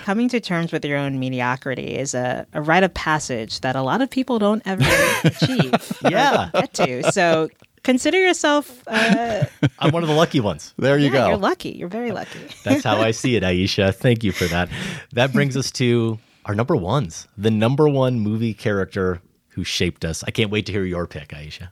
[0.05, 3.81] Coming to terms with your own mediocrity is a, a rite of passage that a
[3.81, 4.83] lot of people don't ever
[5.23, 5.73] achieve.
[6.05, 6.51] or Yeah.
[6.53, 7.11] get to.
[7.11, 7.49] So
[7.81, 8.83] consider yourself.
[8.85, 9.45] Uh,
[9.79, 10.75] I'm one of the lucky ones.
[10.77, 11.69] There you yeah, You're lucky.
[11.71, 12.37] You're very lucky.
[12.63, 13.95] That's how I see it, Aisha.
[13.95, 14.69] Thank you for that.
[15.13, 20.23] That brings us to our number ones, the number one movie character who shaped us.
[20.23, 21.69] I can't wait to hear your pick, Aisha.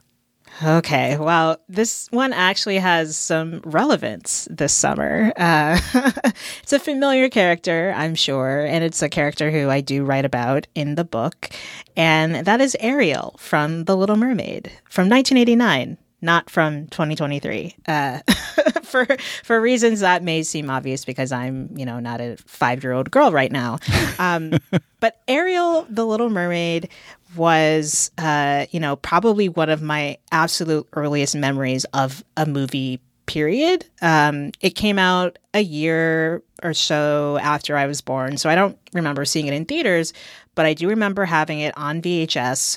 [0.62, 5.32] Okay, well, this one actually has some relevance this summer.
[5.36, 5.80] Uh,
[6.62, 10.68] it's a familiar character, I'm sure, and it's a character who I do write about
[10.74, 11.50] in the book,
[11.96, 18.20] and that is Ariel from The Little Mermaid from 1989 not from 2023 uh,
[18.82, 19.06] for
[19.44, 23.10] for reasons that may seem obvious because I'm you know not a five year old
[23.10, 23.78] girl right now.
[24.18, 24.58] Um,
[25.00, 26.88] but Ariel, the Little Mermaid,
[27.36, 33.00] was uh, you know probably one of my absolute earliest memories of a movie.
[33.26, 33.86] Period.
[34.02, 38.78] Um, it came out a year or so after I was born, so I don't
[38.92, 40.12] remember seeing it in theaters,
[40.54, 42.76] but I do remember having it on VHS,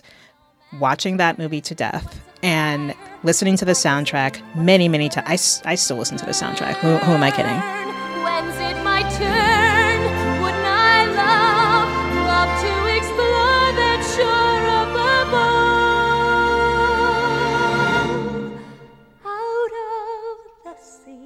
[0.79, 5.61] watching that movie to death and listening to the soundtrack many, many times.
[5.65, 6.75] I still listen to the soundtrack.
[6.75, 7.86] Who, who am I kidding?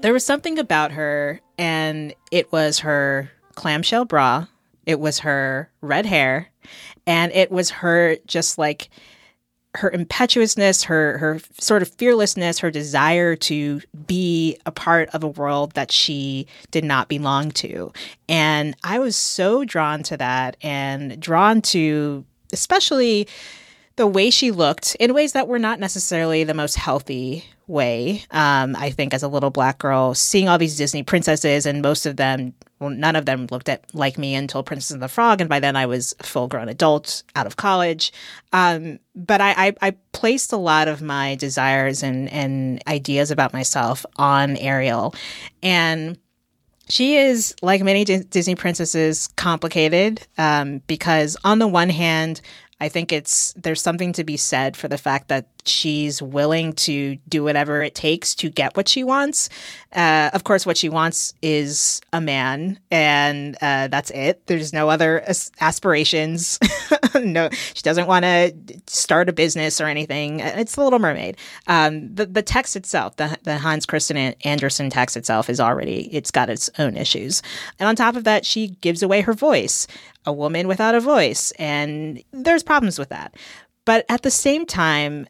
[0.01, 4.47] There was something about her, and it was her clamshell bra,
[4.85, 6.49] it was her red hair,
[7.05, 8.89] and it was her just like
[9.75, 15.27] her impetuousness, her her sort of fearlessness, her desire to be a part of a
[15.27, 17.93] world that she did not belong to.
[18.27, 23.27] And I was so drawn to that and drawn to especially
[23.95, 28.23] the way she looked in ways that were not necessarily the most healthy way.
[28.31, 32.05] Um, I think as a little black girl, seeing all these Disney princesses and most
[32.05, 35.39] of them, well, none of them looked at like me until Princess and the Frog,
[35.39, 38.11] and by then I was full grown adult out of college.
[38.53, 43.53] Um, but I, I, I placed a lot of my desires and and ideas about
[43.53, 45.15] myself on Ariel,
[45.61, 46.17] and
[46.89, 52.41] she is like many Dis- Disney princesses complicated um, because on the one hand
[52.81, 57.17] I think it's there's something to be said for the fact that she's willing to
[57.27, 59.49] do whatever it takes to get what she wants.
[59.93, 64.45] Uh, of course, what she wants is a man, and uh, that's it.
[64.47, 66.59] There's no other as- aspirations.
[67.15, 68.53] no, she doesn't want to
[68.87, 70.39] start a business or anything.
[70.39, 71.37] It's the Little Mermaid.
[71.67, 76.31] Um, the the text itself, the the Hans Christian Andersen text itself, is already it's
[76.31, 77.41] got its own issues,
[77.79, 79.87] and on top of that, she gives away her voice
[80.25, 81.51] a woman without a voice.
[81.51, 83.35] And there's problems with that.
[83.85, 85.27] But at the same time,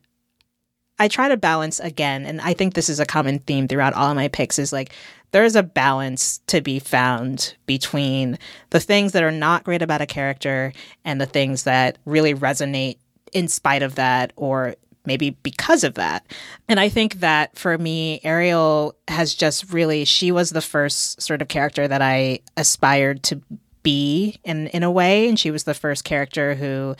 [1.01, 4.11] I try to balance again, and I think this is a common theme throughout all
[4.11, 4.93] of my picks is like
[5.31, 8.37] there's a balance to be found between
[8.69, 10.71] the things that are not great about a character
[11.03, 12.97] and the things that really resonate
[13.33, 16.23] in spite of that or maybe because of that.
[16.69, 21.41] And I think that for me, Ariel has just really, she was the first sort
[21.41, 23.41] of character that I aspired to
[23.83, 26.95] be in in a way and she was the first character who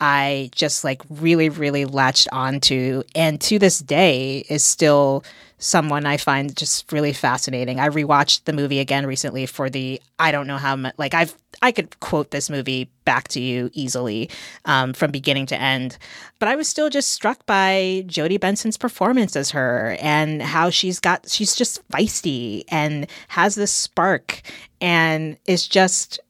[0.00, 5.24] I just like really really latched onto and to this day is still
[5.60, 7.78] someone I find just really fascinating.
[7.78, 11.34] I rewatched the movie again recently for the I don't know how much like I've
[11.62, 14.30] I could quote this movie back to you easily
[14.64, 15.98] um, from beginning to end,
[16.38, 20.98] but I was still just struck by Jodi Benson's performance as her and how she's
[20.98, 24.40] got she's just feisty and has this spark
[24.80, 26.20] and is just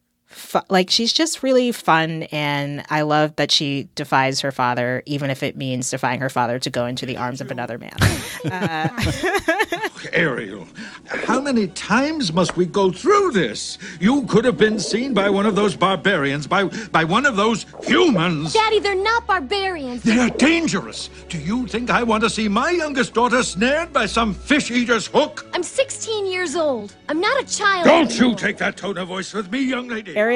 [0.40, 5.30] fu- like she's just really fun and i love that she defies her father even
[5.30, 7.94] if it means defying her father to go into the arms of another man
[8.50, 8.88] uh,
[10.12, 10.66] Ariel,
[11.04, 13.76] how many times must we go through this?
[14.00, 17.66] You could have been seen by one of those barbarians, by by one of those
[17.84, 18.54] humans.
[18.54, 20.02] Daddy, they're not barbarians.
[20.02, 21.10] They're dangerous.
[21.28, 25.06] Do you think I want to see my youngest daughter snared by some fish eater's
[25.06, 25.46] hook?
[25.52, 26.94] I'm 16 years old.
[27.08, 27.84] I'm not a child.
[27.86, 30.16] Don't you take that tone of voice with me, young lady.
[30.16, 30.29] ariel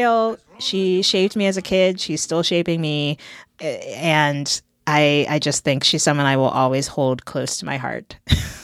[0.58, 2.00] she shaped me as a kid.
[2.00, 3.18] She's still shaping me.
[3.60, 8.16] And i i just think she's someone i will always hold close to my heart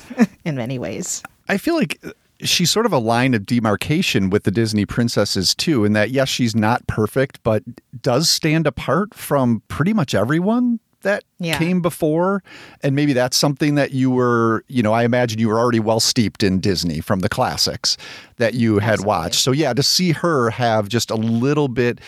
[0.45, 1.23] in many ways.
[1.49, 1.99] I feel like
[2.43, 6.29] she's sort of a line of demarcation with the Disney princesses too, in that yes,
[6.29, 7.63] she's not perfect, but
[8.03, 11.59] does stand apart from pretty much everyone that Yeah.
[11.59, 12.43] came before.
[12.83, 16.01] And maybe that's something that you were, you know, I imagine you were already well
[16.01, 17.97] steeped in Disney from the classics
[18.37, 19.41] that you had watched.
[19.43, 22.01] So yeah, to see her have just a little bit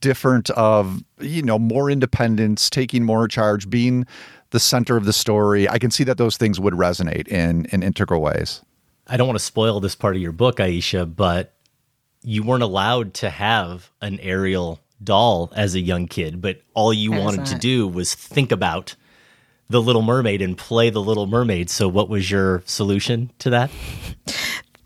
[0.00, 4.06] different of, you know, more independence, taking more charge, being
[4.50, 7.82] the center of the story, I can see that those things would resonate in in
[7.82, 8.62] integral ways.
[9.06, 11.54] I don't want to spoil this part of your book, Aisha, but
[12.22, 17.12] you weren't allowed to have an Ariel doll as a young kid, but all you
[17.12, 18.96] was wanted to do was think about
[19.68, 21.70] the Little Mermaid and play the Little Mermaid.
[21.70, 23.70] So, what was your solution to that?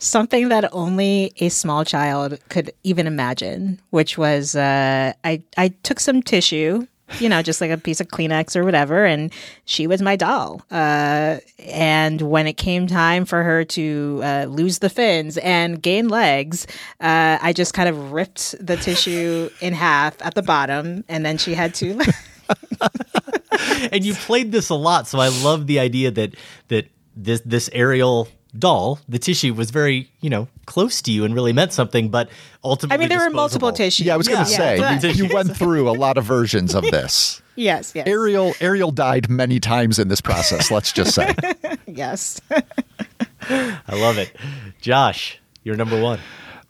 [0.02, 6.00] something that only a small child could even imagine, which was uh, I I took
[6.00, 6.86] some tissue
[7.18, 9.04] you know, just like a piece of Kleenex or whatever.
[9.04, 9.32] And
[9.64, 10.62] she was my doll.
[10.70, 16.08] Uh, and when it came time for her to uh, lose the fins and gain
[16.08, 16.66] legs,
[17.00, 21.38] uh, I just kind of ripped the tissue in half at the bottom, and then
[21.38, 22.00] she had to.
[23.92, 26.34] and you played this a lot, so I love the idea that
[26.68, 28.28] that this this Ariel
[28.58, 32.28] doll, the tissue was very you know close to you and really meant something, but
[32.62, 33.76] ultimately, I mean, there were multiple disposable.
[33.76, 34.06] tissues.
[34.06, 34.98] Yeah, I was going to Yeah.
[34.98, 37.40] say you, you went through a lot of versions of this.
[37.54, 38.06] Yes, yes.
[38.06, 40.70] Ariel Ariel died many times in this process.
[40.70, 41.34] Let's just say.
[41.86, 42.40] yes.
[42.50, 44.34] I love it,
[44.80, 45.38] Josh.
[45.62, 46.18] You're number one.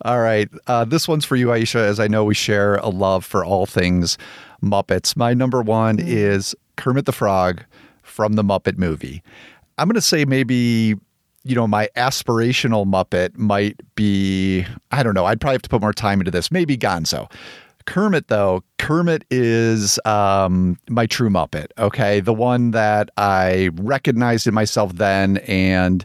[0.04, 0.48] All right.
[0.66, 3.64] Uh, this one's for you, Aisha, as I know we share a love for all
[3.64, 4.18] things
[4.60, 5.16] Muppets.
[5.16, 7.62] My number one is Kermit the Frog
[8.02, 9.22] from the Muppet movie.
[9.78, 10.96] I'm going to say maybe,
[11.44, 15.80] you know, my aspirational Muppet might be, I don't know, I'd probably have to put
[15.80, 16.50] more time into this.
[16.50, 17.30] Maybe Gonzo.
[17.84, 21.66] Kermit, though, Kermit is um, my true Muppet.
[21.78, 22.20] Okay.
[22.20, 26.04] The one that I recognized in myself then and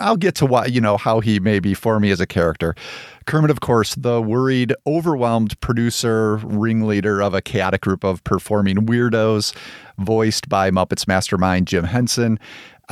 [0.00, 2.74] I'll get to what you know how he may be for me as a character.
[3.26, 9.54] Kermit, of course, the worried, overwhelmed producer, ringleader of a chaotic group of performing weirdos,
[9.98, 12.38] voiced by Muppets mastermind Jim Henson.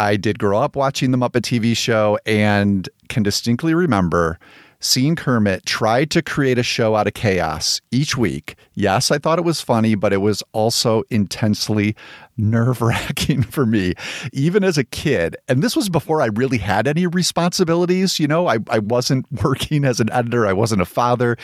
[0.01, 4.39] I did grow up watching the Muppet TV show and can distinctly remember
[4.81, 8.57] seeing Kermit try to create a show out of chaos each week.
[8.73, 11.95] Yes, I thought it was funny, but it was also intensely
[12.39, 13.93] nerve wracking for me,
[14.33, 15.37] even as a kid.
[15.49, 18.19] And this was before I really had any responsibilities.
[18.19, 21.37] You know, I, I wasn't working as an editor, I wasn't a father.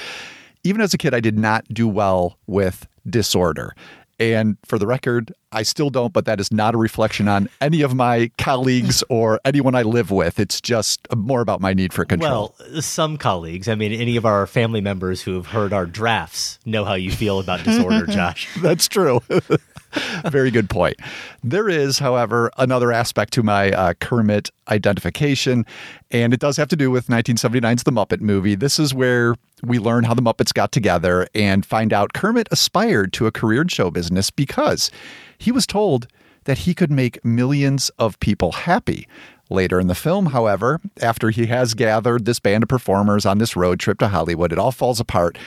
[0.65, 3.75] Even as a kid, I did not do well with disorder.
[4.19, 7.81] And for the record, I still don't, but that is not a reflection on any
[7.81, 10.39] of my colleagues or anyone I live with.
[10.39, 12.55] It's just more about my need for control.
[12.61, 16.59] Well, some colleagues, I mean, any of our family members who have heard our drafts
[16.67, 18.55] know how you feel about disorder, Josh.
[18.61, 19.23] That's true.
[20.31, 20.97] Very good point.
[21.43, 25.65] There is, however, another aspect to my uh, Kermit identification,
[26.11, 28.55] and it does have to do with 1979's The Muppet Movie.
[28.55, 33.13] This is where we learn how the Muppets got together and find out Kermit aspired
[33.15, 34.91] to a career in show business because
[35.39, 36.07] he was told
[36.45, 39.07] that he could make millions of people happy.
[39.49, 43.55] Later in the film, however, after he has gathered this band of performers on this
[43.55, 45.39] road trip to Hollywood, it all falls apart.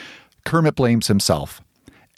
[0.46, 1.60] Kermit blames himself.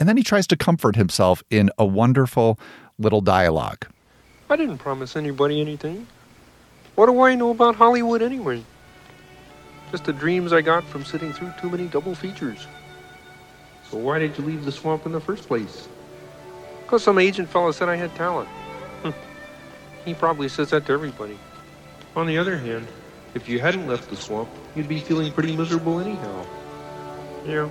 [0.02, 2.58] And then he tries to comfort himself in a wonderful
[2.98, 3.86] little dialogue.
[4.50, 6.08] I didn't promise anybody anything.
[6.96, 8.64] What do I know about Hollywood anyway?
[9.92, 12.66] Just the dreams I got from sitting through too many double features.
[13.88, 15.86] So why did you leave the swamp in the first place?
[16.82, 18.48] Because some agent fella said I had talent.
[19.04, 19.14] Hm.
[20.04, 21.38] he probably says that to everybody.
[22.16, 22.88] On the other hand,
[23.34, 26.44] if you hadn't left the swamp, you'd be feeling pretty miserable anyhow.
[27.46, 27.70] Yeah.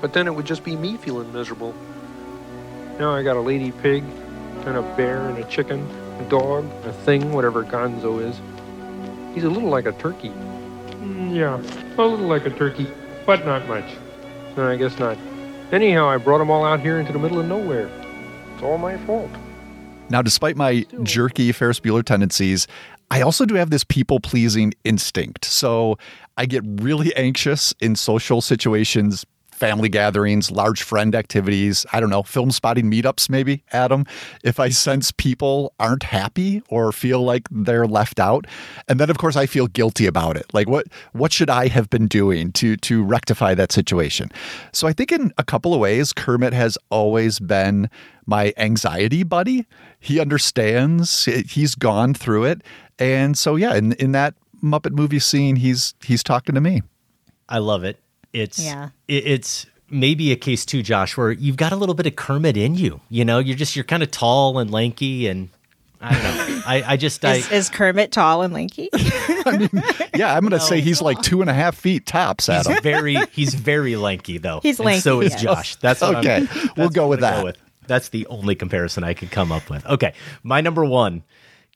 [0.00, 1.74] But then it would just be me feeling miserable.
[2.98, 4.04] Now I got a lady pig,
[4.66, 5.86] and a bear, and a chicken,
[6.20, 8.40] a dog, a thing, whatever Gonzo is.
[9.34, 10.30] He's a little like a turkey.
[10.30, 12.86] Mm, Yeah, a little like a turkey,
[13.26, 13.84] but not much.
[14.56, 15.18] No, I guess not.
[15.72, 17.90] Anyhow, I brought them all out here into the middle of nowhere.
[18.54, 19.30] It's all my fault.
[20.08, 22.66] Now, despite my jerky Ferris Bueller tendencies,
[23.10, 25.44] I also do have this people pleasing instinct.
[25.44, 25.98] So
[26.36, 32.22] I get really anxious in social situations, family gatherings, large friend activities, I don't know,
[32.22, 34.04] Filmspotting meetups, maybe, Adam,
[34.44, 38.46] if I sense people aren't happy or feel like they're left out.
[38.86, 40.46] And then of course I feel guilty about it.
[40.52, 44.30] Like what what should I have been doing to to rectify that situation?
[44.72, 47.88] So I think in a couple of ways, Kermit has always been
[48.26, 49.66] my anxiety buddy.
[49.98, 52.62] He understands, he's gone through it.
[52.98, 56.82] And so yeah, in in that Muppet movie scene, he's he's talking to me.
[57.48, 57.98] I love it.
[58.36, 58.90] It's Yeah.
[59.08, 62.56] it, it's maybe a case too, Josh, where you've got a little bit of Kermit
[62.56, 63.00] in you.
[63.08, 65.48] You know, you're just you're kind of tall and lanky, and
[66.00, 66.62] I don't know.
[66.66, 68.90] I, I just I Is, is Kermit tall and lanky?
[70.14, 72.72] Yeah, I'm gonna say he's like two and a half feet tops, Adam.
[72.72, 74.60] he's very he's very lanky though.
[74.62, 75.42] He's And So is yes.
[75.42, 75.76] Josh.
[75.76, 77.58] That's what Okay, I'm, we'll go with I'm gonna that.
[77.86, 79.86] That's the only comparison I could come up with.
[79.86, 81.22] Okay, my number one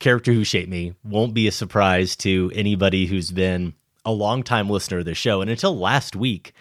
[0.00, 3.74] character who shaped me won't be a surprise to anybody who's been
[4.04, 5.40] a longtime listener of the show.
[5.40, 6.52] And until last week,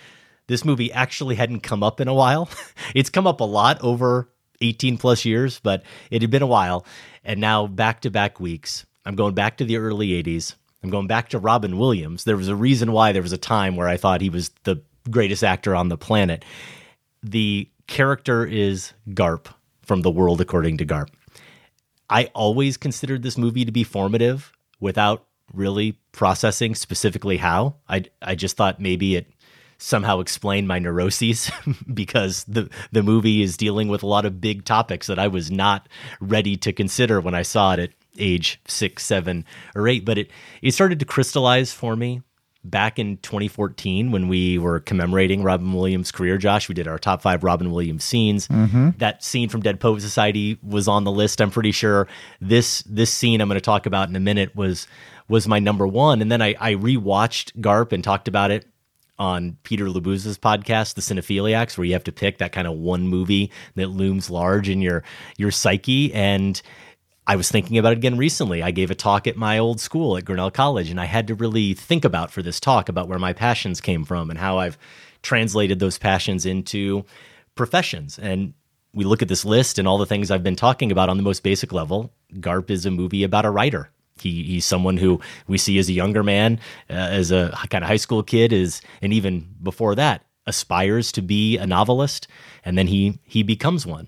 [0.47, 2.49] this movie actually hadn't come up in a while.
[2.95, 4.29] it's come up a lot over
[4.61, 6.85] 18 plus years, but it had been a while.
[7.23, 10.55] And now back to back weeks, I'm going back to the early 80s.
[10.83, 12.23] I'm going back to Robin Williams.
[12.23, 14.81] There was a reason why there was a time where I thought he was the
[15.09, 16.45] greatest actor on the planet.
[17.21, 19.47] The character is Garp
[19.81, 21.09] from The World According to Garp.
[22.09, 27.75] I always considered this movie to be formative without really processing specifically how.
[27.87, 29.27] I I just thought maybe it
[29.81, 31.49] somehow explained my neuroses
[31.93, 35.49] because the the movie is dealing with a lot of big topics that I was
[35.49, 35.87] not
[36.19, 39.45] ready to consider when I saw it at age six, seven,
[39.75, 40.03] or eight.
[40.05, 40.31] But it
[40.61, 42.21] it started to crystallize for me
[42.65, 46.37] back in 2014 when we were commemorating Robin Williams' career.
[46.37, 48.49] Josh, we did our top five Robin Williams scenes.
[48.49, 48.97] Mhm.
[48.97, 51.39] That scene from Dead Poet Society was on the list.
[51.39, 52.09] I'm pretty sure
[52.41, 54.87] this this scene I'm going to talk about in a minute was
[55.29, 56.21] was my number one.
[56.21, 58.67] And then I, I rewatched Garp and talked about it
[59.17, 63.07] on Peter Labuza's podcast, The Cinephiliacs, where you have to pick that kind of one
[63.07, 65.03] movie that looms large in your
[65.37, 66.13] your psyche.
[66.13, 66.61] And
[67.27, 68.63] I was thinking about it again recently.
[68.63, 71.35] I gave a talk at my old school at Grinnell College, and I had to
[71.35, 74.77] really think about for this talk about where my passions came from and how I've
[75.21, 77.05] translated those passions into
[77.55, 78.17] professions.
[78.17, 78.53] And
[78.93, 81.23] we look at this list and all the things I've been talking about on the
[81.23, 82.11] most basic level.
[82.35, 83.91] Garp is a movie about a writer.
[84.21, 86.59] He, he's someone who we see as a younger man,
[86.89, 91.21] uh, as a kind of high school kid, is and even before that aspires to
[91.21, 92.27] be a novelist,
[92.65, 94.07] and then he he becomes one.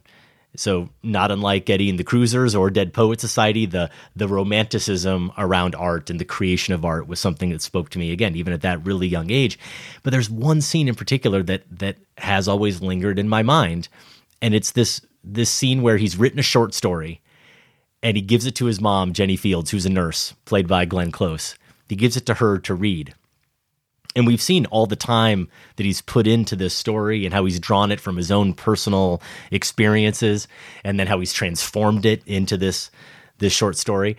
[0.55, 5.75] So not unlike Eddie and the Cruisers or Dead Poet Society, the the romanticism around
[5.75, 8.61] art and the creation of art was something that spoke to me again, even at
[8.61, 9.57] that really young age.
[10.03, 13.87] But there's one scene in particular that that has always lingered in my mind,
[14.41, 17.20] and it's this this scene where he's written a short story,
[18.03, 21.11] and he gives it to his mom, Jenny Fields, who's a nurse, played by Glenn
[21.11, 21.55] Close.
[21.87, 23.13] He gives it to her to read.
[24.15, 27.59] And we've seen all the time that he's put into this story and how he's
[27.59, 29.21] drawn it from his own personal
[29.51, 30.47] experiences
[30.83, 32.91] and then how he's transformed it into this
[33.37, 34.17] this short story.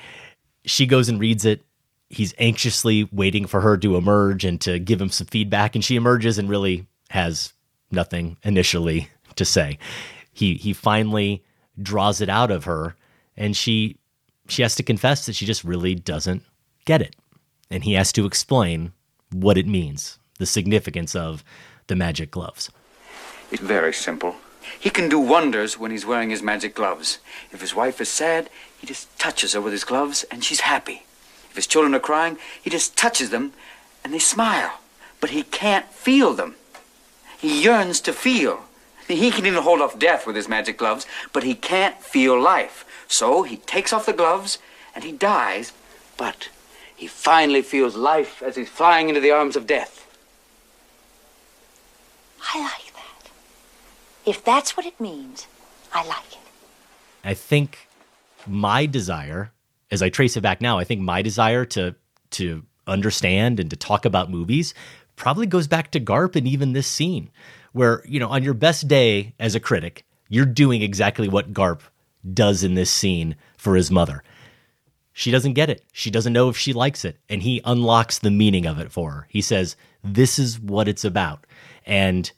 [0.64, 1.62] She goes and reads it.
[2.08, 5.96] He's anxiously waiting for her to emerge and to give him some feedback and she
[5.96, 7.52] emerges and really has
[7.90, 9.78] nothing initially to say.
[10.32, 11.44] He he finally
[11.80, 12.96] draws it out of her
[13.36, 13.96] and she
[14.48, 16.42] she has to confess that she just really doesn't
[16.84, 17.16] get it.
[17.70, 18.92] And he has to explain
[19.32, 21.44] what it means, the significance of
[21.86, 22.70] the magic gloves.
[23.50, 24.36] It's very simple.
[24.78, 27.18] He can do wonders when he's wearing his magic gloves.
[27.50, 31.04] If his wife is sad, he just touches her with his gloves and she's happy.
[31.50, 33.52] If his children are crying, he just touches them
[34.04, 34.80] and they smile.
[35.20, 36.56] But he can't feel them.
[37.38, 38.64] He yearns to feel.
[39.08, 42.84] He can even hold off death with his magic gloves, but he can't feel life.
[43.12, 44.58] So he takes off the gloves
[44.94, 45.74] and he dies,
[46.16, 46.48] but
[46.96, 50.08] he finally feels life as he's flying into the arms of death.
[52.54, 53.30] I like that.
[54.24, 55.46] If that's what it means,
[55.92, 56.38] I like it.
[57.22, 57.86] I think
[58.46, 59.52] my desire,
[59.90, 61.94] as I trace it back now, I think my desire to
[62.30, 64.72] to understand and to talk about movies
[65.16, 67.30] probably goes back to Garp and even this scene,
[67.72, 71.80] where you know on your best day as a critic, you're doing exactly what Garp
[72.32, 74.22] does in this scene for his mother.
[75.12, 75.84] She doesn't get it.
[75.92, 77.18] She doesn't know if she likes it.
[77.28, 79.26] And he unlocks the meaning of it for her.
[79.28, 81.46] He says, This is what it's about.
[81.84, 82.30] And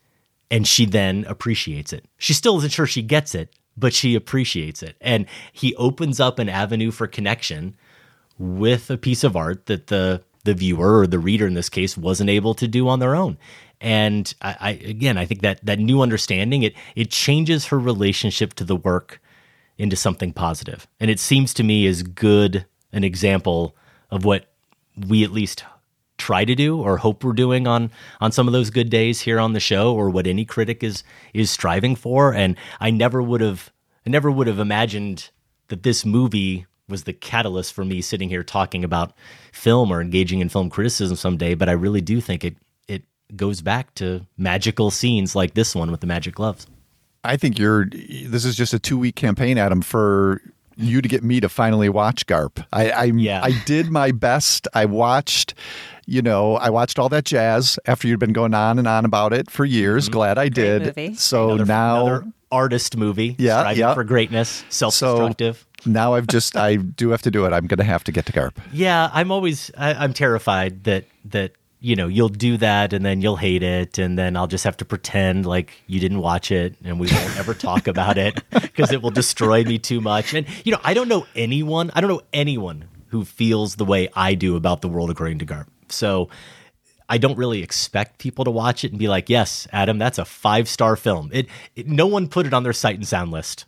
[0.51, 2.05] and she then appreciates it.
[2.19, 4.97] She still isn't sure she gets it, but she appreciates it.
[5.01, 7.77] And he opens up an avenue for connection
[8.39, 11.97] with a piece of art that the the viewer or the reader in this case
[11.97, 13.39] wasn't able to do on their own.
[13.81, 18.55] And I, I again, I think that that new understanding it it changes her relationship
[18.55, 19.21] to the work
[19.79, 20.87] into something positive.
[21.01, 23.75] And it seems to me as good an example
[24.11, 24.47] of what
[25.09, 25.65] we at least
[26.17, 27.91] try to do or hope we're doing on
[28.21, 31.03] on some of those good days here on the show or what any critic is
[31.33, 33.73] is striving for and I never would have
[34.07, 35.31] I never would have imagined
[35.69, 39.13] that this movie was the catalyst for me sitting here talking about
[39.53, 42.57] film or engaging in film criticism someday but I really do think it
[42.87, 43.03] it
[43.35, 46.69] goes back to magical scenes like this one with the magic gloves.
[47.25, 47.87] I think you're.
[47.87, 50.41] This is just a two week campaign, Adam, for
[50.77, 52.65] you to get me to finally watch Garp.
[52.73, 53.41] I I, Yeah.
[53.43, 54.69] I did my best.
[54.75, 55.55] I watched.
[56.07, 59.33] You know, I watched all that jazz after you'd been going on and on about
[59.33, 60.05] it for years.
[60.05, 60.13] Mm-hmm.
[60.13, 60.83] Glad I did.
[60.85, 61.15] movie.
[61.15, 65.67] So Another- now, another artist movie, yeah, striving yeah, for greatness, self-destructive.
[65.83, 67.53] So now I've just I do have to do it.
[67.55, 68.53] I'm going to have to get to Garp.
[68.73, 71.53] Yeah, I'm always I, I'm terrified that that
[71.85, 74.79] you know you'll do that and then you'll hate it and then I'll just have
[74.79, 78.91] to pretend like you didn't watch it and we won't ever talk about it because
[78.91, 80.33] it will destroy me too much.
[80.33, 81.91] And you know, I don't know anyone.
[81.95, 85.47] I don't know anyone who feels the way I do about the world according to
[85.47, 85.67] Garp.
[85.91, 86.31] So
[87.07, 90.25] I don't really expect people to watch it and be like, "Yes, Adam, that's a
[90.25, 93.67] five-star film." It, it no one put it on their sight and sound list.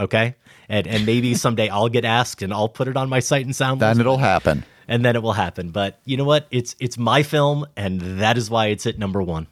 [0.00, 0.34] Okay?
[0.68, 3.54] And and maybe someday I'll get asked and I'll put it on my sight and
[3.54, 4.64] sound list Then it'll happen.
[4.88, 5.70] And then it will happen.
[5.70, 6.46] But you know what?
[6.50, 9.46] It's it's my film, and that is why it's at number one.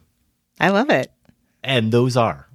[0.61, 1.11] I love it.
[1.63, 2.47] And those are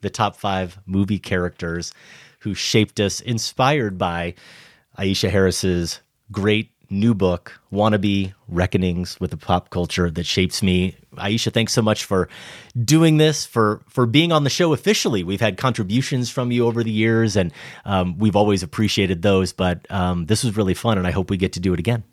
[0.00, 1.92] the top five movie characters
[2.40, 4.34] who shaped us, inspired by
[4.98, 6.00] Aisha Harris's
[6.30, 10.96] great new book, Wannabe Reckonings with the Pop Culture That Shapes Me.
[11.16, 12.28] Aisha, thanks so much for
[12.84, 15.24] doing this, for for being on the show officially.
[15.24, 17.52] We've had contributions from you over the years, and
[17.84, 19.52] um, we've always appreciated those.
[19.52, 22.04] But um, this was really fun, and I hope we get to do it again.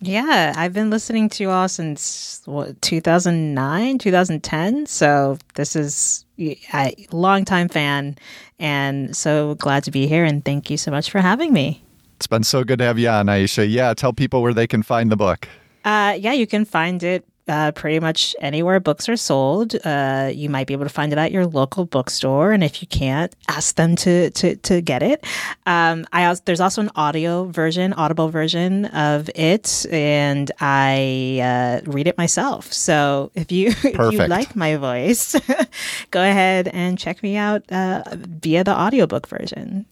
[0.00, 4.86] Yeah, I've been listening to you all since what, 2009, 2010.
[4.86, 8.16] So this is a longtime fan,
[8.58, 10.24] and so glad to be here.
[10.24, 11.82] And thank you so much for having me.
[12.16, 13.66] It's been so good to have you on, Aisha.
[13.68, 15.48] Yeah, tell people where they can find the book.
[15.84, 19.74] Uh, yeah, you can find it uh, pretty much anywhere books are sold.
[19.84, 22.88] Uh, you might be able to find it at your local bookstore, and if you
[22.88, 25.24] can't, ask them to to, to get it.
[25.66, 31.90] Um, I also, there's also an audio version, audible version of it, and I uh,
[31.90, 32.72] read it myself.
[32.72, 35.36] So if you if you like my voice,
[36.10, 39.86] go ahead and check me out uh, via the audiobook version.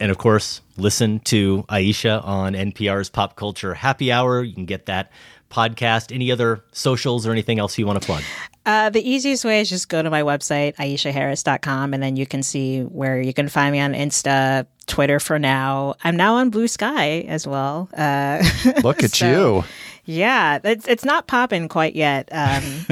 [0.00, 4.42] And of course, listen to Aisha on NPR's Pop Culture Happy Hour.
[4.42, 5.10] You can get that
[5.50, 6.14] podcast.
[6.14, 8.22] Any other socials or anything else you want to plug?
[8.66, 12.42] Uh, the easiest way is just go to my website, aishaharris.com, and then you can
[12.42, 15.94] see where you can find me on Insta, Twitter for now.
[16.04, 17.88] I'm now on Bluesky as well.
[17.96, 18.42] Uh,
[18.82, 19.64] Look at so, you.
[20.04, 22.28] Yeah, it's, it's not popping quite yet.
[22.30, 22.86] Um,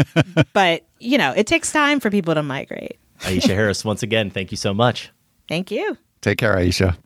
[0.53, 2.99] but, you know, it takes time for people to migrate.
[3.21, 5.11] Aisha Harris, once again, thank you so much.
[5.49, 5.97] Thank you.
[6.23, 6.97] Take care, Aisha.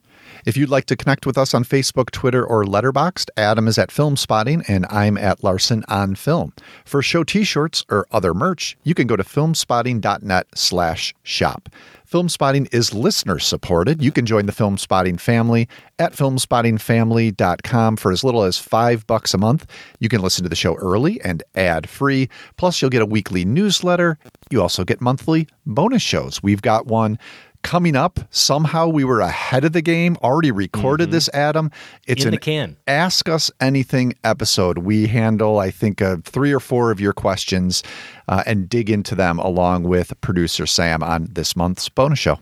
[0.45, 3.89] If you'd like to connect with us on Facebook, Twitter, or Letterboxd, Adam is at
[3.89, 6.53] Filmspotting and I'm at Larsen on Film.
[6.85, 11.69] For show t-shirts or other merch, you can go to filmspotting.net slash shop.
[12.11, 14.03] Filmspotting is listener supported.
[14.03, 19.37] You can join the Filmspotting family at filmspottingfamily.com for as little as five bucks a
[19.37, 19.65] month.
[19.99, 22.27] You can listen to the show early and ad free.
[22.57, 24.17] Plus, you'll get a weekly newsletter.
[24.49, 26.43] You also get monthly bonus shows.
[26.43, 27.17] We've got one
[27.63, 28.19] coming up.
[28.29, 31.11] Somehow we were ahead of the game, already recorded Mhm.
[31.11, 31.71] this, Adam.
[32.07, 32.77] It's In an the can.
[32.87, 34.79] Ask Us Anything episode.
[34.79, 37.83] We handle, I think, uh, three or four of your questions
[38.27, 42.39] uh, and dig into them along with producer Sam on this month's bonus show.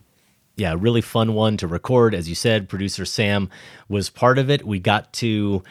[0.55, 2.13] yeah, really fun one to record.
[2.13, 3.49] As you said, producer Sam
[3.87, 4.67] was part of it.
[4.67, 5.63] We got to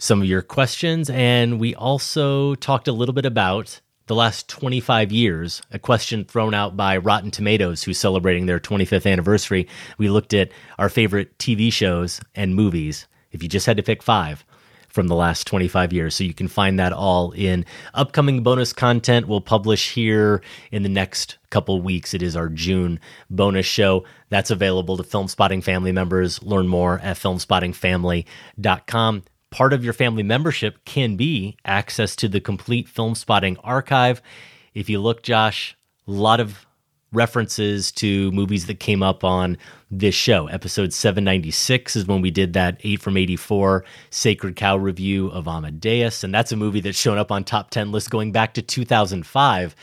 [0.00, 5.12] some of your questions, and we also talked a little bit about the last 25
[5.12, 9.68] years, a question thrown out by Rotten Tomatoes, who's celebrating their 25th anniversary.
[9.98, 14.02] We looked at our favorite TV shows and movies, if you just had to pick
[14.02, 14.44] five
[14.88, 16.14] from the last 25 years.
[16.14, 17.64] So you can find that all in
[17.94, 22.14] upcoming bonus content we'll publish here in the next couple weeks.
[22.14, 22.98] It is our June
[23.30, 24.04] bonus show.
[24.30, 26.42] That's available to Filmspotting family members.
[26.42, 29.22] Learn more at filmspottingfamily.com.
[29.50, 34.20] Part of your family membership can be access to the complete Filmspotting archive.
[34.74, 35.76] If you look, Josh,
[36.06, 36.66] a lot of
[37.12, 39.56] references to movies that came up on
[39.90, 40.46] this show.
[40.48, 46.22] Episode 796 is when we did that 8 from 84 Sacred Cow review of Amadeus.
[46.22, 49.74] And that's a movie that's shown up on top 10 lists going back to 2005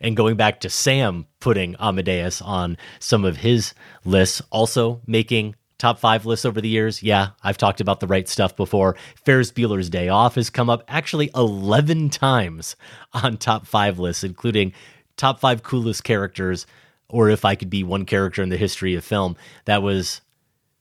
[0.00, 3.72] and going back to Sam putting Amadeus on some of his
[4.04, 4.42] lists.
[4.50, 7.02] Also making top five lists over the years.
[7.02, 8.96] Yeah, I've talked about the right stuff before.
[9.24, 12.76] Ferris Bueller's Day Off has come up actually 11 times
[13.12, 14.72] on top five lists, including
[15.16, 16.66] top five coolest characters,
[17.08, 19.36] or if I could be one character in the history of film.
[19.64, 20.20] That was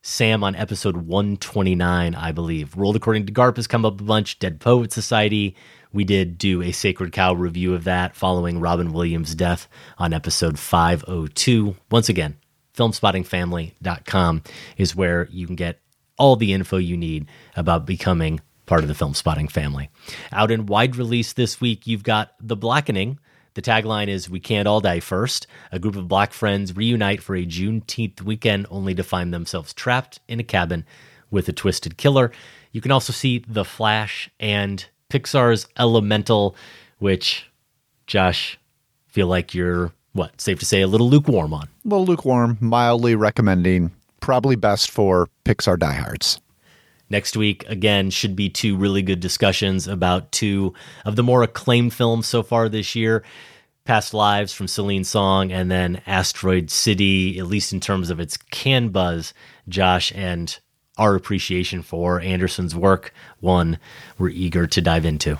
[0.01, 2.75] Sam on episode 129, I believe.
[2.75, 4.39] World According to Garp has come up a bunch.
[4.39, 5.55] Dead Poet Society.
[5.91, 9.67] We did do a Sacred Cow review of that following Robin Williams' death
[9.97, 11.75] on episode 502.
[11.89, 12.37] Once again,
[12.75, 14.43] filmspottingfamily.com
[14.77, 15.79] is where you can get
[16.17, 19.89] all the info you need about becoming part of the Filmspotting family.
[20.31, 23.19] Out in wide release this week, you've got The Blackening.
[23.53, 25.47] The tagline is We Can't All Die First.
[25.71, 30.19] A group of black friends reunite for a Juneteenth weekend only to find themselves trapped
[30.27, 30.85] in a cabin
[31.31, 32.31] with a twisted killer.
[32.71, 36.55] You can also see The Flash and Pixar's Elemental,
[36.97, 37.49] which,
[38.07, 38.59] Josh,
[39.07, 41.63] feel like you're, what, safe to say, a little lukewarm on.
[41.63, 46.39] A little lukewarm, mildly recommending, probably best for Pixar diehards.
[47.09, 50.73] Next week, again, should be two really good discussions about two
[51.03, 53.23] of the more acclaimed films so far this year
[53.83, 58.35] Past Lives from Celine Song, and then Asteroid City, at least in terms of its
[58.35, 59.31] can buzz,
[59.69, 60.57] Josh, and
[60.97, 63.77] our appreciation for Anderson's work, one
[64.17, 65.37] we're eager to dive into.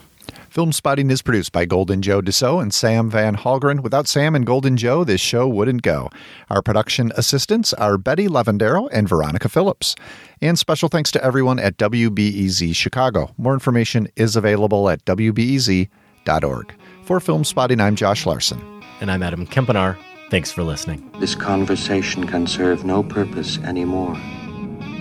[0.56, 3.82] Filmspotting is produced by Golden Joe Deso and Sam Van Hallgren.
[3.82, 6.10] Without Sam and Golden Joe, this show wouldn't go.
[6.50, 9.98] Our production assistants are Betty Levendero and Veronica Phillips.
[10.40, 13.34] And special thanks to everyone at WBEZ Chicago.
[13.38, 16.74] More information is available at WBEZ.org.
[17.04, 18.82] For Filmspotting, I'm Josh Larsen.
[19.02, 19.98] And I'm Adam Kempenaar.
[20.32, 21.12] Thanks for listening.
[21.20, 24.16] This conversation can serve no purpose anymore.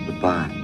[0.05, 0.64] Goodbye.